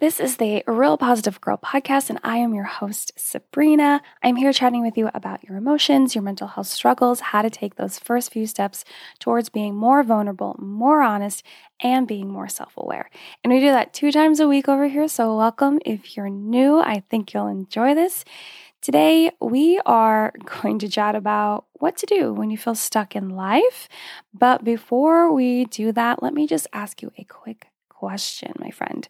This 0.00 0.18
is 0.18 0.38
the 0.38 0.64
Real 0.66 0.96
Positive 0.96 1.38
Girl 1.42 1.58
podcast, 1.58 2.08
and 2.08 2.18
I 2.24 2.38
am 2.38 2.54
your 2.54 2.64
host, 2.64 3.12
Sabrina. 3.16 4.00
I'm 4.22 4.36
here 4.36 4.50
chatting 4.50 4.80
with 4.80 4.96
you 4.96 5.10
about 5.12 5.44
your 5.44 5.58
emotions, 5.58 6.14
your 6.14 6.24
mental 6.24 6.46
health 6.46 6.68
struggles, 6.68 7.20
how 7.20 7.42
to 7.42 7.50
take 7.50 7.74
those 7.74 7.98
first 7.98 8.32
few 8.32 8.46
steps 8.46 8.82
towards 9.18 9.50
being 9.50 9.74
more 9.74 10.02
vulnerable, 10.02 10.56
more 10.58 11.02
honest, 11.02 11.44
and 11.80 12.08
being 12.08 12.30
more 12.30 12.48
self 12.48 12.72
aware. 12.78 13.10
And 13.44 13.52
we 13.52 13.60
do 13.60 13.66
that 13.66 13.92
two 13.92 14.10
times 14.10 14.40
a 14.40 14.48
week 14.48 14.70
over 14.70 14.88
here, 14.88 15.06
so 15.06 15.36
welcome. 15.36 15.80
If 15.84 16.16
you're 16.16 16.30
new, 16.30 16.80
I 16.80 17.00
think 17.10 17.34
you'll 17.34 17.48
enjoy 17.48 17.94
this. 17.94 18.24
Today, 18.80 19.32
we 19.38 19.82
are 19.84 20.32
going 20.62 20.78
to 20.78 20.88
chat 20.88 21.14
about 21.14 21.66
what 21.74 21.98
to 21.98 22.06
do 22.06 22.32
when 22.32 22.50
you 22.50 22.56
feel 22.56 22.74
stuck 22.74 23.14
in 23.14 23.28
life. 23.28 23.86
But 24.32 24.64
before 24.64 25.30
we 25.30 25.66
do 25.66 25.92
that, 25.92 26.22
let 26.22 26.32
me 26.32 26.46
just 26.46 26.66
ask 26.72 27.02
you 27.02 27.12
a 27.18 27.24
quick 27.24 27.66
question, 27.90 28.54
my 28.58 28.70
friend. 28.70 29.06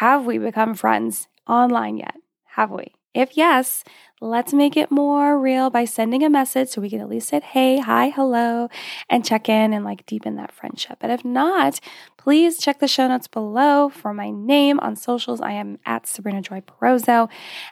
Have 0.00 0.26
we 0.26 0.36
become 0.36 0.74
friends 0.74 1.26
online 1.48 1.96
yet? 1.96 2.16
Have 2.44 2.70
we? 2.70 2.92
If 3.14 3.34
yes, 3.34 3.82
let's 4.20 4.52
make 4.52 4.76
it 4.76 4.90
more 4.90 5.40
real 5.40 5.70
by 5.70 5.86
sending 5.86 6.22
a 6.22 6.28
message 6.28 6.68
so 6.68 6.82
we 6.82 6.90
can 6.90 7.00
at 7.00 7.08
least 7.08 7.28
say, 7.28 7.40
hey, 7.40 7.78
hi, 7.78 8.10
hello, 8.10 8.68
and 9.08 9.24
check 9.24 9.48
in 9.48 9.72
and 9.72 9.86
like 9.86 10.04
deepen 10.04 10.36
that 10.36 10.52
friendship. 10.52 10.98
But 11.00 11.08
if 11.08 11.24
not, 11.24 11.80
please 12.18 12.58
check 12.58 12.78
the 12.78 12.86
show 12.86 13.08
notes 13.08 13.26
below 13.26 13.88
for 13.88 14.12
my 14.12 14.28
name 14.28 14.78
on 14.80 14.96
socials. 14.96 15.40
I 15.40 15.52
am 15.52 15.78
at 15.86 16.06
Sabrina 16.06 16.42
Joy 16.42 16.60
Perozo. 16.60 17.30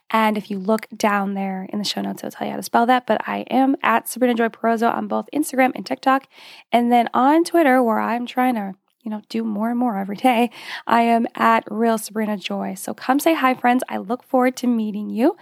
And 0.09 0.39
if 0.39 0.51
you 0.51 0.59
look 0.59 0.89
down 0.97 1.35
there 1.35 1.69
in 1.69 1.79
the 1.79 1.85
show 1.85 2.01
notes, 2.01 2.25
it'll 2.25 2.31
tell 2.31 2.47
you 2.47 2.53
how 2.53 2.57
to 2.57 2.63
spell 2.63 2.87
that. 2.87 3.07
But 3.07 3.21
I 3.29 3.41
am 3.51 3.77
at 3.83 4.09
Sabrina 4.09 4.33
Joy 4.33 4.49
Perozo 4.49 4.91
on 4.91 5.09
both 5.09 5.29
Instagram 5.35 5.73
and 5.75 5.85
TikTok. 5.85 6.27
And 6.73 6.91
then 6.91 7.11
on 7.13 7.45
Twitter, 7.45 7.83
where 7.83 7.99
I'm 7.99 8.25
trying 8.25 8.55
to 8.55 8.77
you 9.05 9.11
know, 9.11 9.23
do 9.29 9.45
more 9.45 9.71
and 9.71 9.79
more 9.79 9.99
every 9.99 10.17
day. 10.17 10.51
I 10.87 11.03
am 11.03 11.27
at 11.35 11.65
Real 11.71 11.99
Sabrina 11.99 12.37
Joy. 12.37 12.75
So 12.75 12.95
come 12.95 13.21
say 13.21 13.35
hi, 13.35 13.55
friends. 13.55 13.85
I 13.89 13.99
look 13.99 14.25
forward 14.25 14.57
to 14.57 14.67
meeting 14.67 15.11
you. 15.11 15.37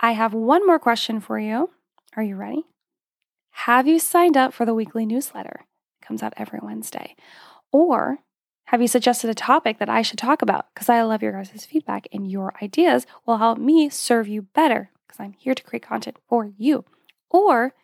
I 0.00 0.12
have 0.12 0.32
one 0.32 0.66
more 0.66 0.78
question 0.78 1.20
for 1.20 1.38
you. 1.38 1.70
Are 2.16 2.22
you 2.22 2.36
ready? 2.36 2.64
Have 3.50 3.86
you 3.86 3.98
signed 3.98 4.36
up 4.36 4.54
for 4.54 4.64
the 4.64 4.74
weekly 4.74 5.04
newsletter? 5.04 5.64
It 6.00 6.06
comes 6.06 6.22
out 6.22 6.34
every 6.36 6.60
Wednesday. 6.62 7.16
Or 7.72 8.18
have 8.66 8.80
you 8.80 8.88
suggested 8.88 9.28
a 9.28 9.34
topic 9.34 9.78
that 9.78 9.88
I 9.88 10.02
should 10.02 10.18
talk 10.18 10.40
about? 10.40 10.66
Because 10.72 10.88
I 10.88 11.02
love 11.02 11.22
your 11.22 11.32
guys' 11.32 11.66
feedback 11.66 12.06
and 12.12 12.30
your 12.30 12.54
ideas 12.62 13.06
will 13.26 13.38
help 13.38 13.58
me 13.58 13.88
serve 13.88 14.28
you 14.28 14.42
better 14.42 14.90
because 15.06 15.20
I'm 15.20 15.34
here 15.34 15.54
to 15.54 15.62
create 15.62 15.82
content 15.82 16.16
for 16.28 16.50
you. 16.56 16.84
Or 17.30 17.74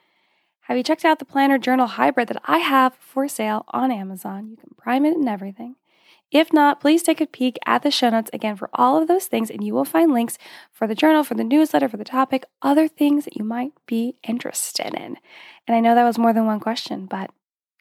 have 0.70 0.76
you 0.76 0.84
checked 0.84 1.04
out 1.04 1.18
the 1.18 1.24
Planner 1.24 1.58
Journal 1.58 1.88
Hybrid 1.88 2.28
that 2.28 2.40
I 2.44 2.58
have 2.58 2.94
for 2.94 3.26
sale 3.26 3.64
on 3.70 3.90
Amazon? 3.90 4.50
You 4.50 4.56
can 4.56 4.70
prime 4.78 5.04
it 5.04 5.16
and 5.16 5.28
everything. 5.28 5.74
If 6.30 6.52
not, 6.52 6.80
please 6.80 7.02
take 7.02 7.20
a 7.20 7.26
peek 7.26 7.58
at 7.66 7.82
the 7.82 7.90
show 7.90 8.08
notes 8.08 8.30
again 8.32 8.54
for 8.54 8.70
all 8.72 8.96
of 8.96 9.08
those 9.08 9.26
things, 9.26 9.50
and 9.50 9.64
you 9.64 9.74
will 9.74 9.84
find 9.84 10.12
links 10.12 10.38
for 10.70 10.86
the 10.86 10.94
journal, 10.94 11.24
for 11.24 11.34
the 11.34 11.42
newsletter, 11.42 11.88
for 11.88 11.96
the 11.96 12.04
topic, 12.04 12.44
other 12.62 12.86
things 12.86 13.24
that 13.24 13.36
you 13.36 13.42
might 13.42 13.72
be 13.86 14.14
interested 14.22 14.94
in. 14.94 15.16
And 15.66 15.76
I 15.76 15.80
know 15.80 15.96
that 15.96 16.04
was 16.04 16.18
more 16.18 16.32
than 16.32 16.46
one 16.46 16.60
question, 16.60 17.06
but 17.06 17.32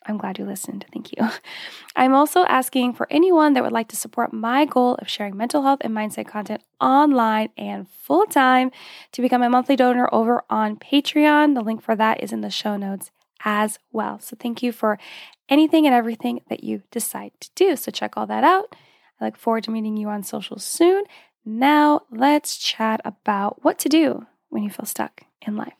I'm 0.06 0.18
glad 0.18 0.40
you 0.40 0.46
listened. 0.46 0.86
Thank 0.94 1.12
you. 1.12 1.30
I'm 1.96 2.14
also 2.14 2.44
asking 2.46 2.94
for 2.94 3.08
anyone 3.12 3.54
that 3.54 3.64
would 3.64 3.72
like 3.72 3.90
to 3.90 3.96
support 3.96 4.34
my 4.34 4.66
goal 4.66 4.96
of 4.96 5.10
sharing 5.10 5.36
mental 5.36 5.64
health 5.64 5.80
and 5.82 5.94
mindset 5.94 6.28
content 6.28 6.64
online 6.80 7.50
and 7.58 7.88
full 7.88 8.26
time 8.26 8.72
to 9.12 9.22
become 9.22 9.44
a 9.44 9.50
monthly 9.50 9.76
donor 9.76 10.10
over 10.12 10.44
on 10.50 10.78
Patreon. 10.78 11.54
The 11.54 11.62
link 11.62 11.82
for 11.82 11.96
that 11.96 12.24
is 12.24 12.32
in 12.32 12.42
the 12.42 12.50
show 12.50 12.78
notes 12.78 13.12
as 13.44 13.80
well. 13.92 14.20
So 14.20 14.36
thank 14.40 14.64
you 14.64 14.72
for 14.72 14.98
anything 15.48 15.86
and 15.86 15.96
everything 15.96 16.42
that 16.50 16.64
you 16.64 16.84
decide 16.92 17.32
to 17.42 17.50
do. 17.56 17.76
So 17.76 17.92
check 17.92 18.18
all 18.18 18.28
that 18.28 18.44
out. 18.44 18.76
I 19.20 19.26
look 19.26 19.38
forward 19.38 19.64
to 19.66 19.72
meeting 19.72 19.98
you 19.98 20.10
on 20.10 20.24
social 20.24 20.60
soon. 20.60 21.04
Now 21.46 22.02
let's 22.12 22.58
chat 22.58 23.02
about 23.04 23.64
what 23.64 23.80
to 23.80 23.90
do 23.90 24.26
when 24.50 24.64
you 24.64 24.70
feel 24.70 24.86
stuck 24.86 25.24
in 25.46 25.56
life. 25.56 25.74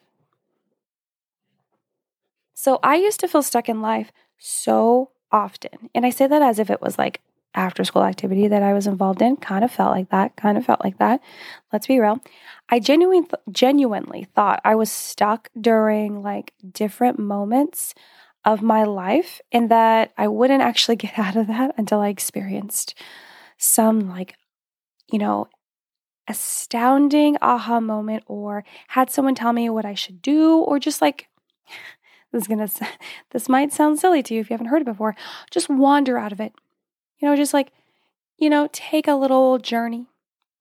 So 2.62 2.78
I 2.84 2.98
used 2.98 3.22
to 3.22 3.28
feel 3.30 3.42
stuck 3.42 3.70
in 3.70 3.82
life 3.82 4.12
so 4.38 5.12
often. 5.32 5.90
And 5.96 6.06
I 6.06 6.10
say 6.10 6.28
that 6.28 6.42
as 6.42 6.60
if 6.60 6.70
it 6.70 6.82
was 6.82 6.98
like 6.98 7.22
after 7.56 7.86
school 7.86 8.04
activity 8.04 8.50
that 8.50 8.62
I 8.62 8.74
was 8.74 8.86
involved 8.86 9.22
in. 9.22 9.38
Kind 9.38 9.64
of 9.64 9.72
felt 9.72 9.92
like 9.92 10.10
that. 10.10 10.36
Kind 10.36 10.58
of 10.58 10.66
felt 10.66 10.84
like 10.84 10.98
that. 10.98 11.22
Let's 11.72 11.88
be 11.88 12.02
real. 12.02 12.20
I 12.68 12.82
genuinely, 12.82 13.30
genuinely 13.50 14.28
thought 14.36 14.60
I 14.66 14.76
was 14.76 14.92
stuck 14.92 15.48
during 15.60 16.22
like 16.22 16.52
different 16.70 17.18
moments 17.18 17.94
of 18.44 18.62
my 18.62 18.84
life 18.84 19.40
and 19.54 19.72
that 19.72 20.12
I 20.18 20.28
wouldn't 20.28 20.62
actually 20.62 20.98
get 20.98 21.18
out 21.18 21.38
of 21.38 21.48
that 21.48 21.76
until 21.78 22.02
I 22.02 22.10
experienced 22.10 22.94
some 23.58 24.10
like, 24.10 24.36
you 25.10 25.18
know, 25.18 25.48
astounding 26.28 27.38
aha 27.42 27.80
moment 27.80 28.24
or 28.28 28.66
had 28.90 29.10
someone 29.10 29.34
tell 29.34 29.54
me 29.54 29.70
what 29.70 29.86
I 29.86 29.94
should 29.94 30.22
do 30.22 30.58
or 30.58 30.78
just 30.78 31.02
like 31.02 31.30
this 32.32 32.44
is 32.44 32.48
gonna 32.48 32.70
this 33.32 33.50
might 33.50 33.74
sound 33.74 34.00
silly 34.00 34.24
to 34.24 34.34
you 34.34 34.42
if 34.42 34.50
you 34.50 34.54
haven't 34.54 34.68
heard 34.68 34.82
it 34.82 34.86
before. 34.86 35.16
Just 35.52 35.70
wander 35.70 36.18
out 36.18 36.32
of 36.32 36.40
it. 36.40 36.54
You 37.20 37.28
know, 37.28 37.36
just 37.36 37.54
like, 37.54 37.72
you 38.38 38.50
know, 38.50 38.70
take 38.72 39.08
a 39.08 39.16
little 39.16 39.58
journey, 39.58 40.08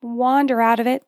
wander 0.03 0.61
out 0.61 0.81
of 0.81 0.87
it. 0.87 1.05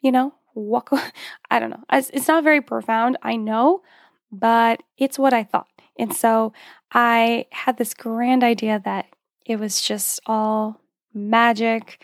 You 0.00 0.12
know, 0.12 0.34
walk. 0.54 0.90
I 1.50 1.58
don't 1.58 1.70
know. 1.70 1.84
It's 1.90 2.28
not 2.28 2.44
very 2.44 2.60
profound, 2.60 3.16
I 3.22 3.36
know, 3.36 3.82
but 4.30 4.82
it's 4.96 5.18
what 5.18 5.32
I 5.32 5.44
thought. 5.44 5.68
And 5.98 6.14
so 6.14 6.52
I 6.92 7.46
had 7.50 7.76
this 7.76 7.94
grand 7.94 8.44
idea 8.44 8.80
that 8.84 9.06
it 9.44 9.58
was 9.58 9.82
just 9.82 10.20
all 10.26 10.80
magic 11.12 12.02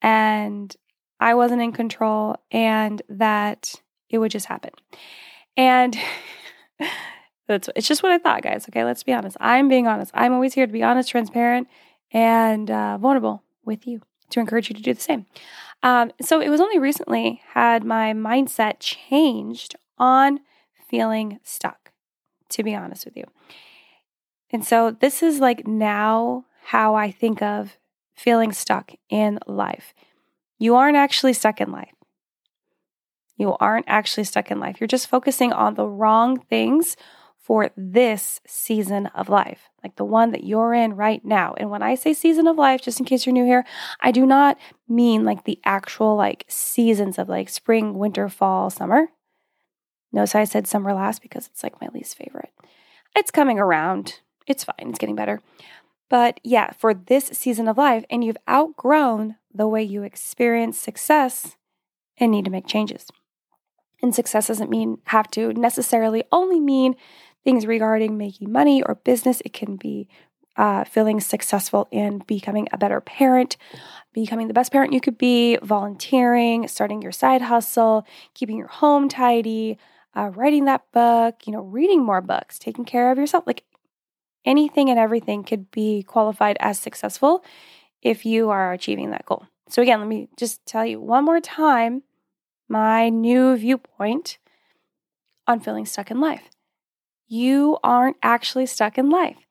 and 0.00 0.74
I 1.20 1.34
wasn't 1.34 1.62
in 1.62 1.72
control 1.72 2.36
and 2.50 3.02
that 3.08 3.74
it 4.08 4.18
would 4.18 4.30
just 4.30 4.46
happen. 4.46 4.70
And 5.56 5.96
That's 7.46 7.68
it's 7.76 7.86
just 7.86 8.02
what 8.02 8.12
I 8.12 8.18
thought, 8.18 8.42
guys. 8.42 8.66
Okay, 8.68 8.84
let's 8.84 9.02
be 9.02 9.12
honest. 9.12 9.36
I'm 9.40 9.68
being 9.68 9.86
honest. 9.86 10.10
I'm 10.14 10.32
always 10.32 10.54
here 10.54 10.66
to 10.66 10.72
be 10.72 10.82
honest, 10.82 11.10
transparent, 11.10 11.68
and 12.12 12.70
uh, 12.70 12.96
vulnerable 12.98 13.42
with 13.64 13.86
you 13.86 14.00
to 14.30 14.40
encourage 14.40 14.70
you 14.70 14.74
to 14.74 14.82
do 14.82 14.94
the 14.94 15.00
same. 15.00 15.26
Um, 15.82 16.10
so 16.20 16.40
it 16.40 16.48
was 16.48 16.60
only 16.60 16.78
recently 16.78 17.42
had 17.52 17.84
my 17.84 18.14
mindset 18.14 18.76
changed 18.80 19.76
on 19.98 20.40
feeling 20.88 21.38
stuck. 21.42 21.92
To 22.50 22.62
be 22.62 22.74
honest 22.74 23.04
with 23.04 23.16
you, 23.16 23.24
and 24.50 24.64
so 24.64 24.92
this 24.92 25.22
is 25.22 25.40
like 25.40 25.66
now 25.66 26.44
how 26.66 26.94
I 26.94 27.10
think 27.10 27.42
of 27.42 27.76
feeling 28.14 28.52
stuck 28.52 28.92
in 29.10 29.38
life. 29.46 29.92
You 30.58 30.76
aren't 30.76 30.96
actually 30.96 31.32
stuck 31.32 31.60
in 31.60 31.72
life. 31.72 31.93
You 33.36 33.56
aren't 33.58 33.88
actually 33.88 34.24
stuck 34.24 34.50
in 34.50 34.60
life. 34.60 34.80
You're 34.80 34.88
just 34.88 35.08
focusing 35.08 35.52
on 35.52 35.74
the 35.74 35.86
wrong 35.86 36.38
things 36.38 36.96
for 37.36 37.70
this 37.76 38.40
season 38.46 39.06
of 39.08 39.28
life, 39.28 39.68
like 39.82 39.96
the 39.96 40.04
one 40.04 40.30
that 40.30 40.44
you're 40.44 40.72
in 40.72 40.96
right 40.96 41.22
now. 41.24 41.54
And 41.58 41.68
when 41.68 41.82
I 41.82 41.94
say 41.94 42.14
season 42.14 42.46
of 42.46 42.56
life, 42.56 42.80
just 42.80 42.98
in 42.98 43.04
case 43.04 43.26
you're 43.26 43.34
new 43.34 43.44
here, 43.44 43.66
I 44.00 44.12
do 44.12 44.24
not 44.24 44.56
mean 44.88 45.24
like 45.24 45.44
the 45.44 45.60
actual 45.62 46.16
like 46.16 46.46
seasons 46.48 47.18
of 47.18 47.28
like 47.28 47.50
spring, 47.50 47.98
winter, 47.98 48.30
fall, 48.30 48.70
summer. 48.70 49.08
Notice 50.10 50.34
I 50.34 50.44
said 50.44 50.66
summer 50.66 50.94
last 50.94 51.20
because 51.20 51.48
it's 51.48 51.62
like 51.62 51.80
my 51.82 51.88
least 51.92 52.16
favorite. 52.16 52.50
It's 53.14 53.30
coming 53.30 53.58
around. 53.58 54.20
It's 54.46 54.64
fine. 54.64 54.88
It's 54.88 54.98
getting 54.98 55.16
better. 55.16 55.42
But 56.08 56.40
yeah, 56.44 56.70
for 56.70 56.94
this 56.94 57.26
season 57.26 57.68
of 57.68 57.76
life, 57.76 58.04
and 58.08 58.24
you've 58.24 58.36
outgrown 58.48 59.36
the 59.52 59.68
way 59.68 59.82
you 59.82 60.02
experience 60.02 60.78
success 60.78 61.56
and 62.16 62.30
need 62.30 62.44
to 62.44 62.50
make 62.50 62.66
changes. 62.66 63.10
And 64.04 64.14
success 64.14 64.48
doesn't 64.48 64.68
mean 64.68 64.98
have 65.06 65.30
to 65.30 65.54
necessarily 65.54 66.24
only 66.30 66.60
mean 66.60 66.94
things 67.42 67.64
regarding 67.64 68.18
making 68.18 68.52
money 68.52 68.82
or 68.82 68.96
business. 68.96 69.40
It 69.46 69.54
can 69.54 69.76
be 69.76 70.08
uh, 70.58 70.84
feeling 70.84 71.20
successful 71.20 71.88
in 71.90 72.18
becoming 72.26 72.68
a 72.70 72.76
better 72.76 73.00
parent, 73.00 73.56
becoming 74.12 74.46
the 74.46 74.52
best 74.52 74.72
parent 74.72 74.92
you 74.92 75.00
could 75.00 75.16
be, 75.16 75.56
volunteering, 75.62 76.68
starting 76.68 77.00
your 77.00 77.12
side 77.12 77.40
hustle, 77.40 78.06
keeping 78.34 78.58
your 78.58 78.66
home 78.68 79.08
tidy, 79.08 79.78
uh, 80.14 80.30
writing 80.34 80.66
that 80.66 80.82
book, 80.92 81.46
you 81.46 81.52
know, 81.54 81.62
reading 81.62 82.04
more 82.04 82.20
books, 82.20 82.58
taking 82.58 82.84
care 82.84 83.10
of 83.10 83.16
yourself. 83.16 83.44
Like 83.46 83.64
anything 84.44 84.90
and 84.90 84.98
everything 84.98 85.44
could 85.44 85.70
be 85.70 86.02
qualified 86.02 86.58
as 86.60 86.78
successful 86.78 87.42
if 88.02 88.26
you 88.26 88.50
are 88.50 88.74
achieving 88.74 89.12
that 89.12 89.24
goal. 89.24 89.46
So, 89.70 89.80
again, 89.80 90.00
let 90.00 90.08
me 90.08 90.28
just 90.36 90.66
tell 90.66 90.84
you 90.84 91.00
one 91.00 91.24
more 91.24 91.40
time 91.40 92.02
my 92.68 93.08
new 93.08 93.56
viewpoint 93.56 94.38
on 95.46 95.60
feeling 95.60 95.86
stuck 95.86 96.10
in 96.10 96.20
life. 96.20 96.50
You 97.26 97.78
aren't 97.82 98.16
actually 98.22 98.66
stuck 98.66 98.98
in 98.98 99.10
life. 99.10 99.46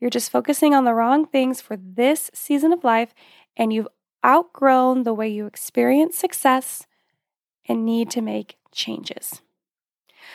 You're 0.00 0.10
just 0.10 0.30
focusing 0.30 0.74
on 0.74 0.84
the 0.84 0.94
wrong 0.94 1.26
things 1.26 1.60
for 1.60 1.76
this 1.76 2.30
season 2.34 2.72
of 2.72 2.84
life, 2.84 3.14
and 3.56 3.72
you've 3.72 3.88
outgrown 4.24 5.04
the 5.04 5.14
way 5.14 5.28
you 5.28 5.46
experience 5.46 6.16
success 6.16 6.86
and 7.66 7.84
need 7.84 8.10
to 8.10 8.20
make 8.20 8.56
changes. 8.72 9.40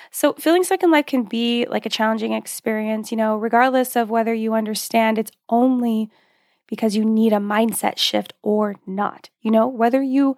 So, 0.09 0.33
feeling 0.33 0.63
stuck 0.63 0.83
in 0.83 0.91
life 0.91 1.05
can 1.05 1.23
be 1.23 1.65
like 1.69 1.85
a 1.85 1.89
challenging 1.89 2.33
experience, 2.33 3.11
you 3.11 3.17
know, 3.17 3.37
regardless 3.37 3.95
of 3.95 4.09
whether 4.09 4.33
you 4.33 4.53
understand 4.53 5.17
it's 5.17 5.31
only 5.49 6.09
because 6.67 6.95
you 6.95 7.05
need 7.05 7.33
a 7.33 7.37
mindset 7.37 7.97
shift 7.97 8.33
or 8.41 8.75
not. 8.85 9.29
You 9.41 9.51
know, 9.51 9.67
whether 9.67 10.01
you 10.01 10.37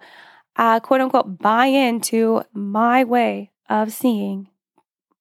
uh, 0.56 0.80
quote 0.80 1.00
unquote 1.00 1.38
buy 1.38 1.66
into 1.66 2.42
my 2.52 3.04
way 3.04 3.50
of 3.68 3.92
seeing, 3.92 4.48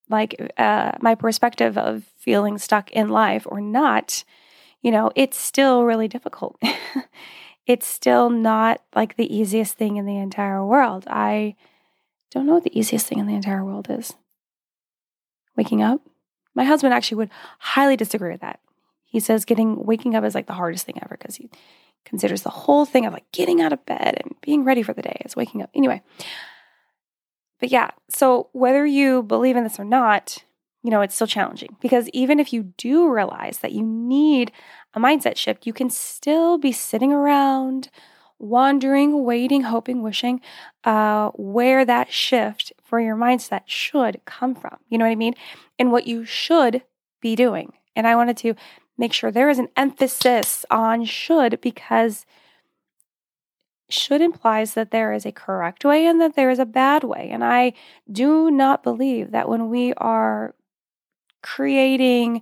like 0.09 0.53
uh, 0.57 0.91
my 1.01 1.15
perspective 1.15 1.77
of 1.77 2.03
feeling 2.17 2.57
stuck 2.57 2.91
in 2.91 3.09
life 3.09 3.47
or 3.47 3.61
not, 3.61 4.23
you 4.81 4.91
know, 4.91 5.11
it's 5.15 5.37
still 5.37 5.83
really 5.83 6.07
difficult. 6.07 6.61
it's 7.65 7.87
still 7.87 8.29
not 8.29 8.81
like 8.95 9.15
the 9.15 9.33
easiest 9.35 9.77
thing 9.77 9.97
in 9.97 10.05
the 10.05 10.17
entire 10.17 10.63
world. 10.65 11.05
I 11.07 11.55
don't 12.31 12.45
know 12.45 12.53
what 12.53 12.63
the 12.63 12.77
easiest 12.77 13.07
thing 13.07 13.19
in 13.19 13.27
the 13.27 13.35
entire 13.35 13.63
world 13.63 13.87
is. 13.89 14.13
Waking 15.55 15.81
up. 15.81 16.01
My 16.55 16.63
husband 16.63 16.93
actually 16.93 17.17
would 17.17 17.29
highly 17.59 17.95
disagree 17.95 18.31
with 18.31 18.41
that. 18.41 18.59
He 19.05 19.19
says 19.19 19.45
getting 19.45 19.85
waking 19.85 20.15
up 20.15 20.23
is 20.23 20.35
like 20.35 20.47
the 20.47 20.53
hardest 20.53 20.85
thing 20.85 20.99
ever 21.01 21.15
because 21.17 21.35
he 21.35 21.49
considers 22.05 22.43
the 22.43 22.49
whole 22.49 22.85
thing 22.85 23.05
of 23.05 23.13
like 23.13 23.31
getting 23.31 23.61
out 23.61 23.73
of 23.73 23.85
bed 23.85 24.21
and 24.23 24.35
being 24.41 24.63
ready 24.63 24.83
for 24.83 24.93
the 24.93 25.01
day 25.01 25.21
is 25.25 25.35
waking 25.35 25.61
up. 25.61 25.69
Anyway. 25.73 26.01
But 27.59 27.71
yeah, 27.71 27.91
so 28.09 28.49
whether 28.51 28.85
you 28.85 29.23
believe 29.23 29.55
in 29.55 29.63
this 29.63 29.79
or 29.79 29.85
not, 29.85 30.43
you 30.83 30.91
know, 30.91 30.99
it's 30.99 31.15
still 31.15 31.27
challenging 31.27 31.77
because 31.81 32.09
even 32.09 32.39
if 32.39 32.51
you 32.51 32.73
do 32.77 33.09
realize 33.09 33.59
that 33.59 33.71
you 33.71 33.81
need 33.81 34.51
a 34.93 34.99
mindset 34.99 35.37
shift, 35.37 35.65
you 35.65 35.71
can 35.71 35.89
still 35.89 36.57
be 36.57 36.73
sitting 36.73 37.13
around, 37.13 37.89
wandering, 38.37 39.23
waiting, 39.23 39.61
hoping, 39.61 40.03
wishing 40.03 40.41
uh, 40.83 41.29
where 41.35 41.85
that 41.85 42.11
shift 42.11 42.73
for 42.83 42.99
your 42.99 43.15
mindset 43.15 43.61
should 43.65 44.19
come 44.25 44.53
from. 44.55 44.77
You 44.89 44.97
know 44.97 45.05
what 45.05 45.11
I 45.11 45.15
mean? 45.15 45.35
And 45.79 45.91
what 45.91 46.05
you 46.05 46.25
should 46.25 46.83
be 47.21 47.35
doing. 47.35 47.71
And 47.95 48.05
I 48.05 48.15
wanted 48.15 48.35
to 48.37 48.55
make 48.97 49.13
sure 49.13 49.31
there 49.31 49.49
is 49.49 49.59
an 49.59 49.69
emphasis 49.75 50.65
on 50.69 51.05
should 51.05 51.59
because 51.61 52.25
should 53.89 54.21
implies 54.21 54.73
that 54.73 54.91
there 54.91 55.13
is 55.13 55.25
a 55.25 55.31
correct 55.31 55.85
way 55.85 56.05
and 56.05 56.19
that 56.19 56.35
there 56.35 56.49
is 56.49 56.59
a 56.59 56.65
bad 56.65 57.03
way. 57.03 57.29
And 57.31 57.43
I 57.43 57.73
do 58.11 58.49
not 58.49 58.83
believe 58.83 59.31
that 59.31 59.47
when 59.47 59.69
we 59.69 59.93
are 59.95 60.55
creating 61.41 62.41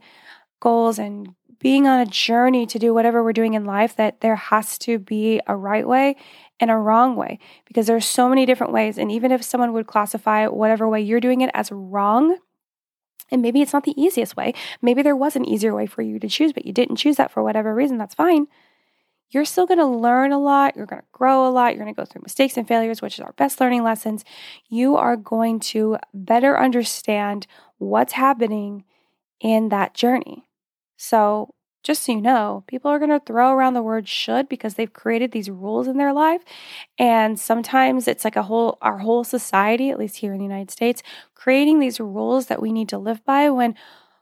goals 0.60 1.00
and 1.00 1.36
being 1.60 1.88
on 1.88 2.00
a 2.00 2.06
journey 2.06 2.66
to 2.66 2.80
do 2.80 2.94
whatever 2.94 3.24
we're 3.24 3.34
doing 3.34 3.54
in 3.54 3.66
life 3.66 3.96
that 3.96 4.22
there 4.22 4.36
has 4.36 4.78
to 4.80 4.98
be 4.98 5.42
a 5.48 5.56
right 5.56 5.88
way 5.88 6.16
and 6.60 6.72
a 6.72 6.76
wrong 6.76 7.16
way 7.16 7.40
because 7.66 7.88
there's 7.88 8.06
so 8.06 8.28
many 8.30 8.46
different 8.46 8.74
ways 8.74 8.98
and 8.98 9.12
even 9.12 9.32
if 9.32 9.44
someone 9.44 9.74
would 9.74 9.88
classify 9.88 10.48
whatever 10.48 10.88
way 10.88 11.02
you're 11.02 11.20
doing 11.20 11.42
it 11.42 11.52
as 11.54 11.72
wrong 11.72 12.38
and 13.32 13.42
maybe 13.42 13.62
it's 13.62 13.74
not 13.74 13.84
the 13.84 14.00
easiest 14.02 14.36
way. 14.36 14.54
Maybe 14.82 15.02
there 15.02 15.16
was 15.16 15.36
an 15.36 15.46
easier 15.46 15.74
way 15.74 15.86
for 15.86 16.02
you 16.02 16.20
to 16.20 16.28
choose, 16.28 16.54
but 16.54 16.66
you 16.66 16.74
didn't 16.74 16.98
choose 16.98 17.16
that 17.18 17.32
for 17.32 17.42
whatever 17.44 17.74
reason. 17.74 17.98
That's 17.98 18.16
fine. 18.16 18.48
You're 19.30 19.46
still 19.46 19.66
going 19.66 19.80
to 19.80 19.86
learn 19.86 20.34
a 20.34 20.40
lot. 20.40 20.76
You're 20.76 20.86
going 20.86 21.02
to 21.02 21.08
grow 21.14 21.48
a 21.48 21.50
lot. 21.50 21.74
You're 21.74 21.84
going 21.84 21.94
to 21.94 22.00
go 22.00 22.06
through 22.06 22.24
mistakes 22.24 22.58
and 22.58 22.68
failures, 22.68 23.02
which 23.02 23.14
is 23.14 23.22
our 23.22 23.32
best 23.34 23.62
learning 23.62 23.84
lessons. 23.84 24.26
You 24.68 24.98
are 24.98 25.16
going 25.16 25.62
to 25.72 25.98
better 26.14 26.60
understand 26.60 27.48
what's 27.78 28.14
happening 28.14 28.84
in 29.40 29.70
that 29.70 29.94
journey. 29.94 30.50
So, 30.98 31.54
just 31.84 32.04
so 32.04 32.12
you 32.12 32.22
know, 32.22 32.64
people 32.68 32.92
are 32.92 33.00
going 33.00 33.10
to 33.10 33.20
throw 33.20 33.52
around 33.52 33.74
the 33.74 33.82
word 33.82 34.08
should 34.08 34.48
because 34.48 34.76
they've 34.76 34.94
created 34.94 35.32
these 35.32 35.50
rules 35.50 35.88
in 35.88 35.98
their 35.98 36.14
life. 36.14 36.44
And 37.00 37.40
sometimes 37.40 38.08
it's 38.08 38.24
like 38.24 38.36
a 38.36 38.44
whole, 38.44 38.78
our 38.82 39.00
whole 39.00 39.24
society, 39.24 39.90
at 39.90 40.00
least 40.00 40.18
here 40.18 40.34
in 40.34 40.38
the 40.38 40.46
United 40.46 40.72
States, 40.72 41.02
creating 41.34 41.80
these 41.80 42.00
rules 42.00 42.48
that 42.48 42.62
we 42.62 42.72
need 42.72 42.90
to 42.90 42.98
live 42.98 43.24
by 43.26 43.50
when, 43.50 43.76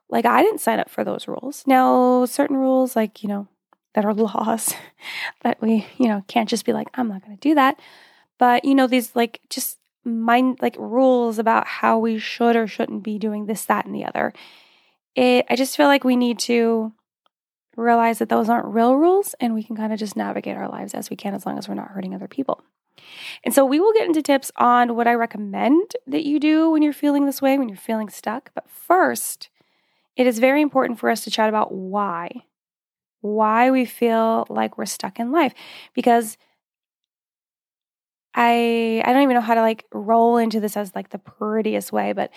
like, 0.10 0.26
I 0.26 0.42
didn't 0.42 0.62
sign 0.62 0.80
up 0.80 0.90
for 0.90 1.04
those 1.04 1.28
rules. 1.28 1.64
Now, 1.68 2.26
certain 2.26 2.56
rules, 2.58 2.96
like, 2.96 3.22
you 3.22 3.30
know, 3.30 3.48
that 3.94 4.06
are 4.06 4.14
laws 4.16 4.74
that 5.42 5.62
we, 5.62 5.86
you 5.98 6.08
know, 6.08 6.24
can't 6.28 6.50
just 6.50 6.66
be 6.66 6.74
like, 6.74 6.88
I'm 6.94 7.10
not 7.10 7.26
going 7.26 7.38
to 7.38 7.42
do 7.42 7.56
that. 7.56 7.80
But, 8.38 8.64
you 8.64 8.74
know, 8.74 8.88
these 8.88 9.16
like 9.16 9.42
just 9.50 9.78
mind, 10.06 10.60
like 10.62 10.76
rules 10.78 11.40
about 11.40 11.68
how 11.68 12.00
we 12.00 12.20
should 12.20 12.56
or 12.56 12.68
shouldn't 12.68 13.04
be 13.04 13.20
doing 13.20 13.46
this, 13.46 13.66
that, 13.66 13.86
and 13.86 13.94
the 13.94 14.06
other. 14.06 14.34
It, 15.16 15.46
I 15.50 15.56
just 15.56 15.76
feel 15.76 15.88
like 15.88 16.04
we 16.04 16.16
need 16.16 16.40
to 16.40 16.94
realize 17.80 18.20
that 18.20 18.30
those 18.30 18.50
aren't 18.50 18.66
real 18.66 18.96
rules 18.96 19.36
and 19.40 19.54
we 19.54 19.64
can 19.64 19.76
kind 19.76 19.94
of 19.94 20.00
just 20.00 20.16
navigate 20.16 20.58
our 20.58 20.70
lives 20.70 20.94
as 20.94 21.10
we 21.10 21.16
can 21.16 21.34
as 21.34 21.46
long 21.46 21.58
as 21.58 21.68
we're 21.68 21.76
not 21.76 21.90
hurting 21.90 22.14
other 22.14 22.28
people. 22.28 22.62
And 23.44 23.54
so 23.54 23.66
we 23.66 23.80
will 23.80 23.94
get 23.94 24.08
into 24.08 24.22
tips 24.22 24.52
on 24.58 24.96
what 24.96 25.08
I 25.08 25.14
recommend 25.14 25.96
that 26.08 26.26
you 26.26 26.40
do 26.40 26.70
when 26.70 26.82
you're 26.82 26.94
feeling 26.94 27.26
this 27.26 27.42
way, 27.42 27.58
when 27.58 27.70
you're 27.70 27.78
feeling 27.78 28.10
stuck. 28.10 28.52
But 28.54 28.70
first, 28.70 29.50
it 30.16 30.28
is 30.28 30.40
very 30.40 30.62
important 30.62 31.00
for 31.00 31.10
us 31.10 31.24
to 31.24 31.32
chat 31.32 31.50
about 31.50 31.72
why. 31.72 32.30
Why 33.22 33.72
we 33.72 33.86
feel 33.86 34.46
like 34.50 34.78
we're 34.78 34.86
stuck 34.86 35.20
in 35.20 35.32
life. 35.32 35.54
Because 35.94 36.38
I 38.34 39.02
I 39.06 39.14
don't 39.14 39.24
even 39.24 39.36
know 39.36 39.42
how 39.42 39.56
to 39.56 39.62
like 39.62 39.86
roll 39.92 40.38
into 40.38 40.60
this 40.60 40.78
as 40.78 40.96
like 40.96 41.10
the 41.10 41.18
prettiest 41.18 41.92
way, 41.92 42.14
but 42.14 42.32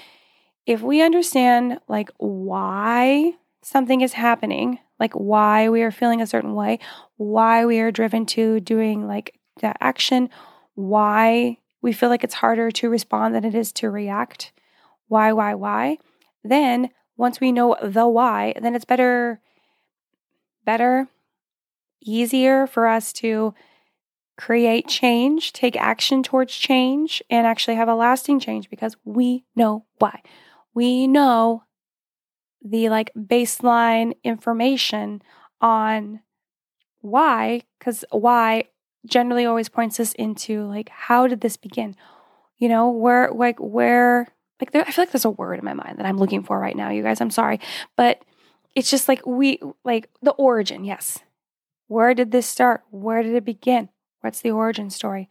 if 0.67 0.81
we 0.81 1.03
understand 1.03 1.79
like 1.89 2.11
why 2.19 3.35
something 3.63 4.01
is 4.01 4.13
happening, 4.13 4.79
like 5.03 5.13
why 5.15 5.69
we 5.69 5.83
are 5.83 5.91
feeling 5.91 6.23
a 6.23 6.27
certain 6.29 6.55
way, 6.55 6.79
why 7.17 7.67
we 7.67 7.81
are 7.81 7.91
driven 7.91 8.25
to 8.25 8.61
doing 8.61 9.05
like 9.09 9.37
that 9.61 9.77
action, 9.81 10.31
why 10.75 11.59
we 11.83 11.93
feel 11.93 12.09
like 12.09 12.23
it's 12.23 12.35
harder 12.35 12.71
to 12.71 12.89
respond 12.89 13.35
than 13.35 13.45
it 13.45 13.53
is 13.53 13.73
to 13.73 13.91
react, 13.91 14.53
why, 15.09 15.33
why, 15.33 15.55
why, 15.55 15.99
then 16.45 16.89
once 17.17 17.41
we 17.41 17.51
know 17.51 17.77
the 17.83 18.07
why, 18.07 18.55
then 18.63 18.77
it's 18.77 18.85
better, 18.85 19.41
better, 20.65 21.09
easier 22.01 22.69
for 22.69 22.87
us 22.87 23.13
to 23.13 23.53
create 24.39 24.87
change, 24.87 25.53
take 25.53 25.75
action 25.77 26.23
towards 26.23 26.55
change, 26.55 27.21
and 27.29 27.45
actually 27.45 27.75
have 27.75 27.89
a 27.89 27.97
lasting 27.97 28.39
change 28.39 28.71
because 28.71 28.97
we 29.05 29.45
know 29.57 29.85
why. 29.99 30.23
We 30.75 31.09
know 31.09 31.65
the 32.65 32.89
like 32.89 33.11
baseline 33.15 34.13
information 34.25 35.23
on 35.61 36.21
why, 37.01 37.63
because 37.79 38.05
why 38.11 38.65
generally 39.07 39.45
always 39.45 39.69
points 39.69 39.99
us 39.99 40.13
into 40.13 40.65
like, 40.67 40.89
how 40.89 41.27
did 41.27 41.41
this 41.41 41.57
begin? 41.57 41.97
You 42.59 42.69
know, 42.69 42.91
where, 42.91 43.29
like, 43.33 43.59
where, 43.59 44.29
like, 44.61 44.71
there, 44.71 44.85
I 44.87 44.93
feel 44.93 45.03
like 45.03 45.11
there's 45.11 45.25
a 45.25 45.31
word 45.31 45.59
in 45.59 45.65
my 45.65 45.75
mind 45.75 45.99
that 45.99 46.07
I'm 46.07 46.19
looking 46.19 46.45
for 46.45 46.61
right 46.61 46.77
now, 46.77 46.91
you 46.91 47.03
guys. 47.03 47.21
I'm 47.21 47.33
sorry. 47.33 47.59
But 47.97 48.23
it's 48.77 48.89
just 48.89 49.09
like 49.09 49.27
we, 49.27 49.59
like, 49.85 50.09
the 50.23 50.31
origin, 50.33 50.85
yes. 50.85 51.19
Where 51.89 52.15
did 52.15 52.31
this 52.31 52.47
start? 52.47 52.85
Where 52.91 53.25
did 53.25 53.35
it 53.35 53.45
begin? 53.45 53.89
What's 54.21 54.41
the 54.41 54.53
origin 54.53 54.91
story 54.91 55.29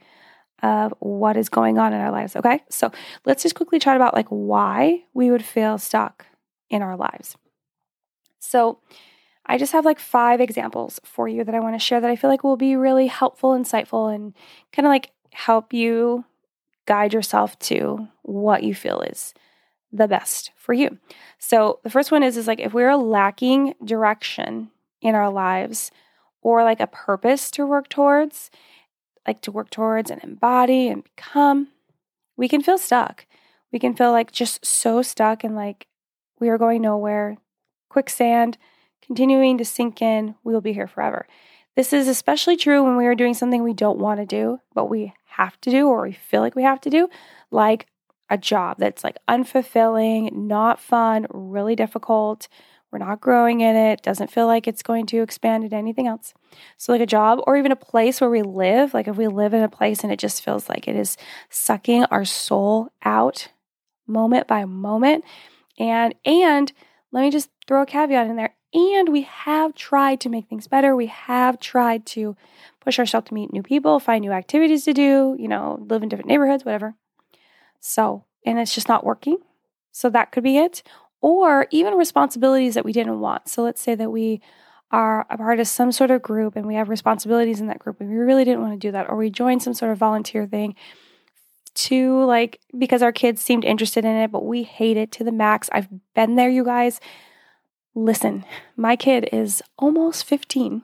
of 0.62 0.94
what 1.00 1.38
is 1.38 1.48
going 1.48 1.78
on 1.78 1.94
in 1.94 2.02
our 2.02 2.12
lives? 2.12 2.36
Okay. 2.36 2.62
So 2.70 2.92
let's 3.26 3.44
just 3.44 3.56
quickly 3.56 3.80
chat 3.80 3.96
about 3.96 4.14
like 4.14 4.28
why 4.28 5.06
we 5.14 5.32
would 5.32 5.46
feel 5.46 5.78
stuck 5.78 6.26
in 6.72 6.82
our 6.82 6.96
lives. 6.96 7.38
So, 8.40 8.80
I 9.46 9.58
just 9.58 9.74
have 9.74 9.86
like 9.86 10.00
five 10.00 10.40
examples 10.40 11.00
for 11.04 11.28
you 11.28 11.44
that 11.44 11.56
I 11.56 11.60
want 11.60 11.76
to 11.76 11.80
share 11.80 12.00
that 12.00 12.10
I 12.10 12.16
feel 12.16 12.30
like 12.30 12.44
will 12.44 12.58
be 12.58 12.76
really 12.76 13.08
helpful, 13.08 13.52
insightful, 13.52 14.14
and 14.14 14.34
kind 14.72 14.86
of 14.86 14.92
like 14.92 15.12
help 15.32 15.74
you 15.74 16.26
guide 16.86 17.14
yourself 17.14 17.58
to 17.60 18.08
what 18.22 18.64
you 18.64 18.74
feel 18.74 19.02
is 19.02 19.34
the 19.92 20.08
best 20.08 20.52
for 20.56 20.74
you. 20.74 20.98
So, 21.38 21.80
the 21.84 21.90
first 21.90 22.12
one 22.12 22.24
is 22.24 22.38
is 22.38 22.48
like 22.48 22.60
if 22.60 22.74
we're 22.74 22.96
lacking 22.96 23.76
direction 23.84 24.72
in 25.02 25.16
our 25.16 25.30
lives 25.30 25.92
or 26.42 26.64
like 26.64 26.80
a 26.80 26.88
purpose 26.88 27.52
to 27.52 27.66
work 27.66 27.90
towards, 27.90 28.50
like 29.28 29.42
to 29.42 29.52
work 29.52 29.70
towards 29.70 30.10
and 30.10 30.24
embody 30.24 30.88
and 30.88 31.04
become, 31.04 31.68
we 32.38 32.48
can 32.48 32.62
feel 32.62 32.78
stuck. 32.78 33.26
We 33.72 33.80
can 33.80 33.96
feel 33.96 34.12
like 34.12 34.32
just 34.32 34.66
so 34.66 35.02
stuck 35.02 35.44
and 35.44 35.56
like 35.56 35.88
we 36.42 36.50
are 36.50 36.58
going 36.58 36.82
nowhere, 36.82 37.38
quicksand, 37.90 38.58
continuing 39.02 39.58
to 39.60 39.64
sink 39.64 40.02
in, 40.02 40.36
we 40.44 40.52
will 40.52 40.62
be 40.62 40.74
here 40.74 40.88
forever. 40.88 41.28
This 41.76 41.94
is 41.94 42.10
especially 42.10 42.58
true 42.58 42.84
when 42.84 42.98
we 42.98 43.06
are 43.06 43.16
doing 43.16 43.34
something 43.34 43.64
we 43.64 43.74
don't 43.74 44.00
want 44.00 44.20
to 44.20 44.26
do, 44.26 44.60
but 44.74 44.90
we 44.90 45.14
have 45.26 45.60
to 45.62 45.72
do 45.72 45.88
or 45.88 46.02
we 46.02 46.12
feel 46.12 46.42
like 46.42 46.56
we 46.56 46.64
have 46.64 46.82
to 46.82 46.90
do, 46.90 47.08
like 47.50 47.88
a 48.30 48.38
job 48.38 48.78
that's 48.80 49.04
like 49.04 49.18
unfulfilling, 49.30 50.34
not 50.34 50.80
fun, 50.80 51.28
really 51.30 51.76
difficult. 51.76 52.50
We're 52.92 53.00
not 53.00 53.22
growing 53.22 53.62
in 53.62 53.78
it, 53.78 54.02
doesn't 54.02 54.32
feel 54.32 54.48
like 54.48 54.68
it's 54.68 54.84
going 54.84 55.06
to 55.08 55.22
expand 55.22 55.64
into 55.64 55.78
anything 55.78 56.08
else. 56.08 56.34
So, 56.78 56.92
like 56.92 57.00
a 57.00 57.06
job 57.06 57.40
or 57.48 57.56
even 57.56 57.72
a 57.72 57.78
place 57.78 58.20
where 58.20 58.30
we 58.30 58.42
live, 58.42 58.94
like 58.94 59.08
if 59.08 59.16
we 59.16 59.28
live 59.28 59.54
in 59.54 59.64
a 59.64 59.70
place 59.70 60.04
and 60.04 60.12
it 60.12 60.20
just 60.20 60.44
feels 60.44 60.68
like 60.68 60.90
it 60.90 60.98
is 60.98 61.16
sucking 61.50 62.04
our 62.06 62.26
soul 62.26 62.90
out 63.04 63.48
moment 64.08 64.48
by 64.48 64.66
moment, 64.66 65.24
and 65.82 66.14
and 66.24 66.72
let 67.12 67.22
me 67.22 67.32
just 67.32 67.50
throw 67.68 67.82
a 67.82 67.86
caveat 67.86 68.28
in 68.28 68.36
there. 68.36 68.56
And 68.74 69.10
we 69.10 69.24
have 69.24 69.76
tried 69.76 70.22
to 70.22 70.30
make 70.30 70.48
things 70.48 70.68
better. 70.68 70.96
We 70.96 71.08
have 71.08 71.60
tried 71.60 72.06
to 72.08 72.38
push 72.80 73.00
ourselves 73.00 73.28
to 73.28 73.34
meet 73.34 73.52
new 73.52 73.64
people, 73.64 74.00
find 74.00 74.22
new 74.22 74.32
activities 74.32 74.86
to 74.86 74.94
do, 74.94 75.36
you 75.38 75.48
know, 75.48 75.86
live 75.90 76.04
in 76.04 76.10
different 76.10 76.30
neighborhoods, 76.30 76.64
whatever. 76.64 76.96
So, 77.82 78.24
and 78.46 78.60
it's 78.60 78.74
just 78.74 78.88
not 78.88 79.04
working. 79.04 79.38
So 79.92 80.10
that 80.12 80.32
could 80.32 80.44
be 80.44 80.58
it. 80.58 80.84
Or 81.20 81.68
even 81.70 81.96
responsibilities 81.96 82.76
that 82.76 82.86
we 82.86 82.94
didn't 82.94 83.20
want. 83.20 83.50
So 83.50 83.62
let's 83.62 83.82
say 83.82 83.94
that 83.96 84.10
we 84.10 84.40
are 84.90 85.26
a 85.30 85.38
part 85.38 85.60
of 85.60 85.68
some 85.68 85.92
sort 85.92 86.12
of 86.12 86.22
group 86.22 86.56
and 86.56 86.66
we 86.66 86.76
have 86.76 86.90
responsibilities 86.90 87.60
in 87.60 87.68
that 87.68 87.80
group 87.80 88.00
and 88.00 88.10
we 88.10 88.16
really 88.16 88.46
didn't 88.46 88.62
want 88.62 88.74
to 88.74 88.88
do 88.88 88.92
that, 88.92 89.10
or 89.10 89.18
we 89.18 89.30
joined 89.30 89.64
some 89.64 89.74
sort 89.74 89.92
of 89.92 89.98
volunteer 89.98 90.46
thing 90.46 90.76
to 91.74 92.24
like 92.26 92.60
because 92.78 93.02
our 93.02 93.12
kids 93.12 93.42
seemed 93.42 93.66
interested 93.66 94.06
in 94.06 94.16
it, 94.16 94.32
but 94.32 94.46
we 94.46 94.64
hate 94.64 94.98
it 94.98 95.12
to 95.14 95.24
the 95.24 95.32
max. 95.32 95.70
I've 95.72 95.88
been 96.14 96.36
there, 96.36 96.50
you 96.50 96.64
guys. 96.64 97.00
Listen, 97.94 98.46
my 98.76 98.96
kid 98.96 99.30
is 99.32 99.62
almost 99.78 100.26
15. 100.26 100.84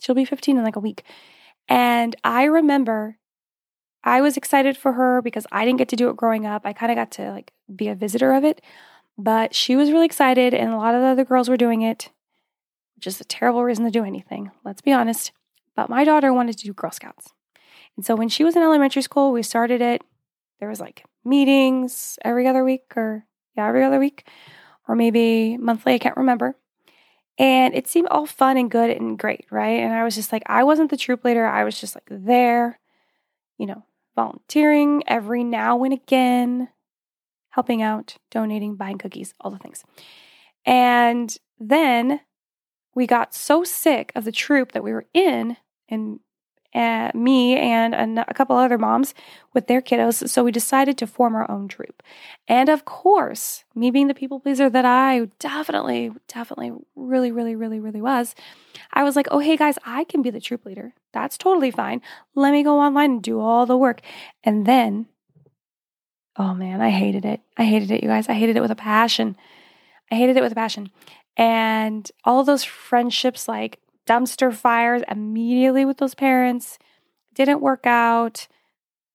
She'll 0.00 0.14
be 0.14 0.24
15 0.24 0.56
in 0.56 0.64
like 0.64 0.76
a 0.76 0.80
week. 0.80 1.02
And 1.68 2.16
I 2.24 2.44
remember 2.44 3.18
I 4.04 4.20
was 4.20 4.36
excited 4.36 4.76
for 4.76 4.92
her 4.92 5.20
because 5.20 5.46
I 5.52 5.64
didn't 5.64 5.78
get 5.78 5.88
to 5.88 5.96
do 5.96 6.08
it 6.08 6.16
growing 6.16 6.46
up. 6.46 6.62
I 6.64 6.72
kind 6.72 6.90
of 6.90 6.96
got 6.96 7.10
to 7.12 7.30
like 7.30 7.52
be 7.74 7.88
a 7.88 7.94
visitor 7.94 8.32
of 8.32 8.44
it, 8.44 8.62
but 9.18 9.54
she 9.54 9.76
was 9.76 9.90
really 9.90 10.06
excited 10.06 10.54
and 10.54 10.72
a 10.72 10.76
lot 10.76 10.94
of 10.94 11.02
the 11.02 11.08
other 11.08 11.24
girls 11.24 11.48
were 11.48 11.56
doing 11.56 11.82
it, 11.82 12.10
which 12.96 13.06
is 13.06 13.20
a 13.20 13.24
terrible 13.24 13.64
reason 13.64 13.84
to 13.84 13.90
do 13.90 14.04
anything, 14.04 14.50
let's 14.64 14.80
be 14.80 14.92
honest. 14.92 15.32
But 15.76 15.90
my 15.90 16.04
daughter 16.04 16.32
wanted 16.32 16.56
to 16.58 16.64
do 16.64 16.72
Girl 16.72 16.90
Scouts. 16.90 17.34
And 17.96 18.06
so 18.06 18.16
when 18.16 18.28
she 18.28 18.44
was 18.44 18.56
in 18.56 18.62
elementary 18.62 19.02
school, 19.02 19.32
we 19.32 19.42
started 19.42 19.82
it. 19.82 20.02
There 20.60 20.68
was 20.68 20.80
like 20.80 21.04
meetings 21.24 22.18
every 22.24 22.46
other 22.46 22.64
week 22.64 22.96
or 22.96 23.24
yeah, 23.56 23.66
every 23.66 23.84
other 23.84 23.98
week 23.98 24.26
or 24.86 24.94
maybe 24.94 25.56
monthly, 25.56 25.94
I 25.94 25.98
can't 25.98 26.16
remember. 26.16 26.56
And 27.38 27.74
it 27.74 27.86
seemed 27.86 28.08
all 28.08 28.26
fun 28.26 28.56
and 28.56 28.70
good 28.70 28.90
and 28.90 29.18
great, 29.18 29.46
right? 29.50 29.80
And 29.80 29.92
I 29.92 30.02
was 30.02 30.16
just 30.16 30.32
like, 30.32 30.42
I 30.46 30.64
wasn't 30.64 30.90
the 30.90 30.96
troop 30.96 31.24
leader. 31.24 31.46
I 31.46 31.62
was 31.62 31.78
just 31.78 31.94
like 31.94 32.08
there, 32.10 32.80
you 33.58 33.66
know, 33.66 33.84
volunteering 34.16 35.04
every 35.06 35.44
now 35.44 35.84
and 35.84 35.92
again, 35.92 36.68
helping 37.50 37.80
out, 37.80 38.16
donating, 38.30 38.74
buying 38.74 38.98
cookies, 38.98 39.34
all 39.40 39.52
the 39.52 39.58
things. 39.58 39.84
And 40.64 41.36
then 41.60 42.20
we 42.94 43.06
got 43.06 43.34
so 43.34 43.62
sick 43.62 44.10
of 44.16 44.24
the 44.24 44.32
troop 44.32 44.72
that 44.72 44.82
we 44.82 44.92
were 44.92 45.06
in 45.14 45.56
and 45.88 46.18
uh, 46.74 47.10
me 47.14 47.56
and 47.56 48.18
a, 48.18 48.26
a 48.28 48.34
couple 48.34 48.56
other 48.56 48.78
moms 48.78 49.14
with 49.54 49.66
their 49.66 49.80
kiddos. 49.80 50.28
So 50.28 50.44
we 50.44 50.52
decided 50.52 50.98
to 50.98 51.06
form 51.06 51.34
our 51.34 51.50
own 51.50 51.68
troop. 51.68 52.02
And 52.46 52.68
of 52.68 52.84
course, 52.84 53.64
me 53.74 53.90
being 53.90 54.08
the 54.08 54.14
people 54.14 54.40
pleaser 54.40 54.68
that 54.68 54.84
I 54.84 55.30
definitely, 55.38 56.12
definitely, 56.26 56.72
really, 56.94 57.32
really, 57.32 57.56
really, 57.56 57.80
really 57.80 58.02
was, 58.02 58.34
I 58.92 59.04
was 59.04 59.16
like, 59.16 59.28
oh, 59.30 59.38
hey 59.38 59.56
guys, 59.56 59.78
I 59.84 60.04
can 60.04 60.22
be 60.22 60.30
the 60.30 60.40
troop 60.40 60.66
leader. 60.66 60.94
That's 61.12 61.38
totally 61.38 61.70
fine. 61.70 62.02
Let 62.34 62.52
me 62.52 62.62
go 62.62 62.78
online 62.78 63.12
and 63.12 63.22
do 63.22 63.40
all 63.40 63.64
the 63.64 63.76
work. 63.76 64.00
And 64.44 64.66
then, 64.66 65.06
oh 66.36 66.54
man, 66.54 66.80
I 66.80 66.90
hated 66.90 67.24
it. 67.24 67.40
I 67.56 67.64
hated 67.64 67.90
it, 67.90 68.02
you 68.02 68.08
guys. 68.08 68.28
I 68.28 68.34
hated 68.34 68.56
it 68.56 68.62
with 68.62 68.70
a 68.70 68.76
passion. 68.76 69.36
I 70.10 70.16
hated 70.16 70.36
it 70.36 70.42
with 70.42 70.52
a 70.52 70.56
passion. 70.56 70.90
And 71.36 72.10
all 72.24 72.44
those 72.44 72.64
friendships 72.64 73.48
like 73.48 73.78
dumpster 74.08 74.52
fires 74.52 75.02
immediately 75.08 75.84
with 75.84 75.98
those 75.98 76.14
parents. 76.14 76.78
Didn't 77.34 77.60
work 77.60 77.86
out. 77.86 78.48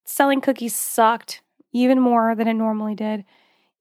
Selling 0.05 0.41
cookies 0.41 0.75
sucked 0.75 1.41
even 1.71 1.99
more 1.99 2.35
than 2.35 2.47
it 2.47 2.53
normally 2.53 2.95
did. 2.95 3.25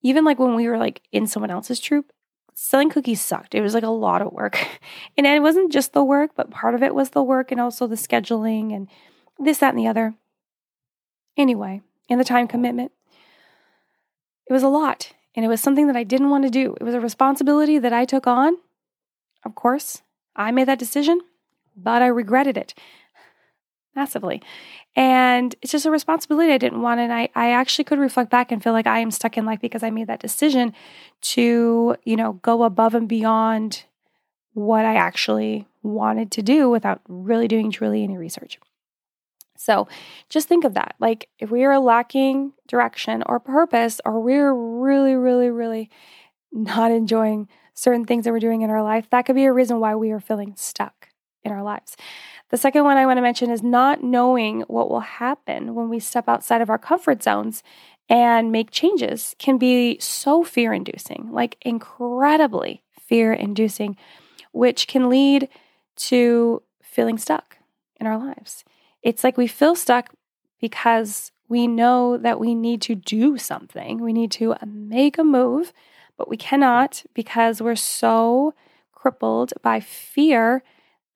Even 0.02 0.25
like 0.25 0.38
when 0.38 0.54
we 0.54 0.69
were 0.69 0.78
like 0.78 1.02
in 1.12 1.26
someone 1.26 1.50
else's 1.50 1.78
troop, 1.78 2.12
selling 2.54 2.90
cookies 2.90 3.21
sucked. 3.21 3.54
It 3.54 3.61
was 3.61 3.75
like 3.75 3.83
a 3.83 3.90
lot 3.90 4.23
of 4.23 4.33
work. 4.33 4.59
And 5.16 5.26
it 5.26 5.42
wasn't 5.42 5.71
just 5.71 5.92
the 5.92 6.02
work, 6.02 6.31
but 6.35 6.50
part 6.50 6.75
of 6.75 6.83
it 6.83 6.95
was 6.95 7.11
the 7.11 7.23
work 7.23 7.52
and 7.52 7.61
also 7.61 7.87
the 7.87 7.97
scheduling 7.97 8.75
and 8.75 8.88
this, 9.38 9.59
that, 9.59 9.75
and 9.75 9.78
the 9.78 9.87
other. 9.87 10.14
Anyway, 11.37 11.83
and 12.09 12.19
the 12.19 12.25
time 12.25 12.49
commitment. 12.49 12.92
It 14.47 14.52
was 14.52 14.62
a 14.62 14.69
lot. 14.69 15.12
And 15.35 15.45
it 15.45 15.49
was 15.49 15.61
something 15.61 15.87
that 15.87 15.97
I 15.97 16.04
didn't 16.04 16.31
want 16.31 16.45
to 16.45 16.50
do. 16.50 16.75
It 16.81 16.85
was 16.85 16.95
a 16.95 17.00
responsibility 17.00 17.78
that 17.78 17.92
I 17.92 18.07
took 18.07 18.26
on, 18.26 18.57
of 19.45 19.54
course, 19.54 20.02
I 20.36 20.50
made 20.50 20.68
that 20.68 20.78
decision, 20.78 21.20
but 21.76 22.02
I 22.02 22.06
regretted 22.06 22.56
it 22.56 22.74
massively. 23.94 24.42
And 24.94 25.54
it's 25.62 25.72
just 25.72 25.86
a 25.86 25.90
responsibility 25.90 26.52
I 26.52 26.58
didn't 26.58 26.82
want. 26.82 27.00
And 27.00 27.12
I, 27.12 27.28
I 27.34 27.50
actually 27.50 27.84
could 27.84 27.98
reflect 27.98 28.30
back 28.30 28.52
and 28.52 28.62
feel 28.62 28.72
like 28.72 28.86
I 28.86 28.98
am 28.98 29.10
stuck 29.10 29.36
in 29.36 29.46
life 29.46 29.60
because 29.60 29.82
I 29.82 29.90
made 29.90 30.06
that 30.06 30.20
decision 30.20 30.74
to, 31.22 31.96
you 32.04 32.16
know, 32.16 32.34
go 32.34 32.62
above 32.62 32.94
and 32.94 33.08
beyond 33.08 33.84
what 34.54 34.84
I 34.84 34.96
actually 34.96 35.66
wanted 35.82 36.30
to 36.32 36.42
do 36.42 36.68
without 36.68 37.00
really 37.08 37.48
doing 37.48 37.70
truly 37.70 38.02
any 38.02 38.16
research. 38.16 38.58
So 39.56 39.88
just 40.28 40.48
think 40.48 40.64
of 40.64 40.74
that. 40.74 40.94
Like 40.98 41.28
if 41.38 41.50
we 41.50 41.64
are 41.64 41.78
lacking 41.78 42.52
direction 42.66 43.22
or 43.26 43.38
purpose, 43.38 44.00
or 44.04 44.20
we're 44.20 44.52
really, 44.52 45.14
really, 45.14 45.50
really 45.50 45.88
not 46.50 46.90
enjoying 46.90 47.48
certain 47.75 48.05
things 48.05 48.25
that 48.25 48.33
we're 48.33 48.38
doing 48.41 48.62
in 48.62 48.71
our 48.71 48.83
life, 48.83 49.09
that 49.11 49.23
could 49.23 49.37
be 49.37 49.45
a 49.45 49.52
reason 49.52 49.81
why 49.81 49.95
we 49.95 50.11
are 50.11 50.21
feeling 50.21 50.55
stuck 50.57 51.09
in 51.43 51.52
our 51.52 51.62
lives. 51.62 51.97
The 52.50 52.57
second 52.57 52.85
one 52.85 52.97
I 52.97 53.07
want 53.07 53.17
to 53.17 53.23
mention 53.23 53.50
is 53.50 53.62
not 53.62 54.02
knowing 54.02 54.62
what 54.62 54.91
will 54.91 55.00
happen 55.00 55.75
when 55.75 55.88
we 55.88 55.99
step 55.99 56.29
outside 56.29 56.61
of 56.61 56.71
our 56.71 56.79
comfort 56.79 57.23
zones 57.23 57.62
and 58.09 58.52
make 58.52 58.71
changes 58.71 59.35
can 59.38 59.59
be 59.59 59.99
so 59.99 60.45
fear 60.45 60.73
inducing, 60.73 61.31
like 61.33 61.57
incredibly 61.62 62.83
fear 63.00 63.33
inducing, 63.33 63.97
which 64.52 64.87
can 64.87 65.09
lead 65.09 65.49
to 65.97 66.62
feeling 66.83 67.17
stuck 67.19 67.59
in 67.99 68.07
our 68.07 68.19
lives. 68.19 68.64
It's 69.02 69.25
like 69.25 69.37
we 69.37 69.47
feel 69.47 69.75
stuck 69.75 70.14
because 70.61 71.33
we 71.49 71.67
know 71.67 72.17
that 72.17 72.38
we 72.38 72.55
need 72.55 72.83
to 72.83 72.95
do 72.95 73.37
something, 73.38 74.00
we 74.00 74.12
need 74.12 74.31
to 74.33 74.52
uh, 74.52 74.59
make 74.67 75.19
a 75.19 75.25
move 75.25 75.73
but 76.16 76.28
we 76.28 76.37
cannot 76.37 77.04
because 77.14 77.61
we're 77.61 77.76
so 77.76 78.54
crippled 78.92 79.52
by 79.62 79.81
fear 79.81 80.62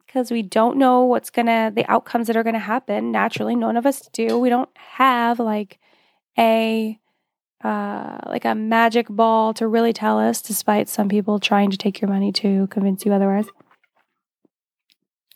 because 0.07 0.31
we 0.31 0.43
don't 0.43 0.77
know 0.77 1.05
what's 1.05 1.31
gonna 1.31 1.71
the 1.75 1.85
outcomes 1.91 2.27
that 2.27 2.37
are 2.37 2.43
gonna 2.43 2.59
happen. 2.59 3.13
Naturally 3.13 3.55
none 3.55 3.77
of 3.77 3.87
us 3.87 4.09
do. 4.13 4.39
We 4.39 4.49
don't 4.49 4.71
have 4.77 5.39
like 5.39 5.79
a 6.39 6.99
uh, 7.65 8.19
like 8.27 8.45
a 8.45 8.55
magic 8.55 9.09
ball 9.09 9.55
to 9.55 9.67
really 9.67 9.93
tell 9.93 10.19
us 10.19 10.43
despite 10.43 10.89
some 10.89 11.09
people 11.09 11.39
trying 11.39 11.71
to 11.71 11.77
take 11.77 12.01
your 12.01 12.09
money 12.11 12.31
to 12.31 12.67
convince 12.69 13.05
you 13.05 13.13
otherwise. 13.13 13.47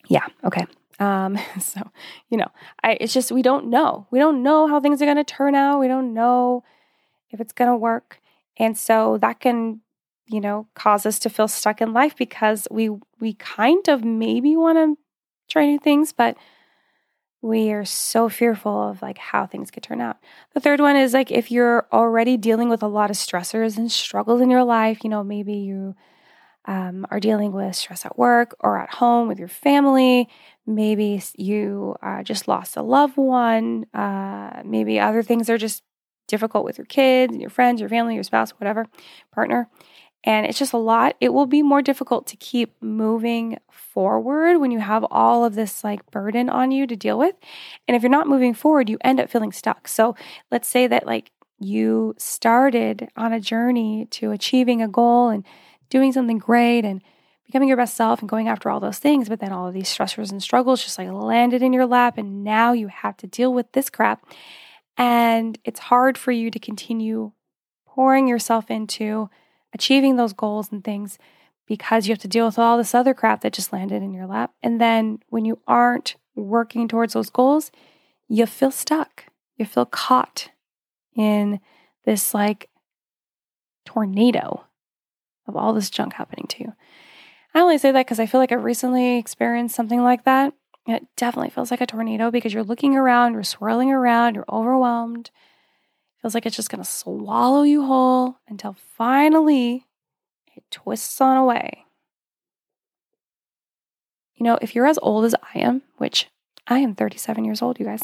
Yeah 0.09 0.27
okay. 0.45 0.67
Um 0.99 1.39
so 1.61 1.81
you 2.29 2.37
know 2.37 2.49
i 2.83 2.97
it's 3.01 3.13
just 3.13 3.33
we 3.33 3.43
don't 3.43 3.69
know. 3.69 4.07
We 4.11 4.19
don't 4.19 4.43
know 4.43 4.67
how 4.67 4.81
things 4.81 5.01
are 5.01 5.07
going 5.07 5.17
to 5.17 5.25
turn 5.25 5.55
out. 5.55 5.81
We 5.81 5.89
don't 5.89 6.15
know 6.15 6.65
if 7.31 7.41
it's 7.41 7.53
going 7.53 7.71
to 7.71 7.77
work 7.77 8.20
and 8.61 8.77
so 8.79 9.19
that 9.19 9.41
can, 9.41 9.81
you 10.29 10.41
know, 10.41 10.69
cause 10.75 11.07
us 11.07 11.19
to 11.21 11.31
feel 11.31 11.49
stuck 11.49 11.81
in 11.81 11.95
life 11.95 12.15
because 12.15 12.69
we 12.71 12.91
we 13.19 13.35
kind 13.35 13.89
of 13.89 14.05
maybe 14.05 14.55
want 14.55 14.79
to 14.79 14.99
try 15.49 15.67
new 15.67 15.79
things, 15.79 16.13
but 16.13 16.37
we 17.43 17.73
are 17.73 17.87
so 17.87 18.29
fearful 18.29 18.91
of 18.91 19.01
like 19.01 19.17
how 19.17 19.47
things 19.47 19.71
could 19.71 19.83
turn 19.83 20.01
out. 20.03 20.19
The 20.53 20.61
third 20.61 20.81
one 20.81 20.97
is 20.97 21.15
like 21.15 21.31
if 21.31 21.51
you're 21.51 21.89
already 21.91 22.37
dealing 22.37 22.69
with 22.69 22.83
a 22.83 22.87
lot 22.87 23.11
of 23.11 23.17
stressors 23.17 23.79
and 23.79 23.91
struggles 23.91 24.43
in 24.43 24.51
your 24.51 24.65
life, 24.65 25.03
you 25.03 25.09
know, 25.09 25.25
maybe 25.25 25.55
you 25.55 25.95
um, 26.67 27.07
are 27.11 27.21
dealing 27.21 27.53
with 27.53 27.75
stress 27.75 28.05
at 28.05 28.19
work 28.19 28.55
or 28.61 28.79
at 28.79 28.91
home 28.91 29.27
with 29.27 29.39
your 29.39 29.49
family. 29.49 30.29
Maybe 30.67 31.23
you 31.39 31.97
uh, 32.03 32.23
just 32.23 32.47
lost 32.47 32.77
a 32.77 32.83
loved 32.83 33.17
one. 33.17 33.87
Uh, 33.95 34.63
maybe 34.65 35.01
other 35.01 35.23
things 35.23 35.49
are 35.49 35.59
just 35.59 35.83
difficult 36.31 36.65
with 36.65 36.79
your 36.79 36.87
kids 36.87 37.33
and 37.33 37.41
your 37.41 37.51
friends, 37.51 37.81
your 37.81 37.91
family, 37.91 38.15
your 38.15 38.25
spouse, 38.25 38.51
whatever, 38.53 38.87
partner. 39.33 39.69
And 40.23 40.47
it's 40.47 40.59
just 40.59 40.73
a 40.73 40.79
lot. 40.79 41.17
It 41.21 41.33
will 41.33 41.47
be 41.47 41.63
more 41.63 41.83
difficult 41.83 42.27
to 42.29 42.37
keep 42.37 42.75
moving 42.83 43.59
forward 43.71 44.59
when 44.59 44.71
you 44.71 44.79
have 44.79 45.05
all 45.11 45.45
of 45.45 45.55
this 45.55 45.83
like 45.83 46.11
burden 46.11 46.51
on 46.51 46.71
you 46.71 46.87
to 46.87 46.97
deal 46.97 47.19
with. 47.19 47.35
And 47.89 47.97
if 47.97 48.03
you're 48.03 48.11
not 48.11 48.29
moving 48.29 48.55
forward, 48.55 48.89
you 48.91 48.99
end 49.03 49.19
up 49.19 49.31
feeling 49.31 49.53
stuck. 49.53 49.89
So 49.89 50.15
let's 50.51 50.69
say 50.69 50.87
that 50.87 51.07
like 51.07 51.31
you 51.59 52.15
started 52.19 53.09
on 53.17 53.33
a 53.33 53.41
journey 53.41 54.07
to 54.13 54.31
achieving 54.31 54.83
a 54.83 54.89
goal 54.89 55.29
and 55.29 55.45
doing 55.89 56.13
something 56.13 56.39
great 56.39 56.85
and 56.85 57.03
becoming 57.47 57.69
your 57.69 57.77
best 57.77 57.97
self 57.97 58.21
and 58.21 58.29
going 58.29 58.47
after 58.47 58.71
all 58.71 58.79
those 58.79 58.99
things, 58.99 59.29
but 59.29 59.41
then 59.41 59.53
all 59.53 59.67
of 59.67 59.75
these 59.75 59.89
stressors 59.89 60.31
and 60.31 60.43
struggles 60.43 60.85
just 60.85 60.99
like 60.99 61.11
landed 61.11 61.63
in 61.63 61.73
your 61.73 61.87
lap 61.87 62.17
and 62.17 62.45
now 62.45 62.73
you 62.73 62.89
have 62.89 63.17
to 63.17 63.27
deal 63.27 63.53
with 63.53 63.73
this 63.73 63.91
crap. 63.91 64.25
And 65.01 65.59
it's 65.65 65.81
hard 65.81 66.19
for 66.19 66.31
you 66.31 66.51
to 66.51 66.59
continue 66.59 67.33
pouring 67.87 68.29
yourself 68.29 68.71
into 68.71 69.31
achieving 69.73 70.17
those 70.17 70.35
goals 70.35 70.71
and 70.71 70.85
things 70.85 71.19
because 71.67 72.07
you 72.07 72.13
have 72.13 72.21
to 72.21 72.29
deal 72.29 72.45
with 72.45 72.59
all 72.59 72.77
this 72.77 72.95
other 72.95 73.15
crap 73.15 73.41
that 73.41 73.55
just 73.55 73.73
landed 73.73 74.03
in 74.03 74.13
your 74.13 74.27
lap. 74.27 74.53
And 74.63 74.79
then 74.79 75.21
when 75.31 75.47
you 75.47 75.59
aren't 75.67 76.17
working 76.35 76.87
towards 76.87 77.15
those 77.15 77.31
goals, 77.31 77.73
you 78.29 78.45
feel 78.45 78.71
stuck. 78.71 79.25
You 79.57 79.65
feel 79.65 79.87
caught 79.87 80.51
in 81.17 81.61
this 82.05 82.35
like 82.35 82.69
tornado 83.87 84.67
of 85.47 85.57
all 85.57 85.73
this 85.73 85.89
junk 85.89 86.13
happening 86.13 86.47
to 86.49 86.65
you. 86.65 86.75
I 87.55 87.61
only 87.61 87.79
say 87.79 87.91
that 87.91 88.05
because 88.05 88.21
I 88.21 88.27
feel 88.27 88.39
like 88.39 88.53
I've 88.53 88.65
recently 88.65 89.17
experienced 89.17 89.75
something 89.75 90.03
like 90.03 90.25
that. 90.25 90.53
It 90.87 91.07
definitely 91.17 91.51
feels 91.51 91.71
like 91.71 91.81
a 91.81 91.87
tornado 91.87 92.31
because 92.31 92.53
you're 92.55 92.65
looking 92.65 92.97
around, 92.97 93.35
you're 93.35 93.45
swirling 93.45 93.93
around, 93.93 94.35
you're 94.35 94.45
overwhelmed. 94.51 95.29
It 95.29 96.23
Feels 96.23 96.35
like 96.35 96.47
it's 96.47 96.57
just 96.57 96.71
going 96.71 96.83
to 96.83 96.91
swallow 96.91 97.63
you 97.63 97.85
whole 97.85 98.39
until 98.49 98.75
finally 98.97 99.87
it 100.57 100.65
twists 100.71 101.21
on 101.21 101.37
away. 101.37 101.87
you 104.41 104.45
know, 104.45 104.59
if 104.63 104.75
you're 104.75 104.87
as 104.87 104.99
old 105.03 105.27
as 105.27 105.35
I 105.55 105.59
am, 105.59 105.83
which 105.99 106.29
I 106.67 106.79
am 106.79 106.95
37 106.95 107.45
years 107.45 107.61
old, 107.61 107.79
you 107.79 107.85
guys, 107.85 108.01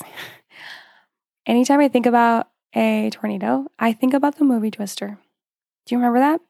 anytime 1.47 1.81
I 1.81 1.89
think 1.89 2.05
about 2.05 2.49
a 2.75 3.09
tornado, 3.11 3.67
I 3.79 3.95
think 3.95 4.13
about 4.13 4.37
the 4.37 4.45
movie 4.45 4.71
Twister. 4.71 5.19
Do 5.87 5.95
you 5.95 5.99
remember 5.99 6.19
that? 6.19 6.43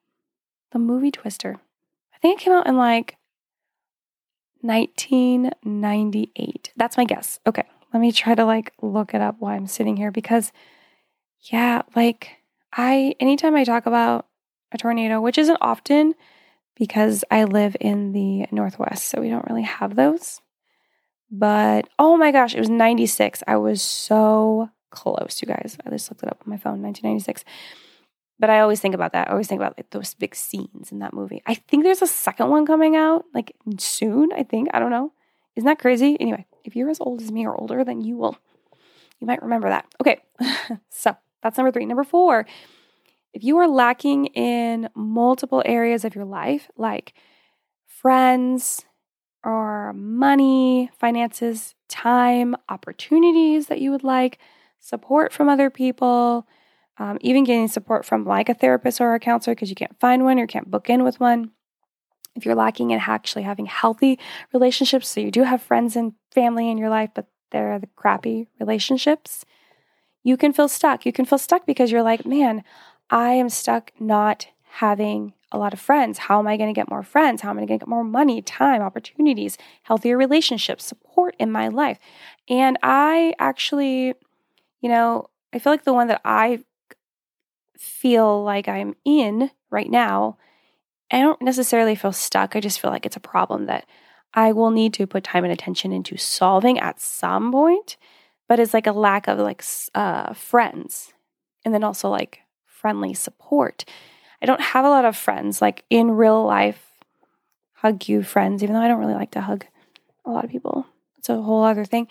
The 0.72 0.80
movie 0.80 1.12
Twister. 1.12 1.56
I 2.12 2.18
think 2.18 2.40
it 2.40 2.44
came 2.44 2.52
out 2.52 2.66
in 2.66 2.76
like 2.76 3.15
1998. 4.66 6.72
That's 6.76 6.96
my 6.96 7.04
guess. 7.04 7.40
Okay, 7.46 7.64
let 7.92 8.00
me 8.00 8.12
try 8.12 8.34
to 8.34 8.44
like 8.44 8.72
look 8.82 9.14
it 9.14 9.20
up 9.20 9.36
while 9.38 9.54
I'm 9.54 9.66
sitting 9.66 9.96
here 9.96 10.10
because, 10.10 10.52
yeah, 11.40 11.82
like 11.94 12.30
I, 12.72 13.14
anytime 13.20 13.56
I 13.56 13.64
talk 13.64 13.86
about 13.86 14.26
a 14.72 14.78
tornado, 14.78 15.20
which 15.20 15.38
isn't 15.38 15.58
often 15.60 16.14
because 16.74 17.24
I 17.30 17.44
live 17.44 17.76
in 17.80 18.12
the 18.12 18.46
Northwest, 18.52 19.08
so 19.08 19.20
we 19.20 19.30
don't 19.30 19.48
really 19.48 19.62
have 19.62 19.96
those. 19.96 20.40
But 21.30 21.88
oh 21.98 22.16
my 22.16 22.32
gosh, 22.32 22.54
it 22.54 22.60
was 22.60 22.70
96. 22.70 23.42
I 23.46 23.56
was 23.56 23.82
so 23.82 24.70
close, 24.90 25.40
you 25.42 25.48
guys. 25.48 25.76
I 25.84 25.90
just 25.90 26.10
looked 26.10 26.22
it 26.22 26.28
up 26.28 26.42
on 26.46 26.50
my 26.50 26.56
phone, 26.56 26.82
1996. 26.82 27.44
But 28.38 28.50
I 28.50 28.60
always 28.60 28.80
think 28.80 28.94
about 28.94 29.12
that. 29.12 29.28
I 29.28 29.30
always 29.30 29.46
think 29.46 29.60
about 29.60 29.78
like 29.78 29.90
those 29.90 30.14
big 30.14 30.34
scenes 30.34 30.92
in 30.92 30.98
that 30.98 31.14
movie. 31.14 31.42
I 31.46 31.54
think 31.54 31.84
there's 31.84 32.02
a 32.02 32.06
second 32.06 32.50
one 32.50 32.66
coming 32.66 32.94
out 32.94 33.24
like 33.32 33.56
soon. 33.78 34.32
I 34.32 34.42
think 34.42 34.68
I 34.74 34.78
don't 34.78 34.90
know. 34.90 35.12
Isn't 35.56 35.66
that 35.66 35.78
crazy? 35.78 36.16
Anyway, 36.20 36.46
if 36.64 36.76
you're 36.76 36.90
as 36.90 37.00
old 37.00 37.22
as 37.22 37.32
me 37.32 37.46
or 37.46 37.58
older, 37.58 37.82
then 37.82 38.02
you 38.02 38.16
will 38.16 38.36
you 39.20 39.26
might 39.26 39.42
remember 39.42 39.68
that. 39.68 39.86
Okay, 40.00 40.20
so 40.90 41.16
that's 41.42 41.56
number 41.56 41.72
three. 41.72 41.86
Number 41.86 42.04
four, 42.04 42.46
if 43.32 43.42
you 43.42 43.58
are 43.58 43.68
lacking 43.68 44.26
in 44.26 44.88
multiple 44.94 45.62
areas 45.64 46.04
of 46.04 46.14
your 46.14 46.24
life, 46.24 46.70
like 46.76 47.14
friends 47.86 48.84
or 49.42 49.92
money, 49.94 50.90
finances, 50.98 51.74
time, 51.88 52.56
opportunities 52.68 53.68
that 53.68 53.80
you 53.80 53.90
would 53.90 54.04
like, 54.04 54.38
support 54.78 55.32
from 55.32 55.48
other 55.48 55.70
people 55.70 56.46
um, 56.98 57.18
even 57.20 57.44
getting 57.44 57.68
support 57.68 58.04
from 58.04 58.24
like 58.24 58.48
a 58.48 58.54
therapist 58.54 59.00
or 59.00 59.14
a 59.14 59.20
counselor 59.20 59.54
because 59.54 59.70
you 59.70 59.76
can't 59.76 59.98
find 60.00 60.24
one 60.24 60.38
or 60.38 60.46
can't 60.46 60.70
book 60.70 60.88
in 60.88 61.04
with 61.04 61.20
one. 61.20 61.50
If 62.34 62.44
you're 62.44 62.54
lacking 62.54 62.90
in 62.90 63.00
actually 63.00 63.42
having 63.44 63.66
healthy 63.66 64.18
relationships, 64.52 65.08
so 65.08 65.20
you 65.20 65.30
do 65.30 65.44
have 65.44 65.62
friends 65.62 65.96
and 65.96 66.12
family 66.32 66.70
in 66.70 66.78
your 66.78 66.90
life, 66.90 67.10
but 67.14 67.26
they're 67.50 67.78
the 67.78 67.88
crappy 67.96 68.48
relationships, 68.60 69.44
you 70.22 70.36
can 70.36 70.52
feel 70.52 70.68
stuck. 70.68 71.06
You 71.06 71.12
can 71.12 71.24
feel 71.24 71.38
stuck 71.38 71.66
because 71.66 71.90
you're 71.90 72.02
like, 72.02 72.26
man, 72.26 72.64
I 73.10 73.30
am 73.34 73.48
stuck 73.48 73.92
not 74.00 74.48
having 74.64 75.32
a 75.52 75.58
lot 75.58 75.72
of 75.72 75.80
friends. 75.80 76.18
How 76.18 76.38
am 76.38 76.48
I 76.48 76.56
going 76.56 76.72
to 76.72 76.78
get 76.78 76.90
more 76.90 77.02
friends? 77.02 77.40
How 77.40 77.50
am 77.50 77.58
I 77.58 77.60
going 77.60 77.78
to 77.78 77.84
get 77.84 77.88
more 77.88 78.04
money, 78.04 78.42
time, 78.42 78.82
opportunities, 78.82 79.56
healthier 79.84 80.18
relationships, 80.18 80.84
support 80.84 81.36
in 81.38 81.52
my 81.52 81.68
life? 81.68 81.98
And 82.48 82.76
I 82.82 83.34
actually, 83.38 84.14
you 84.80 84.88
know, 84.88 85.30
I 85.52 85.58
feel 85.58 85.72
like 85.72 85.84
the 85.84 85.94
one 85.94 86.08
that 86.08 86.20
I 86.24 86.64
feel 87.78 88.42
like 88.42 88.68
I'm 88.68 88.94
in 89.04 89.50
right 89.70 89.90
now, 89.90 90.38
I 91.10 91.20
don't 91.20 91.40
necessarily 91.42 91.94
feel 91.94 92.12
stuck. 92.12 92.56
I 92.56 92.60
just 92.60 92.80
feel 92.80 92.90
like 92.90 93.06
it's 93.06 93.16
a 93.16 93.20
problem 93.20 93.66
that 93.66 93.86
I 94.34 94.52
will 94.52 94.70
need 94.70 94.92
to 94.94 95.06
put 95.06 95.24
time 95.24 95.44
and 95.44 95.52
attention 95.52 95.92
into 95.92 96.16
solving 96.16 96.78
at 96.78 97.00
some 97.00 97.52
point, 97.52 97.96
but 98.48 98.60
it's 98.60 98.74
like 98.74 98.86
a 98.86 98.92
lack 98.92 99.28
of 99.28 99.38
like 99.38 99.64
uh, 99.94 100.34
friends 100.34 101.12
and 101.64 101.72
then 101.72 101.84
also 101.84 102.08
like 102.08 102.40
friendly 102.66 103.14
support. 103.14 103.84
I 104.42 104.46
don't 104.46 104.60
have 104.60 104.84
a 104.84 104.90
lot 104.90 105.04
of 105.04 105.16
friends 105.16 105.62
like 105.62 105.84
in 105.90 106.10
real 106.10 106.44
life, 106.44 106.82
hug 107.74 108.08
you 108.08 108.22
friends, 108.22 108.62
even 108.62 108.74
though 108.74 108.82
I 108.82 108.88
don't 108.88 109.00
really 109.00 109.14
like 109.14 109.30
to 109.32 109.40
hug 109.40 109.64
a 110.24 110.30
lot 110.30 110.44
of 110.44 110.50
people. 110.50 110.86
It's 111.18 111.28
a 111.28 111.40
whole 111.40 111.64
other 111.64 111.84
thing. 111.84 112.08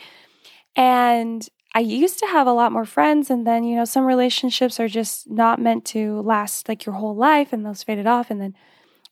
And 0.75 1.47
I 1.75 1.79
used 1.79 2.19
to 2.19 2.25
have 2.27 2.47
a 2.47 2.53
lot 2.53 2.71
more 2.71 2.85
friends, 2.85 3.29
and 3.29 3.45
then, 3.45 3.65
you 3.65 3.75
know, 3.75 3.83
some 3.83 4.05
relationships 4.05 4.79
are 4.79 4.87
just 4.87 5.29
not 5.29 5.59
meant 5.59 5.83
to 5.87 6.21
last 6.21 6.69
like 6.69 6.85
your 6.85 6.95
whole 6.95 7.15
life, 7.15 7.51
and 7.51 7.65
those 7.65 7.83
faded 7.83 8.07
off. 8.07 8.31
And 8.31 8.39
then 8.39 8.55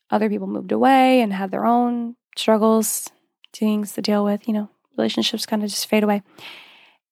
other 0.10 0.30
people 0.30 0.48
moved 0.48 0.72
away 0.72 1.20
and 1.20 1.34
had 1.34 1.52
their 1.52 1.66
own 1.66 2.16
struggles, 2.38 3.10
things 3.52 3.92
to 3.94 4.02
deal 4.02 4.24
with, 4.24 4.48
you 4.48 4.54
know, 4.54 4.70
relationships 4.98 5.46
kind 5.46 5.62
of 5.62 5.70
just 5.70 5.88
fade 5.88 6.06
away. 6.06 6.24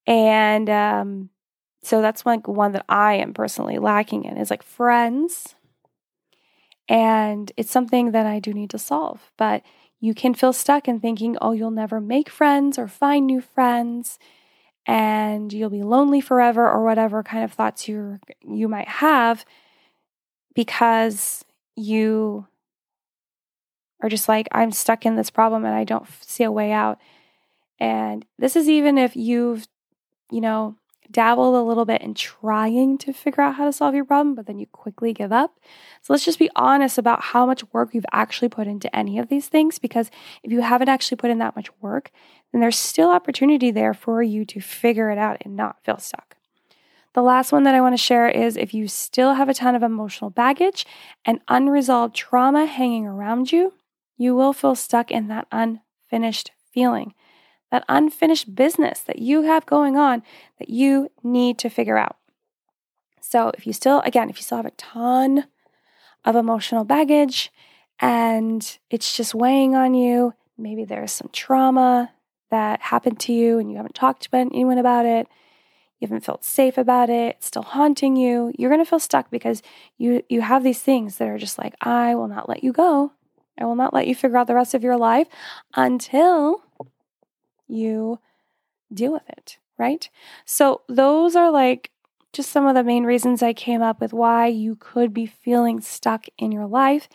And 0.06 0.70
um, 0.70 1.28
so 1.82 2.00
that's 2.00 2.24
like 2.24 2.48
one 2.48 2.72
that 2.72 2.86
I 2.88 3.14
am 3.14 3.34
personally 3.34 3.76
lacking 3.76 4.24
in 4.24 4.38
is 4.38 4.50
like 4.50 4.62
friends. 4.62 5.54
And 6.88 7.52
it's 7.58 7.70
something 7.70 8.12
that 8.12 8.24
I 8.24 8.38
do 8.38 8.54
need 8.54 8.70
to 8.70 8.78
solve. 8.78 9.30
But 9.36 9.62
you 10.00 10.14
can 10.14 10.32
feel 10.32 10.54
stuck 10.54 10.88
in 10.88 10.98
thinking, 10.98 11.36
oh, 11.42 11.52
you'll 11.52 11.70
never 11.70 12.00
make 12.00 12.30
friends 12.30 12.78
or 12.78 12.88
find 12.88 13.26
new 13.26 13.42
friends 13.42 14.18
and 14.86 15.52
you'll 15.52 15.70
be 15.70 15.82
lonely 15.82 16.20
forever 16.20 16.68
or 16.68 16.84
whatever 16.84 17.22
kind 17.22 17.44
of 17.44 17.52
thoughts 17.52 17.88
you 17.88 18.18
you 18.42 18.68
might 18.68 18.88
have 18.88 19.44
because 20.54 21.44
you 21.76 22.46
are 24.02 24.08
just 24.08 24.28
like 24.28 24.48
I'm 24.52 24.72
stuck 24.72 25.06
in 25.06 25.16
this 25.16 25.30
problem 25.30 25.64
and 25.64 25.74
I 25.74 25.84
don't 25.84 26.06
see 26.20 26.44
a 26.44 26.52
way 26.52 26.72
out. 26.72 26.98
And 27.78 28.26
this 28.38 28.56
is 28.56 28.68
even 28.68 28.98
if 28.98 29.16
you've 29.16 29.66
you 30.30 30.40
know 30.40 30.76
dabbled 31.10 31.54
a 31.54 31.62
little 31.62 31.84
bit 31.84 32.00
in 32.00 32.14
trying 32.14 32.98
to 32.98 33.12
figure 33.12 33.42
out 33.42 33.56
how 33.56 33.64
to 33.64 33.72
solve 33.72 33.94
your 33.94 34.04
problem, 34.04 34.34
but 34.34 34.46
then 34.46 34.58
you 34.58 34.66
quickly 34.66 35.12
give 35.12 35.32
up. 35.32 35.58
So 36.00 36.12
let's 36.12 36.24
just 36.24 36.38
be 36.38 36.50
honest 36.56 36.98
about 36.98 37.22
how 37.22 37.44
much 37.44 37.64
work 37.72 37.94
you've 37.94 38.06
actually 38.12 38.48
put 38.48 38.66
into 38.66 38.94
any 38.94 39.18
of 39.18 39.28
these 39.28 39.48
things 39.48 39.78
because 39.78 40.10
if 40.42 40.50
you 40.52 40.60
haven't 40.62 40.88
actually 40.88 41.16
put 41.16 41.30
in 41.30 41.38
that 41.38 41.56
much 41.56 41.68
work, 41.80 42.10
then 42.50 42.60
there's 42.60 42.78
still 42.78 43.10
opportunity 43.10 43.70
there 43.70 43.94
for 43.94 44.22
you 44.22 44.44
to 44.46 44.60
figure 44.60 45.10
it 45.10 45.18
out 45.18 45.38
and 45.42 45.56
not 45.56 45.82
feel 45.84 45.98
stuck. 45.98 46.36
The 47.14 47.22
last 47.22 47.52
one 47.52 47.64
that 47.64 47.74
I 47.74 47.80
want 47.82 47.92
to 47.92 47.98
share 47.98 48.28
is 48.28 48.56
if 48.56 48.72
you 48.72 48.88
still 48.88 49.34
have 49.34 49.50
a 49.50 49.54
ton 49.54 49.74
of 49.74 49.82
emotional 49.82 50.30
baggage 50.30 50.86
and 51.26 51.40
unresolved 51.48 52.14
trauma 52.14 52.64
hanging 52.64 53.06
around 53.06 53.52
you, 53.52 53.74
you 54.16 54.34
will 54.34 54.54
feel 54.54 54.74
stuck 54.74 55.10
in 55.10 55.28
that 55.28 55.46
unfinished 55.52 56.52
feeling, 56.72 57.12
that 57.72 57.84
unfinished 57.88 58.54
business 58.54 59.00
that 59.00 59.18
you 59.18 59.42
have 59.42 59.64
going 59.64 59.96
on 59.96 60.22
that 60.58 60.68
you 60.68 61.10
need 61.24 61.58
to 61.58 61.70
figure 61.70 61.96
out. 61.96 62.16
So, 63.20 63.50
if 63.56 63.66
you 63.66 63.72
still, 63.72 64.00
again, 64.00 64.28
if 64.28 64.36
you 64.36 64.42
still 64.42 64.58
have 64.58 64.66
a 64.66 64.72
ton 64.72 65.46
of 66.24 66.36
emotional 66.36 66.84
baggage 66.84 67.50
and 67.98 68.78
it's 68.90 69.16
just 69.16 69.34
weighing 69.34 69.74
on 69.74 69.94
you, 69.94 70.34
maybe 70.58 70.84
there's 70.84 71.12
some 71.12 71.30
trauma 71.32 72.12
that 72.50 72.82
happened 72.82 73.18
to 73.20 73.32
you 73.32 73.58
and 73.58 73.70
you 73.70 73.78
haven't 73.78 73.94
talked 73.94 74.30
to 74.30 74.36
anyone 74.36 74.76
about 74.76 75.06
it, 75.06 75.26
you 75.98 76.06
haven't 76.06 76.24
felt 76.24 76.44
safe 76.44 76.76
about 76.76 77.08
it, 77.08 77.36
it's 77.36 77.46
still 77.46 77.62
haunting 77.62 78.16
you, 78.16 78.52
you're 78.58 78.70
going 78.70 78.84
to 78.84 78.88
feel 78.88 78.98
stuck 78.98 79.30
because 79.30 79.62
you 79.96 80.22
you 80.28 80.42
have 80.42 80.62
these 80.62 80.82
things 80.82 81.16
that 81.16 81.28
are 81.28 81.38
just 81.38 81.58
like 81.58 81.74
I 81.80 82.14
will 82.14 82.28
not 82.28 82.50
let 82.50 82.62
you 82.62 82.72
go. 82.72 83.12
I 83.58 83.64
will 83.64 83.76
not 83.76 83.94
let 83.94 84.06
you 84.06 84.14
figure 84.14 84.36
out 84.36 84.46
the 84.46 84.54
rest 84.54 84.74
of 84.74 84.82
your 84.82 84.98
life 84.98 85.28
until 85.74 86.62
you 87.68 88.18
deal 88.92 89.12
with 89.12 89.28
it, 89.28 89.58
right? 89.78 90.08
So 90.44 90.82
those 90.88 91.36
are 91.36 91.50
like 91.50 91.90
just 92.32 92.50
some 92.50 92.66
of 92.66 92.74
the 92.74 92.84
main 92.84 93.04
reasons 93.04 93.42
I 93.42 93.52
came 93.52 93.82
up 93.82 94.00
with 94.00 94.12
why 94.12 94.46
you 94.46 94.76
could 94.76 95.12
be 95.12 95.26
feeling 95.26 95.80
stuck 95.80 96.26
in 96.38 96.50
your 96.50 96.66
life. 96.66 97.08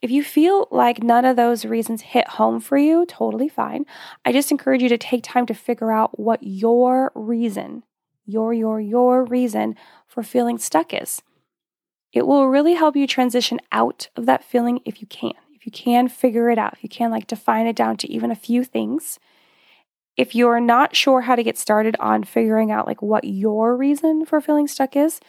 If 0.00 0.10
you 0.10 0.24
feel 0.24 0.66
like 0.70 1.02
none 1.02 1.24
of 1.24 1.36
those 1.36 1.64
reasons 1.64 2.02
hit 2.02 2.26
home 2.26 2.60
for 2.60 2.76
you, 2.76 3.06
totally 3.06 3.48
fine. 3.48 3.86
I 4.24 4.32
just 4.32 4.50
encourage 4.50 4.82
you 4.82 4.88
to 4.88 4.98
take 4.98 5.22
time 5.22 5.46
to 5.46 5.54
figure 5.54 5.92
out 5.92 6.18
what 6.18 6.40
your 6.42 7.12
reason, 7.14 7.84
your, 8.26 8.52
your, 8.52 8.80
your 8.80 9.24
reason 9.24 9.76
for 10.08 10.22
feeling 10.22 10.58
stuck 10.58 10.92
is. 10.92 11.22
It 12.12 12.26
will 12.26 12.48
really 12.48 12.74
help 12.74 12.94
you 12.94 13.06
transition 13.06 13.58
out 13.70 14.08
of 14.16 14.26
that 14.26 14.44
feeling 14.44 14.80
if 14.84 15.00
you 15.00 15.06
can. 15.06 15.34
If 15.54 15.66
you 15.66 15.72
can 15.72 16.08
figure 16.08 16.50
it 16.50 16.58
out, 16.58 16.74
if 16.74 16.82
you 16.82 16.88
can 16.88 17.10
like 17.10 17.26
define 17.28 17.66
it 17.66 17.76
down 17.76 17.96
to 17.98 18.12
even 18.12 18.30
a 18.30 18.36
few 18.36 18.64
things. 18.64 19.18
If 20.16 20.34
you're 20.34 20.60
not 20.60 20.94
sure 20.94 21.22
how 21.22 21.36
to 21.36 21.42
get 21.42 21.58
started 21.58 21.96
on 21.98 22.24
figuring 22.24 22.70
out 22.70 22.86
like 22.86 23.02
what 23.02 23.24
your 23.24 23.76
reason 23.76 24.26
for 24.26 24.40
feeling 24.40 24.68
stuck 24.68 24.96
is, 24.96 25.20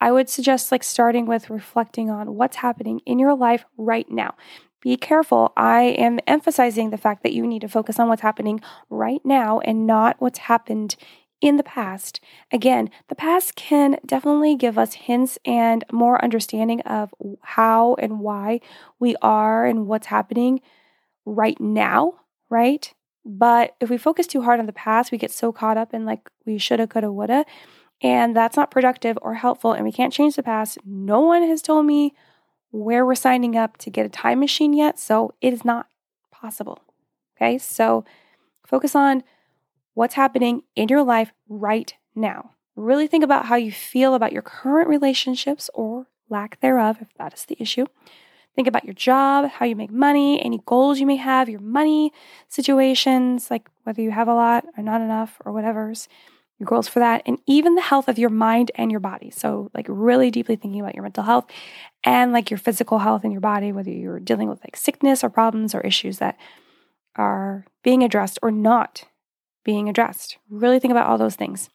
I 0.00 0.10
would 0.10 0.28
suggest 0.28 0.72
like 0.72 0.82
starting 0.82 1.26
with 1.26 1.48
reflecting 1.48 2.10
on 2.10 2.34
what's 2.34 2.56
happening 2.56 3.00
in 3.06 3.18
your 3.18 3.36
life 3.36 3.64
right 3.76 4.10
now. 4.10 4.34
Be 4.80 4.96
careful. 4.96 5.52
I 5.56 5.82
am 5.82 6.18
emphasizing 6.26 6.90
the 6.90 6.98
fact 6.98 7.22
that 7.22 7.32
you 7.32 7.46
need 7.46 7.60
to 7.60 7.68
focus 7.68 8.00
on 8.00 8.08
what's 8.08 8.22
happening 8.22 8.60
right 8.90 9.20
now 9.24 9.60
and 9.60 9.86
not 9.86 10.16
what's 10.18 10.40
happened 10.40 10.96
in 11.40 11.56
the 11.56 11.62
past. 11.62 12.20
Again, 12.50 12.90
the 13.08 13.14
past 13.14 13.54
can 13.54 13.98
definitely 14.04 14.56
give 14.56 14.76
us 14.76 14.94
hints 14.94 15.38
and 15.44 15.84
more 15.92 16.22
understanding 16.24 16.80
of 16.80 17.14
how 17.42 17.94
and 18.00 18.18
why 18.18 18.60
we 18.98 19.14
are 19.22 19.66
and 19.66 19.86
what's 19.86 20.06
happening 20.06 20.60
right 21.24 21.60
now, 21.60 22.14
right? 22.50 22.92
But 23.24 23.76
if 23.80 23.88
we 23.88 23.98
focus 23.98 24.26
too 24.26 24.42
hard 24.42 24.58
on 24.58 24.66
the 24.66 24.72
past, 24.72 25.12
we 25.12 25.18
get 25.18 25.30
so 25.30 25.52
caught 25.52 25.76
up 25.76 25.94
in 25.94 26.04
like 26.04 26.28
we 26.44 26.58
shoulda, 26.58 26.86
coulda, 26.86 27.12
woulda, 27.12 27.44
and 28.02 28.34
that's 28.34 28.56
not 28.56 28.70
productive 28.70 29.16
or 29.22 29.34
helpful, 29.34 29.72
and 29.72 29.84
we 29.84 29.92
can't 29.92 30.12
change 30.12 30.34
the 30.34 30.42
past. 30.42 30.78
No 30.84 31.20
one 31.20 31.42
has 31.42 31.62
told 31.62 31.86
me 31.86 32.14
where 32.72 33.06
we're 33.06 33.14
signing 33.14 33.56
up 33.56 33.76
to 33.78 33.90
get 33.90 34.06
a 34.06 34.08
time 34.08 34.40
machine 34.40 34.72
yet, 34.72 34.98
so 34.98 35.34
it 35.40 35.52
is 35.52 35.64
not 35.64 35.86
possible. 36.30 36.80
Okay. 37.36 37.58
So 37.58 38.04
focus 38.66 38.96
on 38.96 39.22
what's 39.94 40.14
happening 40.14 40.62
in 40.74 40.88
your 40.88 41.02
life 41.02 41.32
right 41.48 41.94
now. 42.14 42.52
Really 42.74 43.06
think 43.06 43.22
about 43.22 43.46
how 43.46 43.56
you 43.56 43.70
feel 43.70 44.14
about 44.14 44.32
your 44.32 44.42
current 44.42 44.88
relationships 44.88 45.68
or 45.74 46.06
lack 46.28 46.58
thereof, 46.60 46.98
if 47.00 47.12
that 47.18 47.34
is 47.34 47.44
the 47.44 47.56
issue. 47.60 47.86
Think 48.54 48.68
about 48.68 48.84
your 48.84 48.94
job, 48.94 49.50
how 49.50 49.64
you 49.64 49.76
make 49.76 49.90
money, 49.90 50.42
any 50.42 50.60
goals 50.66 51.00
you 51.00 51.06
may 51.06 51.16
have, 51.16 51.48
your 51.48 51.60
money 51.60 52.12
situations, 52.48 53.50
like 53.50 53.68
whether 53.84 54.02
you 54.02 54.10
have 54.10 54.28
a 54.28 54.34
lot 54.34 54.64
or 54.76 54.82
not 54.82 55.00
enough 55.00 55.40
or 55.44 55.52
whatever's 55.52 56.08
your 56.58 56.66
goals 56.66 56.86
for 56.86 57.00
that, 57.00 57.22
and 57.26 57.38
even 57.46 57.74
the 57.74 57.82
health 57.82 58.08
of 58.08 58.18
your 58.18 58.30
mind 58.30 58.70
and 58.76 58.90
your 58.90 59.00
body. 59.00 59.30
So, 59.30 59.70
like, 59.74 59.86
really 59.88 60.30
deeply 60.30 60.54
thinking 60.54 60.80
about 60.80 60.94
your 60.94 61.02
mental 61.02 61.24
health 61.24 61.46
and 62.04 62.32
like 62.32 62.50
your 62.50 62.58
physical 62.58 63.00
health 63.00 63.24
in 63.24 63.32
your 63.32 63.40
body, 63.40 63.72
whether 63.72 63.90
you're 63.90 64.20
dealing 64.20 64.48
with 64.48 64.60
like 64.62 64.76
sickness 64.76 65.24
or 65.24 65.28
problems 65.28 65.74
or 65.74 65.80
issues 65.80 66.18
that 66.18 66.38
are 67.16 67.64
being 67.82 68.04
addressed 68.04 68.38
or 68.42 68.52
not 68.52 69.04
being 69.64 69.88
addressed. 69.88 70.38
Really 70.48 70.78
think 70.78 70.92
about 70.92 71.08
all 71.08 71.18
those 71.18 71.36
things. 71.36 71.68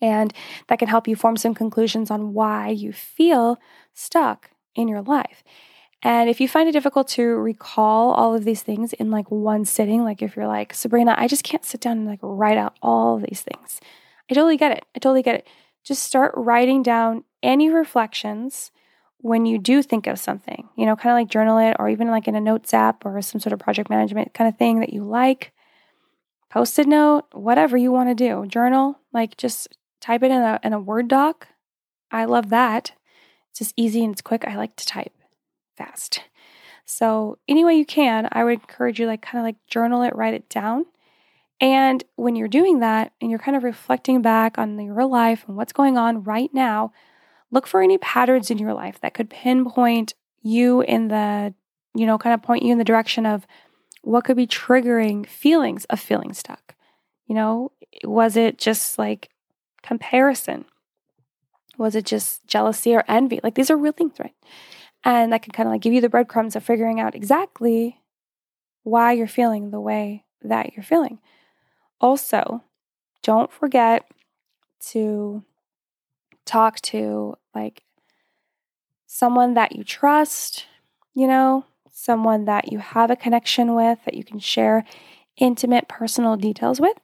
And 0.00 0.34
that 0.68 0.78
can 0.78 0.88
help 0.88 1.06
you 1.06 1.16
form 1.16 1.36
some 1.36 1.54
conclusions 1.54 2.10
on 2.10 2.34
why 2.34 2.68
you 2.68 2.92
feel 2.92 3.58
stuck 3.94 4.50
in 4.74 4.88
your 4.88 5.02
life. 5.02 5.44
And 6.04 6.28
if 6.28 6.38
you 6.38 6.48
find 6.48 6.68
it 6.68 6.72
difficult 6.72 7.08
to 7.08 7.24
recall 7.24 8.12
all 8.12 8.34
of 8.34 8.44
these 8.44 8.62
things 8.62 8.92
in 8.92 9.10
like 9.10 9.30
one 9.30 9.64
sitting, 9.64 10.04
like 10.04 10.20
if 10.20 10.36
you're 10.36 10.46
like, 10.46 10.74
Sabrina, 10.74 11.14
I 11.16 11.26
just 11.26 11.44
can't 11.44 11.64
sit 11.64 11.80
down 11.80 11.96
and 11.96 12.06
like 12.06 12.18
write 12.22 12.58
out 12.58 12.76
all 12.82 13.18
these 13.18 13.40
things. 13.40 13.80
I 14.30 14.34
totally 14.34 14.58
get 14.58 14.72
it. 14.72 14.84
I 14.94 14.98
totally 14.98 15.22
get 15.22 15.36
it. 15.36 15.48
Just 15.82 16.02
start 16.02 16.32
writing 16.36 16.82
down 16.82 17.24
any 17.42 17.70
reflections 17.70 18.70
when 19.16 19.46
you 19.46 19.58
do 19.58 19.82
think 19.82 20.06
of 20.06 20.18
something, 20.18 20.68
you 20.76 20.84
know, 20.84 20.94
kind 20.94 21.10
of 21.10 21.14
like 21.14 21.30
journal 21.30 21.56
it 21.56 21.74
or 21.78 21.88
even 21.88 22.08
like 22.08 22.28
in 22.28 22.34
a 22.34 22.40
notes 22.40 22.74
app 22.74 23.06
or 23.06 23.22
some 23.22 23.40
sort 23.40 23.54
of 23.54 23.58
project 23.58 23.88
management 23.88 24.34
kind 24.34 24.46
of 24.46 24.58
thing 24.58 24.80
that 24.80 24.92
you 24.92 25.02
like. 25.02 25.52
Post 26.50 26.78
it 26.78 26.86
note, 26.86 27.24
whatever 27.32 27.78
you 27.78 27.90
want 27.90 28.10
to 28.10 28.14
do. 28.14 28.44
Journal, 28.46 29.00
like 29.14 29.38
just 29.38 29.68
type 30.02 30.22
it 30.22 30.30
in 30.30 30.42
a 30.42 30.60
in 30.62 30.74
a 30.74 30.78
Word 30.78 31.08
doc. 31.08 31.48
I 32.10 32.26
love 32.26 32.50
that. 32.50 32.92
It's 33.50 33.60
just 33.60 33.74
easy 33.74 34.04
and 34.04 34.12
it's 34.12 34.20
quick. 34.20 34.46
I 34.46 34.56
like 34.56 34.76
to 34.76 34.84
type 34.84 35.14
fast. 35.76 36.22
So, 36.84 37.38
any 37.48 37.64
way 37.64 37.74
you 37.74 37.86
can, 37.86 38.28
I 38.32 38.44
would 38.44 38.54
encourage 38.54 39.00
you 39.00 39.06
like 39.06 39.22
kind 39.22 39.40
of 39.40 39.44
like 39.44 39.56
journal 39.66 40.02
it, 40.02 40.14
write 40.14 40.34
it 40.34 40.48
down. 40.48 40.86
And 41.60 42.04
when 42.16 42.36
you're 42.36 42.48
doing 42.48 42.80
that 42.80 43.12
and 43.20 43.30
you're 43.30 43.38
kind 43.38 43.56
of 43.56 43.64
reflecting 43.64 44.20
back 44.22 44.58
on 44.58 44.78
your 44.78 45.06
life 45.06 45.44
and 45.46 45.56
what's 45.56 45.72
going 45.72 45.96
on 45.96 46.24
right 46.24 46.52
now, 46.52 46.92
look 47.50 47.66
for 47.66 47.80
any 47.80 47.96
patterns 47.98 48.50
in 48.50 48.58
your 48.58 48.74
life 48.74 49.00
that 49.00 49.14
could 49.14 49.30
pinpoint 49.30 50.14
you 50.42 50.82
in 50.82 51.08
the, 51.08 51.54
you 51.94 52.04
know, 52.04 52.18
kind 52.18 52.34
of 52.34 52.42
point 52.42 52.64
you 52.64 52.72
in 52.72 52.78
the 52.78 52.84
direction 52.84 53.24
of 53.24 53.46
what 54.02 54.24
could 54.24 54.36
be 54.36 54.46
triggering 54.46 55.26
feelings 55.26 55.84
of 55.86 56.00
feeling 56.00 56.34
stuck. 56.34 56.74
You 57.26 57.34
know, 57.34 57.72
was 58.02 58.36
it 58.36 58.58
just 58.58 58.98
like 58.98 59.30
comparison? 59.82 60.66
Was 61.78 61.94
it 61.94 62.04
just 62.04 62.46
jealousy 62.46 62.94
or 62.94 63.04
envy? 63.08 63.40
Like 63.42 63.54
these 63.54 63.70
are 63.70 63.76
real 63.76 63.92
things, 63.92 64.18
right? 64.18 64.34
And 65.04 65.32
that 65.32 65.42
can 65.42 65.52
kind 65.52 65.68
of 65.68 65.72
like 65.72 65.82
give 65.82 65.92
you 65.92 66.00
the 66.00 66.08
breadcrumbs 66.08 66.56
of 66.56 66.64
figuring 66.64 66.98
out 66.98 67.14
exactly 67.14 68.00
why 68.82 69.12
you're 69.12 69.26
feeling 69.26 69.70
the 69.70 69.80
way 69.80 70.24
that 70.42 70.74
you're 70.74 70.84
feeling. 70.84 71.18
Also, 72.00 72.62
don't 73.22 73.52
forget 73.52 74.10
to 74.88 75.42
talk 76.44 76.80
to 76.80 77.36
like 77.54 77.82
someone 79.06 79.54
that 79.54 79.76
you 79.76 79.84
trust, 79.84 80.66
you 81.14 81.26
know, 81.26 81.64
someone 81.92 82.44
that 82.46 82.72
you 82.72 82.78
have 82.78 83.10
a 83.10 83.16
connection 83.16 83.74
with 83.74 83.98
that 84.04 84.14
you 84.14 84.24
can 84.24 84.38
share 84.38 84.84
intimate 85.36 85.88
personal 85.88 86.36
details 86.36 86.80
with. 86.80 86.96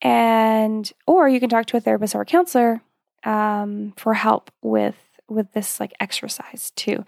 And 0.00 0.90
or 1.06 1.28
you 1.28 1.40
can 1.40 1.48
talk 1.48 1.66
to 1.66 1.76
a 1.76 1.80
therapist 1.80 2.14
or 2.14 2.22
a 2.22 2.26
counselor 2.26 2.82
um, 3.24 3.94
for 3.96 4.14
help 4.14 4.50
with 4.62 5.07
with 5.28 5.52
this 5.52 5.78
like 5.78 5.92
exercise 6.00 6.72
too 6.74 7.04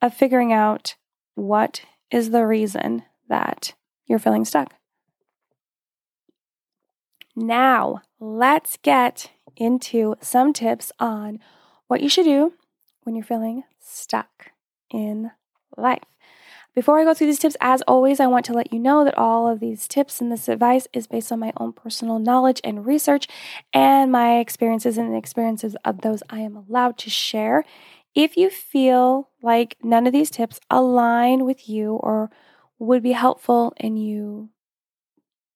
of 0.00 0.14
figuring 0.14 0.52
out 0.52 0.96
what 1.34 1.82
is 2.10 2.30
the 2.30 2.46
reason 2.46 3.02
that 3.28 3.74
you're 4.06 4.18
feeling 4.18 4.44
stuck. 4.44 4.74
Now, 7.36 8.02
let's 8.20 8.76
get 8.82 9.30
into 9.56 10.14
some 10.20 10.52
tips 10.52 10.92
on 11.00 11.40
what 11.88 12.00
you 12.00 12.08
should 12.08 12.24
do 12.24 12.52
when 13.02 13.16
you're 13.16 13.24
feeling 13.24 13.64
stuck 13.80 14.52
in 14.90 15.30
life. 15.76 16.02
Before 16.74 16.98
I 16.98 17.04
go 17.04 17.14
through 17.14 17.28
these 17.28 17.38
tips, 17.38 17.56
as 17.60 17.82
always, 17.82 18.18
I 18.18 18.26
want 18.26 18.44
to 18.46 18.52
let 18.52 18.72
you 18.72 18.80
know 18.80 19.04
that 19.04 19.16
all 19.16 19.48
of 19.48 19.60
these 19.60 19.86
tips 19.86 20.20
and 20.20 20.32
this 20.32 20.48
advice 20.48 20.88
is 20.92 21.06
based 21.06 21.30
on 21.30 21.38
my 21.38 21.52
own 21.56 21.72
personal 21.72 22.18
knowledge 22.18 22.60
and 22.64 22.84
research 22.84 23.28
and 23.72 24.10
my 24.10 24.38
experiences 24.40 24.98
and 24.98 25.14
experiences 25.14 25.76
of 25.84 26.00
those 26.00 26.24
I 26.28 26.40
am 26.40 26.56
allowed 26.56 26.98
to 26.98 27.10
share. 27.10 27.64
If 28.12 28.36
you 28.36 28.50
feel 28.50 29.30
like 29.40 29.76
none 29.84 30.08
of 30.08 30.12
these 30.12 30.30
tips 30.30 30.58
align 30.68 31.44
with 31.44 31.68
you 31.68 31.94
or 31.94 32.30
would 32.80 33.04
be 33.04 33.12
helpful 33.12 33.72
in 33.76 33.96
you 33.96 34.50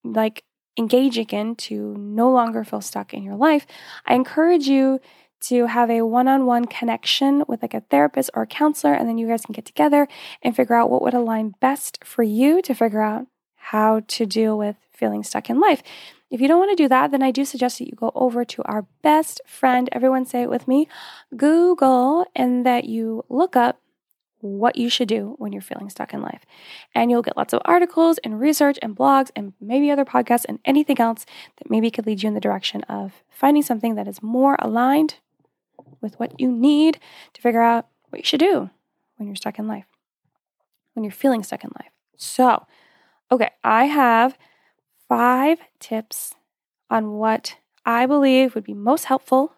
like 0.04 0.44
engaging 0.78 1.28
in 1.30 1.56
to 1.56 1.96
no 1.96 2.30
longer 2.30 2.62
feel 2.62 2.80
stuck 2.80 3.12
in 3.12 3.24
your 3.24 3.34
life, 3.34 3.66
I 4.06 4.14
encourage 4.14 4.68
you 4.68 5.00
to 5.40 5.66
have 5.66 5.90
a 5.90 6.02
one 6.02 6.28
on 6.28 6.46
one 6.46 6.66
connection 6.66 7.44
with 7.48 7.62
like 7.62 7.74
a 7.74 7.80
therapist 7.80 8.30
or 8.34 8.42
a 8.42 8.46
counselor, 8.46 8.94
and 8.94 9.08
then 9.08 9.18
you 9.18 9.28
guys 9.28 9.44
can 9.44 9.52
get 9.52 9.64
together 9.64 10.08
and 10.42 10.56
figure 10.56 10.74
out 10.74 10.90
what 10.90 11.02
would 11.02 11.14
align 11.14 11.54
best 11.60 12.04
for 12.04 12.22
you 12.22 12.62
to 12.62 12.74
figure 12.74 13.02
out 13.02 13.26
how 13.56 14.00
to 14.08 14.26
deal 14.26 14.56
with 14.56 14.76
feeling 14.92 15.22
stuck 15.22 15.48
in 15.48 15.60
life. 15.60 15.82
If 16.30 16.40
you 16.40 16.48
don't 16.48 16.58
want 16.58 16.76
to 16.76 16.82
do 16.82 16.88
that, 16.88 17.10
then 17.10 17.22
I 17.22 17.30
do 17.30 17.44
suggest 17.44 17.78
that 17.78 17.86
you 17.86 17.96
go 17.96 18.12
over 18.14 18.44
to 18.44 18.62
our 18.64 18.86
best 19.02 19.40
friend, 19.46 19.88
everyone 19.92 20.26
say 20.26 20.42
it 20.42 20.50
with 20.50 20.68
me, 20.68 20.88
Google, 21.36 22.26
and 22.34 22.66
that 22.66 22.84
you 22.84 23.24
look 23.28 23.56
up 23.56 23.80
what 24.40 24.76
you 24.76 24.88
should 24.88 25.08
do 25.08 25.34
when 25.38 25.52
you're 25.52 25.62
feeling 25.62 25.90
stuck 25.90 26.14
in 26.14 26.22
life. 26.22 26.42
And 26.94 27.10
you'll 27.10 27.22
get 27.22 27.36
lots 27.36 27.52
of 27.52 27.62
articles 27.64 28.18
and 28.18 28.40
research 28.40 28.78
and 28.82 28.96
blogs 28.96 29.30
and 29.34 29.52
maybe 29.60 29.90
other 29.90 30.04
podcasts 30.04 30.44
and 30.48 30.60
anything 30.64 31.00
else 31.00 31.24
that 31.56 31.70
maybe 31.70 31.90
could 31.90 32.06
lead 32.06 32.22
you 32.22 32.28
in 32.28 32.34
the 32.34 32.40
direction 32.40 32.82
of 32.84 33.22
finding 33.30 33.62
something 33.62 33.94
that 33.96 34.08
is 34.08 34.22
more 34.22 34.56
aligned 34.60 35.16
with 36.00 36.18
what 36.18 36.38
you 36.40 36.50
need 36.50 36.98
to 37.34 37.42
figure 37.42 37.62
out 37.62 37.86
what 38.08 38.18
you 38.18 38.24
should 38.24 38.40
do 38.40 38.70
when 39.16 39.26
you're 39.26 39.36
stuck 39.36 39.58
in 39.58 39.66
life, 39.66 39.86
when 40.94 41.04
you're 41.04 41.10
feeling 41.10 41.42
stuck 41.42 41.64
in 41.64 41.70
life. 41.80 41.92
So, 42.16 42.66
okay, 43.30 43.50
I 43.62 43.86
have 43.86 44.38
five 45.08 45.58
tips 45.78 46.34
on 46.90 47.12
what 47.12 47.56
I 47.84 48.06
believe 48.06 48.54
would 48.54 48.64
be 48.64 48.74
most 48.74 49.04
helpful 49.04 49.52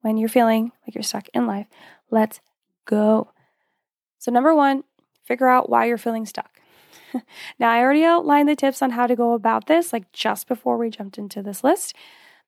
when 0.00 0.16
you're 0.16 0.28
feeling 0.28 0.72
like 0.86 0.94
you're 0.94 1.02
stuck 1.02 1.28
in 1.34 1.46
life. 1.46 1.66
Let's 2.10 2.40
go. 2.84 3.32
So, 4.18 4.30
number 4.30 4.54
one, 4.54 4.84
figure 5.24 5.48
out 5.48 5.68
why 5.68 5.86
you're 5.86 5.98
feeling 5.98 6.26
stuck. 6.26 6.60
now, 7.58 7.70
I 7.70 7.80
already 7.80 8.04
outlined 8.04 8.48
the 8.48 8.56
tips 8.56 8.82
on 8.82 8.90
how 8.90 9.06
to 9.06 9.16
go 9.16 9.32
about 9.32 9.66
this, 9.66 9.92
like 9.92 10.10
just 10.12 10.48
before 10.48 10.76
we 10.76 10.90
jumped 10.90 11.18
into 11.18 11.42
this 11.42 11.64
list. 11.64 11.94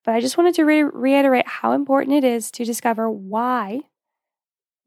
But 0.04 0.14
I 0.14 0.20
just 0.20 0.38
wanted 0.38 0.54
to 0.54 0.64
re- 0.64 0.82
reiterate 0.82 1.46
how 1.46 1.72
important 1.72 2.16
it 2.16 2.24
is 2.24 2.50
to 2.52 2.64
discover 2.64 3.10
why 3.10 3.82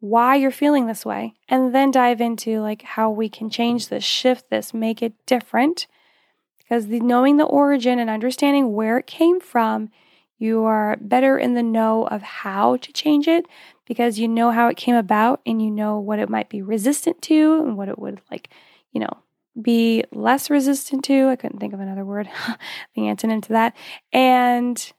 why 0.03 0.35
you're 0.35 0.51
feeling 0.51 0.85
this 0.85 1.05
way 1.05 1.33
and 1.47 1.73
then 1.73 1.89
dive 1.89 2.19
into 2.19 2.59
like 2.59 2.81
how 2.81 3.09
we 3.09 3.29
can 3.29 3.49
change 3.49 3.87
this, 3.87 4.03
shift 4.03 4.49
this, 4.49 4.73
make 4.73 5.01
it 5.01 5.13
different. 5.25 5.87
Because 6.57 6.87
the, 6.87 6.99
knowing 6.99 7.37
the 7.37 7.45
origin 7.45 7.99
and 7.99 8.09
understanding 8.09 8.73
where 8.73 8.97
it 8.97 9.07
came 9.07 9.39
from, 9.39 9.89
you 10.37 10.65
are 10.65 10.97
better 10.99 11.37
in 11.37 11.53
the 11.53 11.63
know 11.63 12.05
of 12.07 12.21
how 12.21 12.75
to 12.75 12.91
change 12.91 13.29
it 13.29 13.45
because 13.85 14.19
you 14.19 14.27
know 14.27 14.51
how 14.51 14.67
it 14.67 14.75
came 14.75 14.95
about 14.95 15.39
and 15.45 15.61
you 15.61 15.71
know 15.71 15.97
what 15.97 16.19
it 16.19 16.27
might 16.27 16.49
be 16.49 16.61
resistant 16.61 17.21
to 17.21 17.61
and 17.63 17.77
what 17.77 17.87
it 17.87 17.97
would 17.97 18.19
like, 18.29 18.49
you 18.91 18.99
know, 18.99 19.19
be 19.61 20.03
less 20.11 20.49
resistant 20.49 21.05
to. 21.05 21.29
I 21.29 21.37
couldn't 21.37 21.59
think 21.59 21.73
of 21.73 21.79
another 21.79 22.03
word, 22.03 22.29
the 22.95 23.03
antonym 23.03 23.41
to 23.43 23.49
that. 23.53 23.73
And 24.11 24.91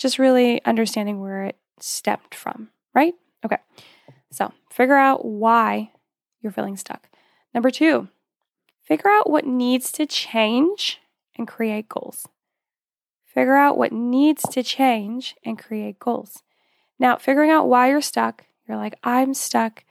just 0.00 0.18
really 0.18 0.64
understanding 0.64 1.20
where 1.20 1.44
it 1.44 1.56
stemmed 1.78 2.34
from, 2.34 2.70
right? 2.94 3.14
Okay. 3.44 3.58
So 4.32 4.52
figure 4.72 4.96
out 4.96 5.24
why 5.24 5.92
you're 6.40 6.52
feeling 6.52 6.76
stuck. 6.76 7.08
Number 7.52 7.70
two, 7.70 8.08
figure 8.82 9.10
out 9.10 9.28
what 9.28 9.46
needs 9.46 9.92
to 9.92 10.06
change 10.06 11.00
and 11.36 11.46
create 11.46 11.88
goals. 11.88 12.26
Figure 13.26 13.54
out 13.54 13.76
what 13.76 13.92
needs 13.92 14.42
to 14.50 14.62
change 14.62 15.36
and 15.44 15.58
create 15.58 15.98
goals. 15.98 16.42
Now, 16.98 17.16
figuring 17.16 17.50
out 17.50 17.68
why 17.68 17.90
you're 17.90 18.00
stuck, 18.00 18.44
you're 18.66 18.76
like, 18.76 18.98
I'm 19.04 19.34
stuck 19.34 19.84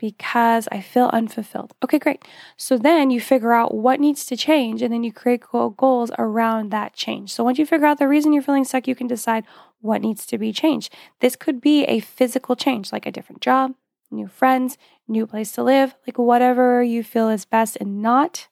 because 0.00 0.66
I 0.72 0.80
feel 0.80 1.10
unfulfilled. 1.12 1.74
Okay, 1.84 1.98
great. 1.98 2.24
So 2.56 2.78
then 2.78 3.10
you 3.10 3.20
figure 3.20 3.52
out 3.52 3.74
what 3.74 4.00
needs 4.00 4.24
to 4.26 4.36
change 4.36 4.80
and 4.80 4.90
then 4.90 5.04
you 5.04 5.12
create 5.12 5.42
goals 5.76 6.10
around 6.18 6.70
that 6.70 6.94
change. 6.94 7.30
So 7.34 7.44
once 7.44 7.58
you 7.58 7.66
figure 7.66 7.86
out 7.86 7.98
the 7.98 8.08
reason 8.08 8.32
you're 8.32 8.42
feeling 8.42 8.64
stuck, 8.64 8.88
you 8.88 8.94
can 8.94 9.06
decide 9.06 9.44
what 9.82 10.00
needs 10.00 10.24
to 10.26 10.38
be 10.38 10.54
changed. 10.54 10.94
This 11.20 11.36
could 11.36 11.60
be 11.60 11.84
a 11.84 12.00
physical 12.00 12.56
change, 12.56 12.92
like 12.92 13.04
a 13.04 13.12
different 13.12 13.42
job, 13.42 13.74
new 14.10 14.26
friends, 14.26 14.78
new 15.06 15.26
place 15.26 15.52
to 15.52 15.62
live, 15.62 15.94
like 16.06 16.16
whatever 16.16 16.82
you 16.82 17.04
feel 17.04 17.28
is 17.28 17.44
best 17.44 17.76
and 17.78 18.00
not 18.00 18.48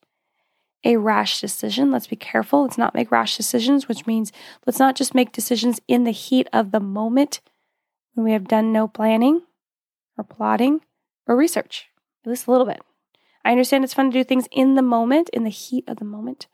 a 0.85 0.99
rash 0.99 1.41
decision. 1.41 1.91
Let's 1.91 2.07
be 2.07 2.17
careful. 2.17 2.63
Let's 2.63 2.79
not 2.79 2.95
make 2.95 3.11
rash 3.11 3.39
decisions, 3.39 3.89
which 3.89 4.07
means 4.07 4.33
let's 4.67 4.79
not 4.79 4.97
just 4.97 5.15
make 5.15 5.33
decisions 5.33 5.81
in 5.89 6.05
the 6.05 6.11
heat 6.11 6.47
of 6.53 6.73
the 6.73 6.81
moment 6.81 7.41
when 8.13 8.25
we 8.25 8.33
have 8.33 8.49
done 8.49 8.71
no 8.71 8.87
planning 8.87 9.43
or 10.19 10.25
plotting 10.25 10.83
or 11.29 11.37
research, 11.37 11.88
at 12.25 12.31
least 12.31 12.47
a 12.47 12.51
little 12.51 12.67
bit. 12.67 12.81
I 13.45 13.53
understand 13.53 13.85
it's 13.85 13.95
fun 13.95 14.11
to 14.11 14.19
do 14.19 14.25
things 14.25 14.49
in 14.51 14.75
the 14.75 14.83
moment, 14.83 15.29
in 15.31 15.45
the 15.45 15.51
heat 15.51 15.85
of 15.87 15.99
the 15.99 16.05
moment, 16.05 16.49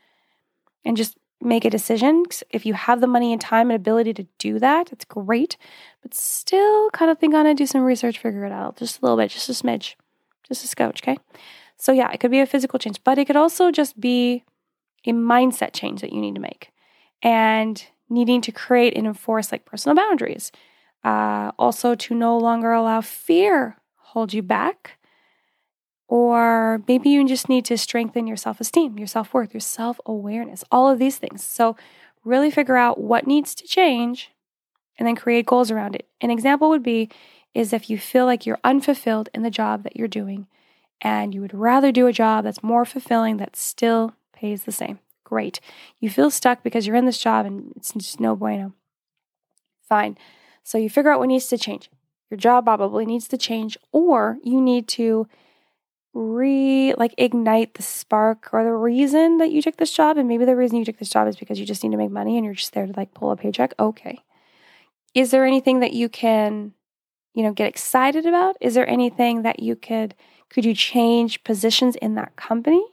and 0.85 0.97
just 0.97 1.17
make 1.41 1.65
a 1.65 1.71
decision. 1.71 2.25
If 2.51 2.67
you 2.67 2.75
have 2.75 3.01
the 3.01 3.07
money 3.07 3.33
and 3.33 3.41
time 3.41 3.71
and 3.71 3.77
ability 3.77 4.15
to 4.15 4.27
do 4.39 4.59
that, 4.59 4.93
it's 4.93 5.05
great. 5.05 5.57
But 6.03 6.15
still, 6.15 6.91
kind 6.91 7.11
of 7.11 7.19
think 7.19 7.35
on 7.35 7.47
it, 7.47 7.57
do 7.57 7.67
some 7.67 7.83
research, 7.83 8.19
figure 8.19 8.45
it 8.45 8.53
out 8.53 8.77
just 8.77 9.01
a 9.01 9.03
little 9.03 9.17
bit, 9.17 9.31
just 9.31 9.49
a 9.49 9.53
smidge, 9.53 9.95
just 10.47 10.65
a 10.65 10.69
scotch, 10.69 11.03
okay? 11.03 11.19
So, 11.77 11.93
yeah, 11.93 12.11
it 12.13 12.21
could 12.21 12.31
be 12.31 12.41
a 12.41 12.47
physical 12.47 12.79
change, 12.79 13.03
but 13.05 13.19
it 13.19 13.27
could 13.27 13.37
also 13.37 13.71
just 13.71 14.01
be 14.01 14.45
a 15.07 15.13
mindset 15.13 15.73
change 15.73 16.01
that 16.01 16.13
you 16.13 16.21
need 16.21 16.35
to 16.35 16.41
make 16.41 16.71
and 17.23 17.85
needing 18.09 18.41
to 18.43 18.53
create 18.53 18.97
and 18.97 19.07
enforce 19.07 19.51
like 19.51 19.65
personal 19.65 19.97
boundaries. 19.97 20.53
Uh, 21.03 21.53
also, 21.59 21.95
to 21.95 22.15
no 22.15 22.39
longer 22.39 22.73
allow 22.73 23.01
fear 23.01 23.77
hold 24.15 24.33
you 24.33 24.43
back. 24.43 24.97
Or 26.07 26.83
maybe 26.87 27.11
you 27.11 27.27
just 27.27 27.49
need 27.49 27.65
to 27.67 27.77
strengthen 27.77 28.27
your 28.27 28.37
self 28.37 28.61
esteem, 28.61 28.97
your 28.99 29.09
self 29.09 29.35
worth, 29.35 29.53
your 29.53 29.61
self 29.61 30.01
awareness, 30.07 30.63
all 30.71 30.89
of 30.89 30.99
these 30.99 31.19
things. 31.19 31.45
So, 31.45 31.77
really 32.25 32.51
figure 32.51 32.77
out 32.77 32.99
what 32.99 33.27
needs 33.27 33.55
to 33.57 33.67
change 33.67 34.31
and 34.99 35.07
then 35.07 35.17
create 35.17 35.47
goals 35.47 35.71
around 35.71 35.97
it. 35.97 36.07
An 36.21 36.31
example 36.31 36.69
would 36.69 36.83
be 36.83 37.11
is 37.55 37.73
if 37.73 37.91
you 37.91 37.99
feel 37.99 38.25
like 38.25 38.47
you're 38.47 38.59
unfulfilled 38.65 39.29
in 39.35 39.43
the 39.43 39.51
job 39.51 39.83
that 39.83 39.97
you're 39.97 40.09
doing 40.09 40.47
and 41.01 41.35
you 41.35 41.41
would 41.41 41.55
rather 41.55 41.91
do 41.93 42.07
a 42.07 42.13
job 42.13 42.45
that's 42.45 42.63
more 42.63 42.85
fulfilling 42.85 43.37
that 43.39 43.57
still 43.57 44.15
pays 44.33 44.65
the 44.65 44.73
same. 44.73 45.01
Great. 45.25 45.61
You 46.01 46.09
feel 46.09 46.31
stuck 46.31 46.63
because 46.63 46.87
you're 46.87 46.97
in 46.97 47.07
this 47.07 47.19
job 47.19 47.47
and 47.47 47.73
it's 47.77 47.93
just 47.93 48.21
no 48.21 48.37
bueno. 48.37 48.73
Fine. 49.89 50.17
So 50.63 50.79
you 50.79 50.89
figure 50.89 51.11
out 51.11 51.19
what 51.19 51.29
needs 51.29 51.49
to 51.49 51.59
change. 51.59 51.91
Your 52.35 52.41
job 52.41 52.65
probably 52.65 53.07
needs 53.07 53.29
to 53.29 53.39
change, 53.39 53.79
or 53.93 54.39
you 54.43 54.61
need 54.61 54.89
to 54.89 55.29
re 56.15 56.93
like 56.95 57.15
ignite 57.17 57.75
the 57.75 57.83
spark 57.85 58.49
or 58.53 58.65
the 58.65 58.73
reason 58.73 59.39
that 59.39 59.53
you 59.53 59.63
took 59.63 59.77
this 59.77 59.93
job. 59.93 60.17
And 60.17 60.27
maybe 60.27 60.45
the 60.45 60.57
reason 60.57 60.79
you 60.79 60.85
took 60.85 60.99
this 60.99 61.11
job 61.11 61.29
is 61.29 61.37
because 61.37 61.61
you 61.61 61.65
just 61.65 61.85
need 61.85 61.93
to 61.93 61.97
make 61.97 62.11
money 62.11 62.37
and 62.37 62.45
you're 62.45 62.55
just 62.55 62.73
there 62.73 62.87
to 62.87 62.93
like 62.97 63.15
pull 63.15 63.31
a 63.31 63.37
paycheck. 63.37 63.73
Okay. 63.79 64.19
Is 65.15 65.31
there 65.31 65.45
anything 65.45 65.79
that 65.79 65.93
you 65.93 66.09
can, 66.09 66.73
you 67.35 67.45
know, 67.45 67.53
get 67.53 67.69
excited 67.69 68.27
about? 68.27 68.57
Is 68.61 68.75
there 68.75 68.89
anything 68.91 69.43
that 69.43 69.61
you 69.61 69.77
could 69.77 70.17
could 70.51 70.65
you 70.65 70.75
change 70.75 71.45
positions 71.45 71.95
in 72.03 72.17
that 72.17 72.35
company? 72.35 72.85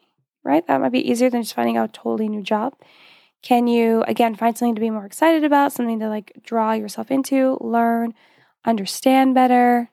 Right? 0.43 0.67
That 0.67 0.81
might 0.81 0.91
be 0.91 1.09
easier 1.09 1.31
than 1.31 1.41
just 1.41 1.55
finding 1.55 1.77
out 1.77 1.89
a 1.89 1.93
totally 1.93 2.29
new 2.29 2.43
job. 2.43 2.75
Can 3.41 3.65
you, 3.65 4.03
again, 4.07 4.35
find 4.35 4.55
something 4.55 4.75
to 4.75 4.81
be 4.81 4.91
more 4.91 5.07
excited 5.07 5.43
about, 5.43 5.73
something 5.73 5.99
to 5.99 6.09
like 6.09 6.31
draw 6.43 6.73
yourself 6.73 7.09
into, 7.09 7.57
learn, 7.59 8.13
understand 8.65 9.35
better? 9.35 9.89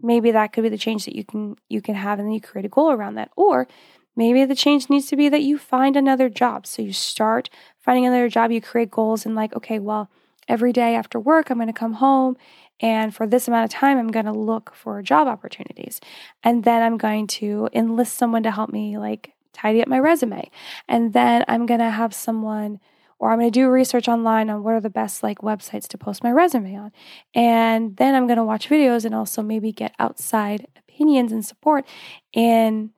Maybe 0.00 0.30
that 0.30 0.52
could 0.52 0.62
be 0.62 0.68
the 0.70 0.78
change 0.78 1.04
that 1.04 1.16
you 1.16 1.24
can 1.24 1.56
you 1.68 1.82
can 1.82 1.94
have 1.94 2.18
and 2.18 2.28
then 2.28 2.32
you 2.34 2.40
create 2.40 2.64
a 2.64 2.70
goal 2.70 2.90
around 2.90 3.16
that. 3.16 3.30
Or 3.36 3.68
maybe 4.16 4.44
the 4.44 4.54
change 4.54 4.88
needs 4.88 5.06
to 5.08 5.16
be 5.16 5.28
that 5.28 5.42
you 5.42 5.58
find 5.58 5.96
another 5.96 6.28
job. 6.28 6.66
So 6.66 6.82
you 6.82 6.92
start 6.92 7.50
finding 7.78 8.06
another 8.06 8.28
job, 8.28 8.50
you 8.50 8.60
create 8.60 8.90
goals 8.90 9.26
and 9.26 9.34
like, 9.34 9.54
okay, 9.54 9.78
well, 9.78 10.10
every 10.48 10.72
day 10.72 10.94
after 10.94 11.20
work, 11.20 11.50
I'm 11.50 11.58
going 11.58 11.66
to 11.66 11.72
come 11.72 11.94
home 11.94 12.36
and 12.80 13.14
for 13.14 13.26
this 13.26 13.46
amount 13.46 13.64
of 13.64 13.78
time, 13.78 13.98
I'm 13.98 14.10
going 14.10 14.26
to 14.26 14.32
look 14.32 14.74
for 14.74 15.02
job 15.02 15.28
opportunities. 15.28 16.00
And 16.42 16.64
then 16.64 16.82
I'm 16.82 16.96
going 16.96 17.26
to 17.28 17.68
enlist 17.72 18.14
someone 18.14 18.42
to 18.44 18.50
help 18.50 18.70
me 18.70 18.96
like 18.96 19.34
tidy 19.52 19.82
up 19.82 19.88
my 19.88 19.98
resume. 19.98 20.50
And 20.88 21.12
then 21.12 21.44
I'm 21.46 21.66
going 21.66 21.80
to 21.80 21.90
have 21.90 22.14
someone 22.14 22.80
or 23.20 23.30
I'm 23.30 23.38
going 23.38 23.52
to 23.52 23.60
do 23.60 23.68
research 23.68 24.08
online 24.08 24.48
on 24.48 24.64
what 24.64 24.72
are 24.72 24.80
the 24.80 24.88
best 24.88 25.22
like 25.22 25.38
websites 25.38 25.86
to 25.88 25.98
post 25.98 26.24
my 26.24 26.32
resume 26.32 26.74
on. 26.74 26.90
And 27.34 27.96
then 27.98 28.14
I'm 28.14 28.26
going 28.26 28.38
to 28.38 28.44
watch 28.44 28.68
videos 28.68 29.04
and 29.04 29.14
also 29.14 29.42
maybe 29.42 29.72
get 29.72 29.94
outside 29.98 30.66
opinions 30.76 31.30
and 31.30 31.44
support 31.44 31.86
in 32.32 32.90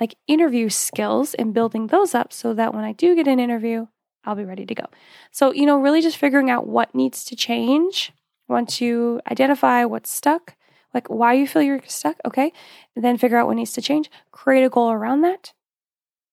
like 0.00 0.16
interview 0.26 0.70
skills 0.70 1.34
and 1.34 1.52
building 1.52 1.88
those 1.88 2.14
up 2.14 2.32
so 2.32 2.54
that 2.54 2.74
when 2.74 2.84
I 2.84 2.92
do 2.92 3.14
get 3.14 3.28
an 3.28 3.38
interview, 3.38 3.86
I'll 4.24 4.34
be 4.34 4.44
ready 4.44 4.64
to 4.64 4.74
go. 4.74 4.86
So, 5.30 5.52
you 5.52 5.66
know, 5.66 5.78
really 5.78 6.00
just 6.00 6.16
figuring 6.16 6.48
out 6.48 6.66
what 6.66 6.94
needs 6.94 7.22
to 7.24 7.36
change 7.36 8.12
once 8.48 8.80
you 8.80 9.20
identify 9.30 9.84
what's 9.84 10.10
stuck, 10.10 10.56
like 10.94 11.08
why 11.08 11.34
you 11.34 11.46
feel 11.46 11.62
you're 11.62 11.82
stuck, 11.86 12.16
okay? 12.24 12.52
And 12.94 13.04
then 13.04 13.18
figure 13.18 13.36
out 13.36 13.46
what 13.46 13.56
needs 13.56 13.72
to 13.74 13.82
change, 13.82 14.10
create 14.32 14.64
a 14.64 14.70
goal 14.70 14.90
around 14.90 15.20
that, 15.22 15.52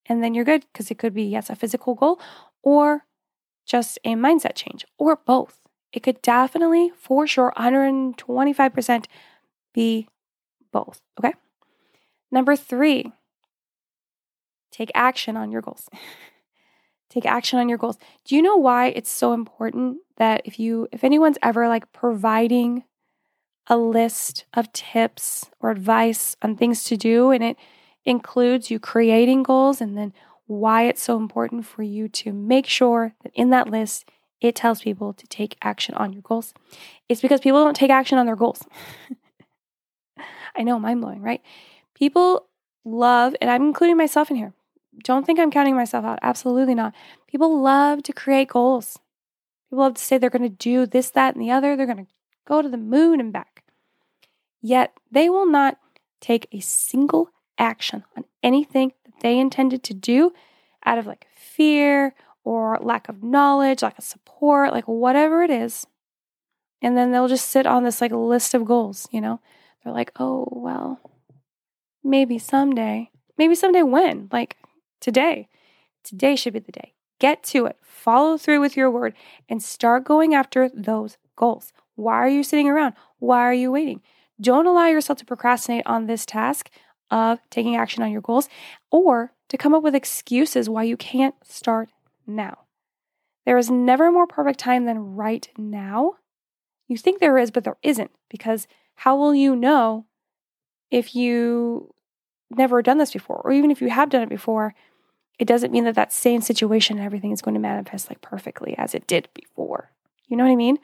and 0.05 0.23
then 0.23 0.33
you're 0.33 0.45
good 0.45 0.65
because 0.71 0.89
it 0.89 0.97
could 0.97 1.13
be, 1.13 1.23
yes, 1.23 1.49
a 1.49 1.55
physical 1.55 1.95
goal 1.95 2.19
or 2.63 3.05
just 3.65 3.99
a 4.03 4.15
mindset 4.15 4.55
change 4.55 4.85
or 4.97 5.15
both. 5.15 5.59
It 5.91 6.01
could 6.01 6.21
definitely, 6.21 6.91
for 6.95 7.27
sure, 7.27 7.53
125% 7.55 9.05
be 9.73 10.07
both, 10.71 11.01
okay? 11.19 11.33
Number 12.31 12.55
three, 12.55 13.11
take 14.71 14.89
action 14.95 15.37
on 15.37 15.51
your 15.51 15.61
goals. 15.61 15.87
take 17.09 17.25
action 17.27 17.59
on 17.59 17.69
your 17.69 17.77
goals. 17.77 17.99
Do 18.25 18.35
you 18.35 18.41
know 18.41 18.57
why 18.57 18.87
it's 18.87 19.11
so 19.11 19.33
important 19.33 19.97
that 20.17 20.41
if 20.45 20.59
you 20.59 20.87
if 20.91 21.03
anyone's 21.03 21.37
ever 21.43 21.67
like 21.67 21.91
providing 21.91 22.83
a 23.67 23.77
list 23.77 24.45
of 24.53 24.71
tips 24.73 25.49
or 25.59 25.69
advice 25.69 26.35
on 26.41 26.57
things 26.57 26.83
to 26.85 26.97
do 26.97 27.31
and 27.31 27.43
it 27.43 27.57
includes 28.03 28.69
you 28.69 28.79
creating 28.79 29.43
goals 29.43 29.79
and 29.79 29.97
then 29.97 30.11
why 30.47 30.83
it's 30.83 31.01
so 31.01 31.17
important 31.17 31.65
for 31.65 31.83
you 31.83 32.07
to 32.07 32.33
make 32.33 32.67
sure 32.67 33.13
that 33.23 33.31
in 33.33 33.49
that 33.51 33.69
list 33.69 34.05
it 34.41 34.55
tells 34.55 34.81
people 34.81 35.13
to 35.13 35.25
take 35.27 35.57
action 35.61 35.95
on 35.95 36.11
your 36.11 36.21
goals. 36.21 36.53
It's 37.07 37.21
because 37.21 37.39
people 37.39 37.63
don't 37.63 37.75
take 37.75 37.89
action 37.89 38.17
on 38.17 38.25
their 38.25 38.35
goals. 38.35 38.61
I 40.55 40.63
know, 40.63 40.77
mind 40.77 41.01
blowing, 41.01 41.21
right? 41.21 41.41
People 41.95 42.47
love, 42.83 43.35
and 43.39 43.49
I'm 43.49 43.63
including 43.63 43.97
myself 43.97 44.29
in 44.29 44.35
here. 44.35 44.53
Don't 45.03 45.25
think 45.25 45.39
I'm 45.39 45.49
counting 45.49 45.75
myself 45.75 46.05
out. 46.05 46.19
Absolutely 46.21 46.75
not. 46.75 46.93
People 47.27 47.61
love 47.61 48.03
to 48.03 48.13
create 48.13 48.49
goals. 48.49 48.99
People 49.69 49.85
love 49.85 49.95
to 49.95 50.03
say 50.03 50.17
they're 50.17 50.29
going 50.29 50.43
to 50.43 50.49
do 50.49 50.85
this, 50.85 51.09
that, 51.11 51.35
and 51.35 51.41
the 51.41 51.49
other. 51.49 51.75
They're 51.75 51.87
going 51.87 52.05
to 52.05 52.11
go 52.45 52.61
to 52.61 52.69
the 52.69 52.77
moon 52.77 53.19
and 53.19 53.31
back. 53.31 53.63
Yet 54.61 54.93
they 55.09 55.29
will 55.29 55.47
not 55.47 55.77
take 56.19 56.47
a 56.51 56.59
single 56.59 57.29
action 57.57 58.03
on 58.15 58.25
anything 58.43 58.91
they 59.23 59.39
intended 59.39 59.81
to 59.83 59.93
do 59.93 60.33
out 60.85 60.99
of 60.99 61.07
like 61.07 61.27
fear 61.35 62.13
or 62.43 62.77
lack 62.81 63.09
of 63.09 63.23
knowledge, 63.23 63.81
lack 63.81 63.97
of 63.97 64.03
support, 64.03 64.71
like 64.71 64.87
whatever 64.87 65.41
it 65.41 65.49
is. 65.49 65.87
And 66.81 66.97
then 66.97 67.11
they'll 67.11 67.29
just 67.29 67.49
sit 67.49 67.65
on 67.65 67.83
this 67.83 68.01
like 68.01 68.11
list 68.11 68.53
of 68.53 68.65
goals, 68.65 69.07
you 69.11 69.21
know? 69.21 69.39
They're 69.83 69.93
like, 69.93 70.11
oh, 70.19 70.47
well, 70.51 70.99
maybe 72.03 72.37
someday. 72.37 73.09
Maybe 73.37 73.55
someday 73.55 73.81
when? 73.81 74.29
Like 74.31 74.57
today. 74.99 75.47
Today 76.03 76.35
should 76.35 76.53
be 76.53 76.59
the 76.59 76.71
day. 76.73 76.93
Get 77.19 77.43
to 77.43 77.65
it, 77.65 77.77
follow 77.81 78.37
through 78.37 78.59
with 78.59 78.75
your 78.75 78.91
word, 78.91 79.13
and 79.47 79.63
start 79.63 80.03
going 80.03 80.35
after 80.35 80.67
those 80.67 81.17
goals. 81.37 81.71
Why 81.95 82.15
are 82.15 82.27
you 82.27 82.43
sitting 82.43 82.67
around? 82.67 82.95
Why 83.19 83.39
are 83.39 83.53
you 83.53 83.71
waiting? 83.71 84.01
Don't 84.41 84.65
allow 84.65 84.87
yourself 84.87 85.19
to 85.19 85.25
procrastinate 85.25 85.85
on 85.85 86.07
this 86.07 86.25
task 86.25 86.69
of 87.13 87.37
taking 87.51 87.75
action 87.75 88.01
on 88.01 88.11
your 88.11 88.21
goals 88.21 88.49
or 88.89 89.31
to 89.49 89.57
come 89.57 89.75
up 89.75 89.83
with 89.83 89.93
excuses 89.93 90.67
why 90.67 90.81
you 90.81 90.97
can't 90.97 91.35
start 91.43 91.89
now. 92.25 92.57
There 93.45 93.57
is 93.57 93.69
never 93.69 94.07
a 94.07 94.11
more 94.11 94.25
perfect 94.25 94.59
time 94.59 94.85
than 94.85 95.15
right 95.15 95.47
now. 95.55 96.13
You 96.87 96.97
think 96.97 97.19
there 97.19 97.37
is, 97.37 97.51
but 97.51 97.63
there 97.63 97.77
isn't 97.83 98.09
because 98.29 98.67
how 98.95 99.15
will 99.15 99.35
you 99.35 99.55
know 99.55 100.07
if 100.89 101.15
you 101.15 101.93
never 102.49 102.81
done 102.81 102.97
this 102.97 103.13
before 103.13 103.41
or 103.43 103.51
even 103.51 103.69
if 103.69 103.79
you 103.79 103.91
have 103.91 104.09
done 104.09 104.23
it 104.23 104.29
before 104.29 104.73
it 105.37 105.47
doesn't 105.47 105.71
mean 105.71 105.83
that 105.83 105.95
that 105.95 106.13
same 106.13 106.41
situation 106.41 106.97
and 106.97 107.05
everything 107.05 107.31
is 107.31 107.41
going 107.41 107.55
to 107.55 107.59
manifest 107.59 108.09
like 108.09 108.21
perfectly 108.21 108.75
as 108.77 108.95
it 108.95 109.05
did 109.07 109.27
before. 109.33 109.91
You 110.27 110.37
know 110.37 110.45
what 110.45 110.51
I 110.51 110.55
mean? 110.55 110.77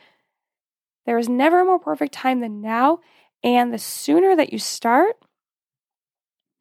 There 1.05 1.17
is 1.17 1.29
never 1.29 1.61
a 1.61 1.65
more 1.65 1.79
perfect 1.79 2.13
time 2.13 2.39
than 2.39 2.61
now. 2.61 2.99
And 3.43 3.73
the 3.73 3.77
sooner 3.77 4.35
that 4.35 4.51
you 4.51 4.59
start, 4.59 5.15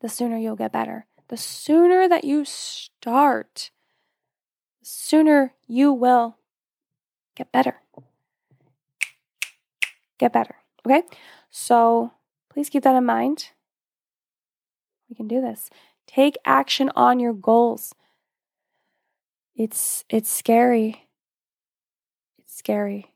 the 0.00 0.08
sooner 0.08 0.36
you'll 0.36 0.56
get 0.56 0.72
better. 0.72 1.06
The 1.28 1.36
sooner 1.36 2.08
that 2.08 2.24
you 2.24 2.44
start, 2.44 3.70
the 4.80 4.86
sooner 4.86 5.54
you 5.66 5.92
will 5.92 6.36
get 7.36 7.52
better. 7.52 7.76
Get 10.18 10.32
better. 10.32 10.56
Okay? 10.86 11.02
So 11.50 12.12
please 12.50 12.70
keep 12.70 12.82
that 12.84 12.96
in 12.96 13.04
mind. 13.04 13.50
We 15.08 15.16
can 15.16 15.28
do 15.28 15.40
this. 15.40 15.70
Take 16.06 16.36
action 16.44 16.90
on 16.96 17.20
your 17.20 17.32
goals. 17.32 17.94
It's 19.54 20.04
it's 20.08 20.30
scary. 20.30 21.08
It's 22.38 22.56
scary. 22.56 23.12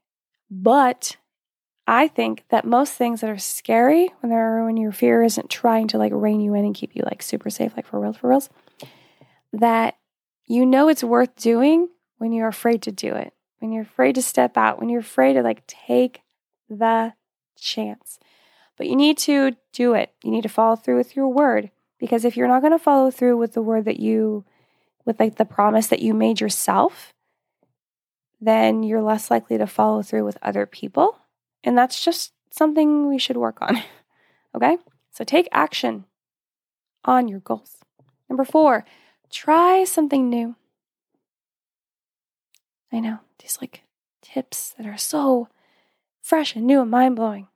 But 0.51 1.17
I 1.87 2.09
think 2.09 2.45
that 2.51 2.65
most 2.65 2.95
things 2.95 3.21
that 3.21 3.31
are 3.31 3.39
scary 3.39 4.11
when 4.21 4.31
they're 4.31 4.65
when 4.65 4.77
your 4.77 4.93
fear 4.93 5.23
isn't 5.23 5.51
trying 5.51 5.89
to 5.89 5.99
like 5.99 6.13
rein 6.15 6.41
you 6.41 6.55
in 6.55 6.65
and 6.65 6.75
keep 6.75 6.95
you 6.95 7.03
like 7.05 7.23
super 7.23 7.51
safe, 7.51 7.73
like 7.77 7.87
for 7.87 7.99
real, 8.01 8.13
for 8.13 8.31
reals, 8.31 8.51
that 9.53 9.97
you 10.47 10.65
know 10.65 10.89
it's 10.89 11.03
worth 11.03 11.35
doing 11.37 11.89
when 12.19 12.33
you're 12.33 12.49
afraid 12.49 12.83
to 12.83 12.93
do 12.93 13.15
it, 13.15 13.33
when 13.59 13.73
you're 13.73 13.83
afraid 13.83 14.15
to 14.15 14.23
step 14.23 14.57
out, 14.57 14.79
when 14.79 14.89
you're 14.89 15.01
afraid 15.01 15.35
to 15.35 15.43
like 15.43 15.67
take 15.67 16.23
the 16.71 17.15
chance. 17.57 18.19
But 18.77 18.87
you 18.87 18.97
need 18.97 19.19
to 19.19 19.57
do 19.73 19.95
it. 19.95 20.13
You 20.23 20.31
need 20.31 20.43
to 20.43 20.49
follow 20.49 20.77
through 20.77 20.97
with 20.97 21.17
your 21.17 21.29
word 21.29 21.71
because 21.99 22.25
if 22.25 22.37
you're 22.37 22.49
not 22.49 22.63
going 22.63 22.73
to 22.73 22.79
follow 22.79 23.11
through 23.11 23.37
with 23.37 23.55
the 23.55 23.63
word 23.63 23.85
that 23.85 24.01
you, 24.01 24.45
with 25.05 25.21
like 25.21 25.37
the 25.37 25.45
promise 25.45 25.89
that 25.89 26.03
you 26.03 26.15
made 26.15 26.41
yourself, 26.41 27.13
then 28.41 28.83
you're 28.83 29.03
less 29.03 29.31
likely 29.31 29.59
to 29.59 29.67
follow 29.67 30.03
through 30.03 30.25
with 30.25 30.39
other 30.43 30.67
people. 30.67 31.19
And 31.65 31.77
that's 31.77 32.05
just 32.05 32.33
something 32.51 33.09
we 33.09 33.19
should 33.19 33.37
work 33.37 33.59
on. 33.61 33.83
okay? 34.55 34.77
So 35.11 35.25
take 35.25 35.49
action 35.53 36.05
on 37.05 37.29
your 37.29 37.41
goals. 37.41 37.79
Number 38.29 38.45
four, 38.45 38.85
try 39.31 39.85
something 39.85 40.29
new. 40.29 40.57
I 42.93 43.01
know, 43.01 43.19
these 43.41 43.59
like 43.61 43.83
tips 44.21 44.75
that 44.77 44.87
are 44.87 44.99
so 44.99 45.49
fresh 46.21 46.55
and 46.55 46.67
new 46.67 46.81
and 46.83 46.91
mind 46.91 47.17
blowing. 47.17 47.49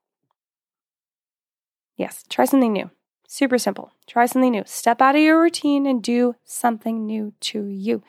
Yes, 1.97 2.25
try 2.29 2.45
something 2.45 2.73
new. 2.73 2.90
Super 3.29 3.59
simple. 3.59 3.92
Try 4.07 4.27
something 4.27 4.53
new. 4.53 4.62
Step 4.66 5.01
out 5.01 5.16
of 5.16 5.21
your 5.21 5.40
routine 5.40 5.87
and 5.87 6.03
do 6.03 6.37
something 6.45 7.07
new 7.07 7.33
to 7.40 7.66
you. 7.66 8.03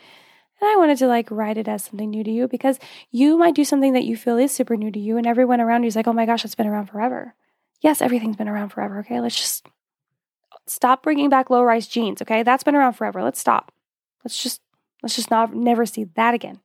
And 0.59 0.69
I 0.69 0.75
wanted 0.75 0.97
to 0.99 1.07
like 1.07 1.29
write 1.29 1.57
it 1.57 1.67
as 1.67 1.83
something 1.83 2.09
new 2.09 2.23
to 2.23 2.31
you 2.31 2.47
because 2.47 2.79
you 3.11 3.37
might 3.37 3.55
do 3.55 3.63
something 3.63 3.93
that 3.93 4.05
you 4.05 4.17
feel 4.17 4.37
is 4.37 4.51
super 4.51 4.75
new 4.75 4.91
to 4.91 4.99
you, 4.99 5.17
and 5.17 5.27
everyone 5.27 5.61
around 5.61 5.83
you 5.83 5.87
is 5.87 5.95
like, 5.95 6.07
oh 6.07 6.13
my 6.13 6.25
gosh, 6.25 6.43
it's 6.45 6.55
been 6.55 6.67
around 6.67 6.87
forever. 6.87 7.35
Yes, 7.81 8.01
everything's 8.01 8.37
been 8.37 8.47
around 8.47 8.69
forever. 8.69 8.99
Okay, 8.99 9.19
let's 9.19 9.35
just 9.35 9.67
stop 10.65 11.03
bringing 11.03 11.29
back 11.29 11.49
low 11.49 11.63
rise 11.63 11.87
jeans. 11.87 12.21
Okay, 12.21 12.43
that's 12.43 12.63
been 12.63 12.75
around 12.75 12.93
forever. 12.93 13.21
Let's 13.23 13.39
stop. 13.39 13.71
Let's 14.23 14.41
just 14.41 14.61
let's 15.03 15.15
just 15.15 15.29
not 15.29 15.53
never 15.53 15.85
see 15.85 16.05
that 16.15 16.33
again. 16.33 16.59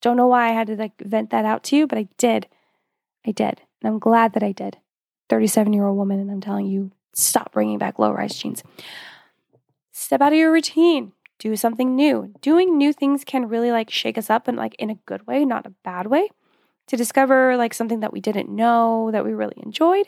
Don't 0.00 0.16
know 0.16 0.26
why 0.26 0.48
I 0.48 0.52
had 0.52 0.66
to 0.68 0.76
like 0.76 1.00
vent 1.00 1.30
that 1.30 1.44
out 1.44 1.62
to 1.64 1.76
you, 1.76 1.86
but 1.86 1.98
I 1.98 2.08
did. 2.18 2.48
I 3.26 3.32
did, 3.32 3.60
and 3.80 3.92
I'm 3.92 3.98
glad 3.98 4.32
that 4.32 4.42
I 4.42 4.52
did. 4.52 4.78
37 5.28 5.72
year 5.72 5.86
old 5.86 5.96
woman, 5.96 6.18
and 6.18 6.30
I'm 6.30 6.40
telling 6.40 6.66
you, 6.66 6.90
stop 7.12 7.52
bringing 7.52 7.78
back 7.78 7.98
low 7.98 8.10
rise 8.10 8.36
jeans. 8.36 8.64
Step 9.92 10.20
out 10.20 10.32
of 10.32 10.38
your 10.38 10.52
routine 10.52 11.12
do 11.40 11.56
something 11.56 11.96
new. 11.96 12.32
Doing 12.40 12.78
new 12.78 12.92
things 12.92 13.24
can 13.24 13.48
really 13.48 13.72
like 13.72 13.90
shake 13.90 14.16
us 14.16 14.30
up 14.30 14.46
and 14.46 14.56
like 14.56 14.76
in 14.76 14.90
a 14.90 14.98
good 15.06 15.26
way, 15.26 15.44
not 15.44 15.66
a 15.66 15.74
bad 15.82 16.06
way, 16.06 16.28
to 16.86 16.96
discover 16.96 17.56
like 17.56 17.74
something 17.74 18.00
that 18.00 18.12
we 18.12 18.20
didn't 18.20 18.48
know 18.48 19.10
that 19.10 19.24
we 19.24 19.32
really 19.32 19.56
enjoyed 19.60 20.06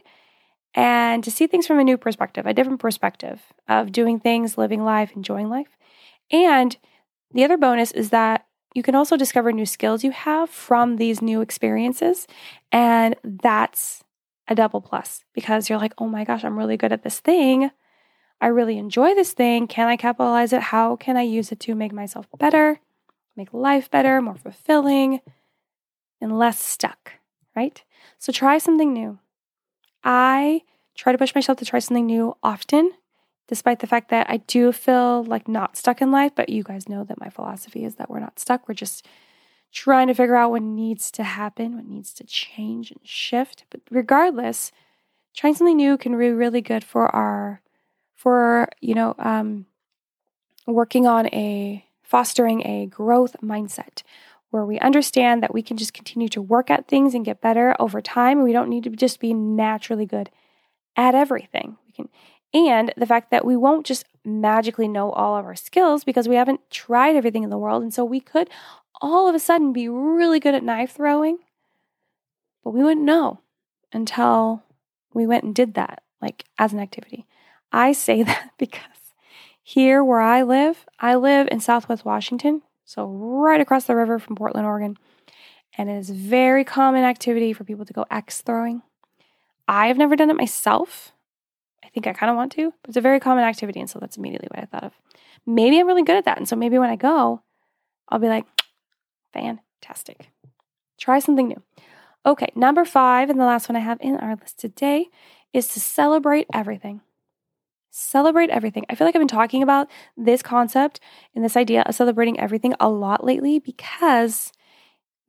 and 0.75 1.23
to 1.25 1.31
see 1.31 1.47
things 1.47 1.67
from 1.67 1.79
a 1.79 1.85
new 1.85 1.99
perspective, 1.99 2.47
a 2.47 2.55
different 2.55 2.81
perspective 2.81 3.43
of 3.69 3.93
doing 3.93 4.21
things, 4.21 4.57
living 4.57 4.85
life, 4.85 5.13
enjoying 5.15 5.51
life. 5.51 5.77
And 6.31 6.77
the 7.33 7.45
other 7.45 7.59
bonus 7.59 7.93
is 7.93 8.11
that 8.11 8.47
you 8.75 8.83
can 8.83 8.95
also 8.95 9.17
discover 9.17 9.53
new 9.53 9.67
skills 9.67 10.03
you 10.03 10.13
have 10.13 10.49
from 10.49 10.97
these 10.97 11.21
new 11.21 11.41
experiences. 11.43 12.27
And 12.71 13.17
that's 13.23 14.03
a 14.49 14.55
double 14.55 14.81
plus 14.81 15.25
because 15.35 15.69
you're 15.69 15.79
like, 15.79 15.93
oh 15.99 16.09
my 16.09 16.25
gosh, 16.25 16.45
I'm 16.45 16.59
really 16.59 16.79
good 16.79 16.93
at 16.93 17.03
this 17.03 17.21
thing. 17.21 17.71
I 18.43 18.49
really 18.49 18.77
enjoy 18.77 19.15
this 19.15 19.33
thing. 19.33 19.69
Can 19.69 19.87
I 19.87 19.97
capitalize 19.97 20.53
it? 20.53 20.61
How 20.61 20.97
can 20.97 21.17
I 21.17 21.23
use 21.23 21.53
it 21.53 21.61
to 21.61 21.77
make 21.77 21.93
myself 21.93 22.27
better, 22.41 22.81
make 23.37 23.55
life 23.55 23.89
better, 23.89 24.21
more 24.21 24.35
fulfilling, 24.35 25.21
and 26.21 26.37
less 26.37 26.61
stuck, 26.61 27.13
right? 27.55 27.85
So 28.19 28.33
try 28.33 28.59
something 28.59 28.93
new. 28.93 29.21
I 30.03 30.63
try 30.97 31.13
to 31.13 31.19
push 31.19 31.37
myself 31.37 31.59
to 31.59 31.65
try 31.65 31.79
something 31.79 32.05
new 32.05 32.37
often, 32.43 32.91
despite 33.47 33.79
the 33.79 33.87
fact 33.87 34.11
that 34.11 34.29
I 34.29 34.39
do 34.39 34.73
feel 34.73 35.23
like 35.23 35.47
not 35.47 35.77
stuck 35.77 36.03
in 36.03 36.11
life. 36.11 36.33
But 36.35 36.49
you 36.49 36.65
guys 36.65 36.89
know 36.89 37.05
that 37.05 37.21
my 37.21 37.31
philosophy 37.31 37.85
is 37.85 37.95
that 37.95 38.11
we're 38.11 38.19
not 38.19 38.41
stuck. 38.41 38.69
We're 38.69 38.75
just 38.75 39.07
trying 39.71 40.09
to 40.09 40.15
figure 40.15 40.35
out 40.35 40.51
what 40.51 40.63
needs 40.63 41.13
to 41.13 41.23
happen, 41.23 41.77
what 41.77 41.87
needs 41.87 42.13
to 42.15 42.25
change 42.25 42.91
and 42.91 43.01
shift. 43.05 43.67
But 43.71 43.83
regardless, 43.89 44.73
trying 45.33 45.55
something 45.55 45.77
new 45.77 45.97
can 45.97 46.19
be 46.19 46.31
really 46.31 46.61
good 46.61 46.83
for 46.83 47.07
our 47.15 47.63
for, 48.23 48.69
you 48.81 48.95
know, 48.95 49.17
um, 49.19 49.67
working 50.67 51.09
on 51.09 51.27
a 51.29 51.85
fostering 52.05 52.65
a 52.65 52.87
growth 52.87 53.35
mindset 53.43 54.03
where 54.51 54.65
we 54.65 54.79
understand 54.79 55.43
that 55.43 55.53
we 55.53 55.63
can 55.63 55.77
just 55.77 55.93
continue 55.93 56.29
to 56.29 56.41
work 56.41 56.71
at 56.71 56.87
things 56.87 57.15
and 57.15 57.25
get 57.25 57.41
better 57.41 57.75
over 57.81 58.01
time. 58.01 58.43
We 58.43 58.53
don't 58.53 58.69
need 58.69 58.85
to 58.85 58.91
just 58.91 59.19
be 59.19 59.35
naturally 59.35 60.07
good 60.07 60.31
at 60.95 61.17
everything. 61.17 61.79
We 61.85 61.93
can 61.93 62.09
and 62.55 62.93
the 62.97 63.07
fact 63.07 63.31
that 63.33 63.45
we 63.45 63.57
won't 63.57 63.87
just 63.87 64.05
magically 64.25 64.87
know 64.87 65.11
all 65.11 65.37
of 65.37 65.45
our 65.45 65.57
skills 65.57 66.05
because 66.05 66.29
we 66.29 66.37
haven't 66.37 66.61
tried 66.71 67.17
everything 67.17 67.43
in 67.43 67.51
the 67.51 67.59
world. 67.59 67.83
And 67.83 67.93
so 67.93 68.05
we 68.05 68.21
could 68.21 68.49
all 69.01 69.29
of 69.29 69.35
a 69.35 69.41
sudden 69.41 69.73
be 69.73 69.89
really 69.89 70.39
good 70.39 70.55
at 70.55 70.63
knife 70.63 70.93
throwing, 70.93 71.39
but 72.63 72.71
we 72.71 72.85
wouldn't 72.85 73.05
know 73.05 73.41
until 73.93 74.63
we 75.13 75.27
went 75.27 75.43
and 75.43 75.55
did 75.55 75.75
that, 75.75 76.03
like 76.21 76.45
as 76.59 76.73
an 76.73 76.79
activity. 76.79 77.27
I 77.73 77.93
say 77.93 78.23
that 78.23 78.51
because 78.59 78.83
here 79.63 80.05
where 80.05 80.21
I 80.21 80.43
live, 80.43 80.87
I 81.01 81.15
live 81.15 81.49
in 81.51 81.61
Southwest 81.61 82.05
Washington, 82.05 82.63
so 82.85 83.07
right 83.07 83.61
across 83.61 83.85
the 83.85 83.97
river 83.97 84.19
from 84.19 84.37
Portland, 84.37 84.67
Oregon. 84.67 84.99
And 85.79 85.89
it 85.89 85.97
is 85.97 86.11
a 86.11 86.15
very 86.15 86.65
common 86.65 87.03
activity 87.05 87.53
for 87.53 87.65
people 87.65 87.87
to 87.87 87.93
go 87.93 88.05
axe 88.11 88.43
throwing. 88.43 88.83
I've 89.67 89.97
never 89.97 90.17
done 90.17 90.29
it 90.29 90.37
myself. 90.37 91.13
I 91.83 91.89
think 91.89 92.07
I 92.07 92.13
kind 92.13 92.29
of 92.29 92.37
want 92.37 92.53
to, 92.53 92.75
but 92.83 92.91
it's 92.91 92.97
a 92.97 93.01
very 93.01 93.21
common 93.21 93.45
activity. 93.45 93.81
And 93.81 93.89
so 93.89 93.99
that's 93.99 94.19
immediately 94.19 94.49
what 94.51 94.63
I 94.63 94.67
thought 94.67 94.85
of. 94.85 94.93
Maybe 95.47 95.81
I'm 95.81 95.87
really 95.87 96.03
good 96.03 96.17
at 96.17 96.27
that. 96.27 96.37
And 96.37 96.47
so 96.47 96.57
maybe 96.57 96.79
when 96.79 96.91
I 96.91 96.97
go, 96.97 97.41
I'll 98.09 98.19
be 98.19 98.29
like, 98.29 98.45
fantastic. 99.33 100.31
Try 100.99 101.19
something 101.19 101.49
new. 101.49 101.63
Okay, 102.25 102.53
number 102.55 102.85
five, 102.85 103.31
and 103.31 103.41
the 103.41 103.45
last 103.45 103.69
one 103.69 103.77
I 103.77 103.81
have 103.81 103.99
in 104.01 104.17
our 104.17 104.37
list 104.37 104.59
today 104.59 105.09
is 105.53 105.69
to 105.69 105.81
celebrate 105.81 106.47
everything. 106.53 107.01
Celebrate 107.95 108.49
everything. 108.49 108.87
I 108.89 108.95
feel 108.95 109.07
like 109.07 109.15
I've 109.15 109.21
been 109.21 109.29
talking 109.29 109.63
about 109.63 109.87
this 110.17 110.41
concept 110.41 110.99
and 111.35 111.45
this 111.45 111.59
idea 111.59 111.83
of 111.83 111.95
celebrating 111.95 112.41
everything 112.41 112.75
a 112.81 112.89
lot 112.89 113.23
lately 113.23 113.59
because 113.59 114.51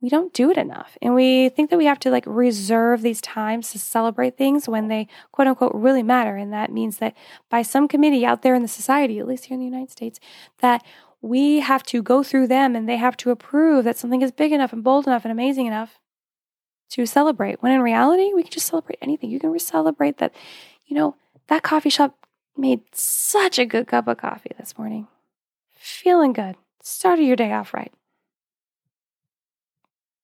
we 0.00 0.08
don't 0.08 0.32
do 0.32 0.50
it 0.50 0.56
enough. 0.56 0.96
And 1.02 1.14
we 1.14 1.50
think 1.50 1.68
that 1.68 1.76
we 1.76 1.84
have 1.84 1.98
to 2.00 2.10
like 2.10 2.24
reserve 2.26 3.02
these 3.02 3.20
times 3.20 3.70
to 3.72 3.78
celebrate 3.78 4.38
things 4.38 4.66
when 4.66 4.88
they 4.88 5.08
quote 5.30 5.46
unquote 5.46 5.74
really 5.74 6.02
matter. 6.02 6.36
And 6.36 6.54
that 6.54 6.72
means 6.72 6.98
that 6.98 7.14
by 7.50 7.60
some 7.60 7.86
committee 7.86 8.24
out 8.24 8.40
there 8.40 8.54
in 8.54 8.62
the 8.62 8.68
society, 8.68 9.18
at 9.18 9.28
least 9.28 9.44
here 9.44 9.56
in 9.56 9.60
the 9.60 9.66
United 9.66 9.90
States, 9.90 10.18
that 10.60 10.82
we 11.20 11.60
have 11.60 11.82
to 11.84 12.02
go 12.02 12.22
through 12.22 12.46
them 12.46 12.74
and 12.74 12.88
they 12.88 12.96
have 12.96 13.16
to 13.18 13.30
approve 13.30 13.84
that 13.84 13.98
something 13.98 14.22
is 14.22 14.32
big 14.32 14.52
enough 14.52 14.72
and 14.72 14.82
bold 14.82 15.06
enough 15.06 15.26
and 15.26 15.32
amazing 15.32 15.66
enough 15.66 15.98
to 16.92 17.04
celebrate. 17.04 17.62
When 17.62 17.72
in 17.72 17.82
reality, 17.82 18.32
we 18.34 18.42
can 18.42 18.52
just 18.52 18.68
celebrate 18.68 18.98
anything. 19.02 19.30
You 19.30 19.38
can 19.38 19.58
celebrate 19.58 20.16
that, 20.16 20.34
you 20.86 20.96
know, 20.96 21.16
that 21.48 21.62
coffee 21.62 21.90
shop 21.90 22.23
Made 22.56 22.82
such 22.94 23.58
a 23.58 23.66
good 23.66 23.86
cup 23.88 24.06
of 24.06 24.18
coffee 24.18 24.52
this 24.58 24.78
morning. 24.78 25.08
Feeling 25.72 26.32
good. 26.32 26.56
Started 26.82 27.24
your 27.24 27.36
day 27.36 27.52
off 27.52 27.74
right. 27.74 27.92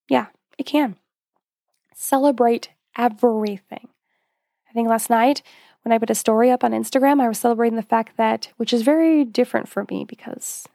Yeah, 0.09 0.27
it 0.57 0.65
can. 0.65 0.97
Celebrate 1.95 2.71
everything. 2.97 3.89
I 4.69 4.73
think 4.73 4.89
last 4.89 5.11
night 5.11 5.43
when 5.83 5.93
I 5.93 5.99
put 5.99 6.11
a 6.11 6.15
story 6.15 6.51
up 6.51 6.63
on 6.63 6.73
Instagram, 6.73 7.21
I 7.21 7.29
was 7.29 7.39
celebrating 7.39 7.77
the 7.77 7.83
fact 7.83 8.17
that, 8.17 8.49
which 8.57 8.73
is 8.73 8.83
very 8.83 9.25
different 9.25 9.69
for 9.69 9.87
me 9.91 10.05
because 10.05 10.67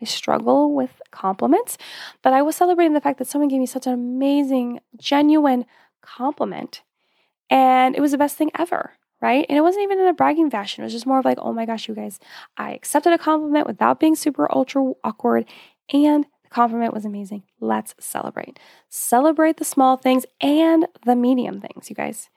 I 0.00 0.06
struggle 0.06 0.74
with 0.74 1.00
compliments, 1.10 1.76
but 2.22 2.32
I 2.32 2.42
was 2.42 2.56
celebrating 2.56 2.94
the 2.94 3.00
fact 3.00 3.18
that 3.18 3.28
someone 3.28 3.48
gave 3.48 3.60
me 3.60 3.66
such 3.66 3.86
an 3.86 3.92
amazing, 3.92 4.80
genuine 4.96 5.66
compliment. 6.00 6.82
And 7.50 7.94
it 7.94 8.00
was 8.00 8.12
the 8.12 8.18
best 8.18 8.36
thing 8.36 8.50
ever 8.58 8.92
right? 9.20 9.44
And 9.48 9.58
it 9.58 9.62
wasn't 9.62 9.84
even 9.84 10.00
in 10.00 10.08
a 10.08 10.14
bragging 10.14 10.50
fashion. 10.50 10.82
It 10.82 10.86
was 10.86 10.92
just 10.92 11.06
more 11.06 11.18
of 11.18 11.24
like, 11.24 11.38
oh 11.40 11.52
my 11.52 11.66
gosh, 11.66 11.88
you 11.88 11.94
guys, 11.94 12.18
I 12.56 12.72
accepted 12.72 13.12
a 13.12 13.18
compliment 13.18 13.66
without 13.66 14.00
being 14.00 14.16
super 14.16 14.52
ultra 14.54 14.92
awkward. 15.04 15.46
And 15.92 16.24
the 16.42 16.50
compliment 16.50 16.94
was 16.94 17.04
amazing. 17.04 17.42
Let's 17.60 17.94
celebrate. 17.98 18.58
Celebrate 18.88 19.58
the 19.58 19.64
small 19.64 19.96
things 19.96 20.24
and 20.40 20.86
the 21.04 21.16
medium 21.16 21.60
things, 21.60 21.90
you 21.90 21.96
guys. 21.96 22.30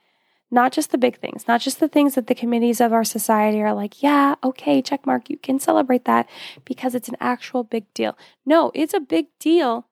Not 0.50 0.72
just 0.72 0.92
the 0.92 0.98
big 0.98 1.18
things, 1.18 1.48
not 1.48 1.60
just 1.60 1.80
the 1.80 1.88
things 1.88 2.14
that 2.14 2.28
the 2.28 2.34
committees 2.34 2.80
of 2.80 2.92
our 2.92 3.02
society 3.02 3.60
are 3.62 3.74
like, 3.74 4.02
yeah, 4.02 4.36
okay, 4.44 4.82
check 4.82 5.04
mark, 5.04 5.28
you 5.28 5.36
can 5.36 5.58
celebrate 5.58 6.04
that 6.04 6.28
because 6.64 6.94
it's 6.94 7.08
an 7.08 7.16
actual 7.18 7.64
big 7.64 7.92
deal. 7.92 8.16
No, 8.46 8.70
it's 8.74 8.94
a 8.94 9.00
big 9.00 9.26
deal 9.40 9.88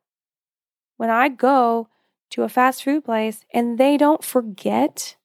when 0.99 1.11
I 1.11 1.31
go 1.31 1.89
to 2.31 2.43
a 2.43 2.49
fast 2.49 2.85
food 2.85 3.05
place 3.05 3.45
and 3.53 3.77
they 3.77 3.97
don't 3.97 4.23
forget 4.23 5.17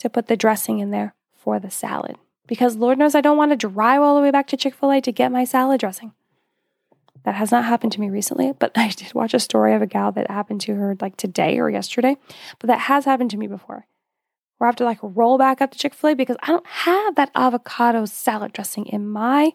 to 0.00 0.10
put 0.10 0.26
the 0.26 0.36
dressing 0.36 0.80
in 0.80 0.90
there 0.90 1.14
for 1.34 1.58
the 1.58 1.70
salad. 1.70 2.16
Because 2.46 2.76
Lord 2.76 2.98
knows 2.98 3.14
I 3.14 3.20
don't 3.20 3.36
want 3.36 3.52
to 3.52 3.56
drive 3.56 4.02
all 4.02 4.16
the 4.16 4.22
way 4.22 4.30
back 4.30 4.48
to 4.48 4.56
Chick 4.56 4.74
fil 4.74 4.90
A 4.90 5.00
to 5.00 5.12
get 5.12 5.30
my 5.30 5.44
salad 5.44 5.80
dressing. 5.80 6.12
That 7.24 7.34
has 7.34 7.52
not 7.52 7.64
happened 7.64 7.92
to 7.92 8.00
me 8.00 8.10
recently, 8.10 8.52
but 8.58 8.72
I 8.76 8.88
did 8.88 9.14
watch 9.14 9.34
a 9.34 9.38
story 9.38 9.74
of 9.74 9.82
a 9.82 9.86
gal 9.86 10.10
that 10.12 10.30
happened 10.30 10.60
to 10.62 10.74
her 10.74 10.96
like 11.00 11.16
today 11.16 11.58
or 11.58 11.70
yesterday. 11.70 12.16
But 12.58 12.66
that 12.68 12.80
has 12.80 13.04
happened 13.04 13.30
to 13.30 13.36
me 13.36 13.46
before. 13.46 13.86
Where 14.58 14.66
I 14.66 14.68
have 14.68 14.76
to 14.76 14.84
like 14.84 14.98
roll 15.02 15.38
back 15.38 15.60
up 15.60 15.70
to 15.70 15.78
Chick 15.78 15.94
fil 15.94 16.10
A 16.10 16.14
because 16.14 16.36
I 16.42 16.48
don't 16.48 16.66
have 16.66 17.14
that 17.14 17.30
avocado 17.34 18.04
salad 18.04 18.52
dressing 18.52 18.86
in 18.86 19.08
my 19.08 19.52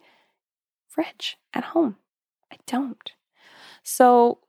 fridge 0.87 1.37
at 1.53 1.65
home. 1.65 1.97
I 2.51 2.57
don't. 2.65 3.11
So 3.83 4.39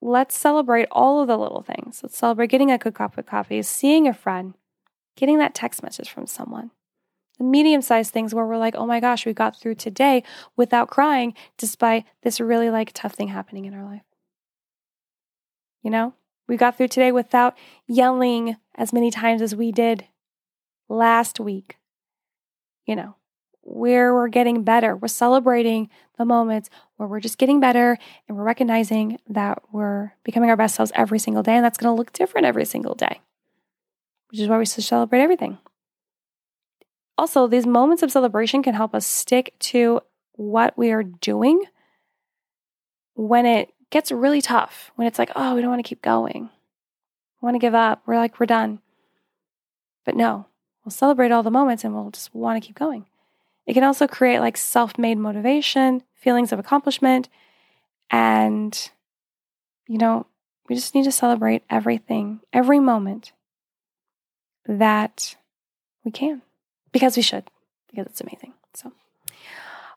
let's 0.00 0.38
celebrate 0.38 0.88
all 0.90 1.20
of 1.20 1.28
the 1.28 1.36
little 1.36 1.62
things. 1.62 2.00
Let's 2.02 2.16
celebrate 2.16 2.50
getting 2.50 2.70
a 2.70 2.78
good 2.78 2.94
cup 2.94 3.18
of 3.18 3.26
coffee, 3.26 3.62
seeing 3.62 4.06
a 4.06 4.14
friend, 4.14 4.54
getting 5.20 5.38
that 5.38 5.54
text 5.54 5.82
message 5.82 6.10
from 6.10 6.26
someone. 6.26 6.70
The 7.38 7.44
medium 7.44 7.82
sized 7.82 8.12
things 8.12 8.34
where 8.34 8.46
we're 8.46 8.56
like, 8.56 8.74
oh 8.74 8.86
my 8.86 9.00
gosh, 9.00 9.24
we 9.24 9.32
got 9.32 9.56
through 9.56 9.76
today 9.76 10.24
without 10.56 10.88
crying, 10.88 11.34
despite 11.58 12.04
this 12.22 12.40
really 12.40 12.70
like 12.70 12.92
tough 12.92 13.14
thing 13.14 13.28
happening 13.28 13.66
in 13.66 13.74
our 13.74 13.84
life. 13.84 14.02
You 15.82 15.90
know, 15.90 16.14
we 16.48 16.56
got 16.56 16.76
through 16.76 16.88
today 16.88 17.12
without 17.12 17.56
yelling 17.86 18.56
as 18.74 18.92
many 18.92 19.10
times 19.10 19.42
as 19.42 19.54
we 19.54 19.72
did 19.72 20.06
last 20.88 21.38
week. 21.38 21.76
You 22.86 22.96
know, 22.96 23.16
where 23.62 24.12
we're 24.14 24.28
getting 24.28 24.64
better. 24.64 24.96
We're 24.96 25.08
celebrating 25.08 25.88
the 26.18 26.24
moments 26.24 26.70
where 26.96 27.08
we're 27.08 27.20
just 27.20 27.38
getting 27.38 27.60
better 27.60 27.98
and 28.26 28.36
we're 28.36 28.44
recognizing 28.44 29.18
that 29.28 29.62
we're 29.70 30.12
becoming 30.24 30.50
our 30.50 30.56
best 30.56 30.74
selves 30.74 30.92
every 30.94 31.18
single 31.18 31.42
day. 31.42 31.54
And 31.54 31.64
that's 31.64 31.78
going 31.78 31.92
to 31.94 31.96
look 31.96 32.12
different 32.12 32.46
every 32.46 32.64
single 32.64 32.94
day, 32.94 33.20
which 34.30 34.40
is 34.40 34.48
why 34.48 34.58
we 34.58 34.66
should 34.66 34.84
celebrate 34.84 35.20
everything. 35.20 35.58
Also, 37.18 37.46
these 37.46 37.66
moments 37.66 38.02
of 38.02 38.10
celebration 38.10 38.62
can 38.62 38.74
help 38.74 38.94
us 38.94 39.06
stick 39.06 39.54
to 39.58 40.00
what 40.32 40.78
we 40.78 40.90
are 40.90 41.02
doing 41.02 41.64
when 43.14 43.44
it 43.44 43.74
gets 43.90 44.10
really 44.10 44.40
tough, 44.40 44.90
when 44.96 45.06
it's 45.06 45.18
like, 45.18 45.30
oh, 45.36 45.54
we 45.54 45.60
don't 45.60 45.70
want 45.70 45.84
to 45.84 45.88
keep 45.88 46.00
going. 46.00 46.48
We 47.40 47.46
want 47.46 47.56
to 47.56 47.58
give 47.58 47.74
up. 47.74 48.02
We're 48.06 48.16
like, 48.16 48.40
we're 48.40 48.46
done. 48.46 48.80
But 50.06 50.16
no, 50.16 50.46
we'll 50.84 50.92
celebrate 50.92 51.30
all 51.30 51.42
the 51.42 51.50
moments 51.50 51.84
and 51.84 51.94
we'll 51.94 52.10
just 52.10 52.34
want 52.34 52.62
to 52.62 52.66
keep 52.66 52.78
going. 52.78 53.06
It 53.66 53.74
can 53.74 53.84
also 53.84 54.06
create 54.06 54.40
like 54.40 54.56
self 54.56 54.96
made 54.96 55.18
motivation, 55.18 56.02
feelings 56.14 56.52
of 56.52 56.58
accomplishment, 56.58 57.28
and, 58.10 58.90
you 59.86 59.98
know, 59.98 60.26
we 60.68 60.74
just 60.74 60.94
need 60.94 61.04
to 61.04 61.12
celebrate 61.12 61.62
everything, 61.68 62.40
every 62.52 62.80
moment 62.80 63.32
that 64.66 65.36
we 66.04 66.10
can 66.10 66.42
because 66.92 67.16
we 67.16 67.22
should, 67.22 67.50
because 67.90 68.06
it's 68.06 68.20
amazing. 68.20 68.54
So, 68.74 68.92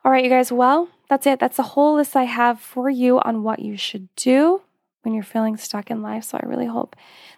all 0.04 0.12
right, 0.12 0.24
you 0.24 0.30
guys, 0.30 0.52
well, 0.52 0.90
that's 1.10 1.28
it. 1.28 1.40
That's 1.40 1.58
the 1.58 1.64
whole 1.64 1.96
list 1.96 2.16
I 2.16 2.24
have 2.24 2.60
for 2.60 2.90
you 2.90 3.20
on 3.20 3.44
what 3.44 3.60
you 3.60 3.78
should 3.78 4.14
do 4.16 4.62
when 5.02 5.14
you're 5.14 5.24
feeling 5.24 5.58
stuck 5.58 5.92
in 5.92 6.02
life. 6.02 6.24
So, 6.24 6.40
I 6.42 6.46
really 6.48 6.66
hope 6.66 6.96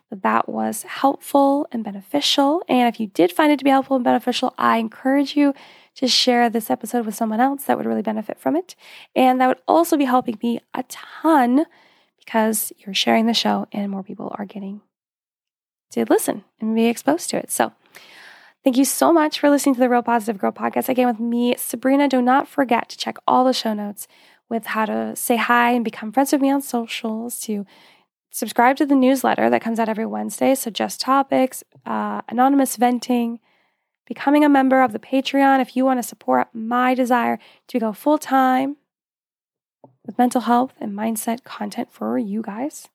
that 0.10 0.24
that 0.24 0.50
was 0.50 0.84
helpful 0.84 1.68
and 1.72 1.84
beneficial. 1.84 2.64
And 2.68 2.88
if 2.88 3.00
you 3.00 3.08
did 3.08 3.32
find 3.32 3.52
it 3.52 3.58
to 3.60 3.66
be 3.66 3.70
helpful 3.70 3.96
and 3.96 4.04
beneficial, 4.06 4.54
I 4.58 4.78
encourage 4.78 5.36
you 5.36 5.54
to 5.96 6.08
share 6.08 6.50
this 6.50 6.70
episode 6.70 7.06
with 7.06 7.16
someone 7.16 7.40
else 7.40 7.64
that 7.64 7.78
would 7.78 7.86
really 7.86 8.02
benefit 8.02 8.38
from 8.38 8.56
it. 8.56 8.76
And 9.16 9.40
that 9.40 9.48
would 9.48 9.62
also 9.68 9.98
be 9.98 10.06
helping 10.06 10.38
me 10.44 10.60
a 10.74 10.84
ton 10.84 11.66
because 12.20 12.74
you're 12.80 12.94
sharing 12.94 13.28
the 13.28 13.34
show 13.34 13.68
and 13.72 13.90
more 13.90 14.04
people 14.04 14.34
are 14.38 14.46
getting 14.46 14.82
to 15.96 16.06
listen 16.10 16.44
and 16.60 16.76
be 16.76 16.86
exposed 16.86 17.30
to 17.32 17.38
it. 17.38 17.52
So, 17.52 17.74
Thank 18.66 18.78
you 18.78 18.86
so 18.86 19.14
much 19.14 19.40
for 19.40 19.52
listening 19.52 19.76
to 19.76 19.80
the 19.80 19.88
Real 19.88 20.02
Positive 20.02 20.42
Girl 20.42 20.52
podcast 20.52 20.90
again 20.90 21.06
with 21.06 21.20
me, 21.20 21.54
Sabrina. 21.56 22.08
Do 22.08 22.20
not 22.20 22.48
forget 22.48 22.90
to 22.90 22.98
check 22.98 23.16
all 23.28 23.46
the 23.46 23.54
show 23.54 23.76
notes 23.76 24.08
with 24.50 24.66
how 24.66 24.86
to 24.86 25.16
say 25.16 25.36
hi 25.36 25.70
and 25.70 25.86
become 25.86 26.12
friends 26.12 26.32
with 26.32 26.42
me 26.42 26.50
on 26.50 26.64
socials, 26.64 27.40
to 27.42 27.64
subscribe 28.32 28.76
to 28.78 28.86
the 28.88 28.96
newsletter 28.96 29.52
that 29.52 29.62
comes 29.62 29.80
out 29.80 29.88
every 29.88 30.08
Wednesday. 30.08 30.56
Just 30.56 31.00
topics, 31.00 31.64
uh, 31.86 32.22
anonymous 32.28 32.76
venting, 32.76 33.40
becoming 34.08 34.44
a 34.44 34.50
member 34.50 34.82
of 34.82 34.94
the 34.94 35.00
Patreon 35.00 35.62
if 35.62 35.76
you 35.76 35.86
want 35.86 36.00
to 36.00 36.04
support 36.04 36.48
my 36.52 36.96
desire 36.96 37.38
to 37.68 37.80
go 37.80 37.94
full 37.94 38.18
time 38.18 38.78
with 40.08 40.18
mental 40.18 40.42
health 40.42 40.74
and 40.82 40.94
mindset 40.94 41.44
content 41.44 41.90
for 41.92 42.18
you 42.18 42.42
guys. 42.42 42.90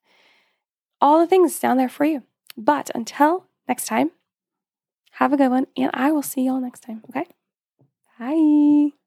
All 1.01 1.20
the 1.20 1.28
things 1.28 1.61
down 1.61 1.76
there 1.76 1.88
for 1.88 2.05
you. 2.05 2.24
But 2.57 2.90
until 2.94 3.46
next 3.68 3.86
time, 3.86 4.11
have 5.12 5.32
a 5.32 5.36
good 5.36 5.51
one, 5.51 5.66
and 5.76 5.90
I 5.94 6.12
will 6.12 6.22
see 6.22 6.42
y'all 6.42 6.61
next 6.61 6.80
time. 6.80 7.03
Okay? 7.11 7.26
Bye. 8.18 8.99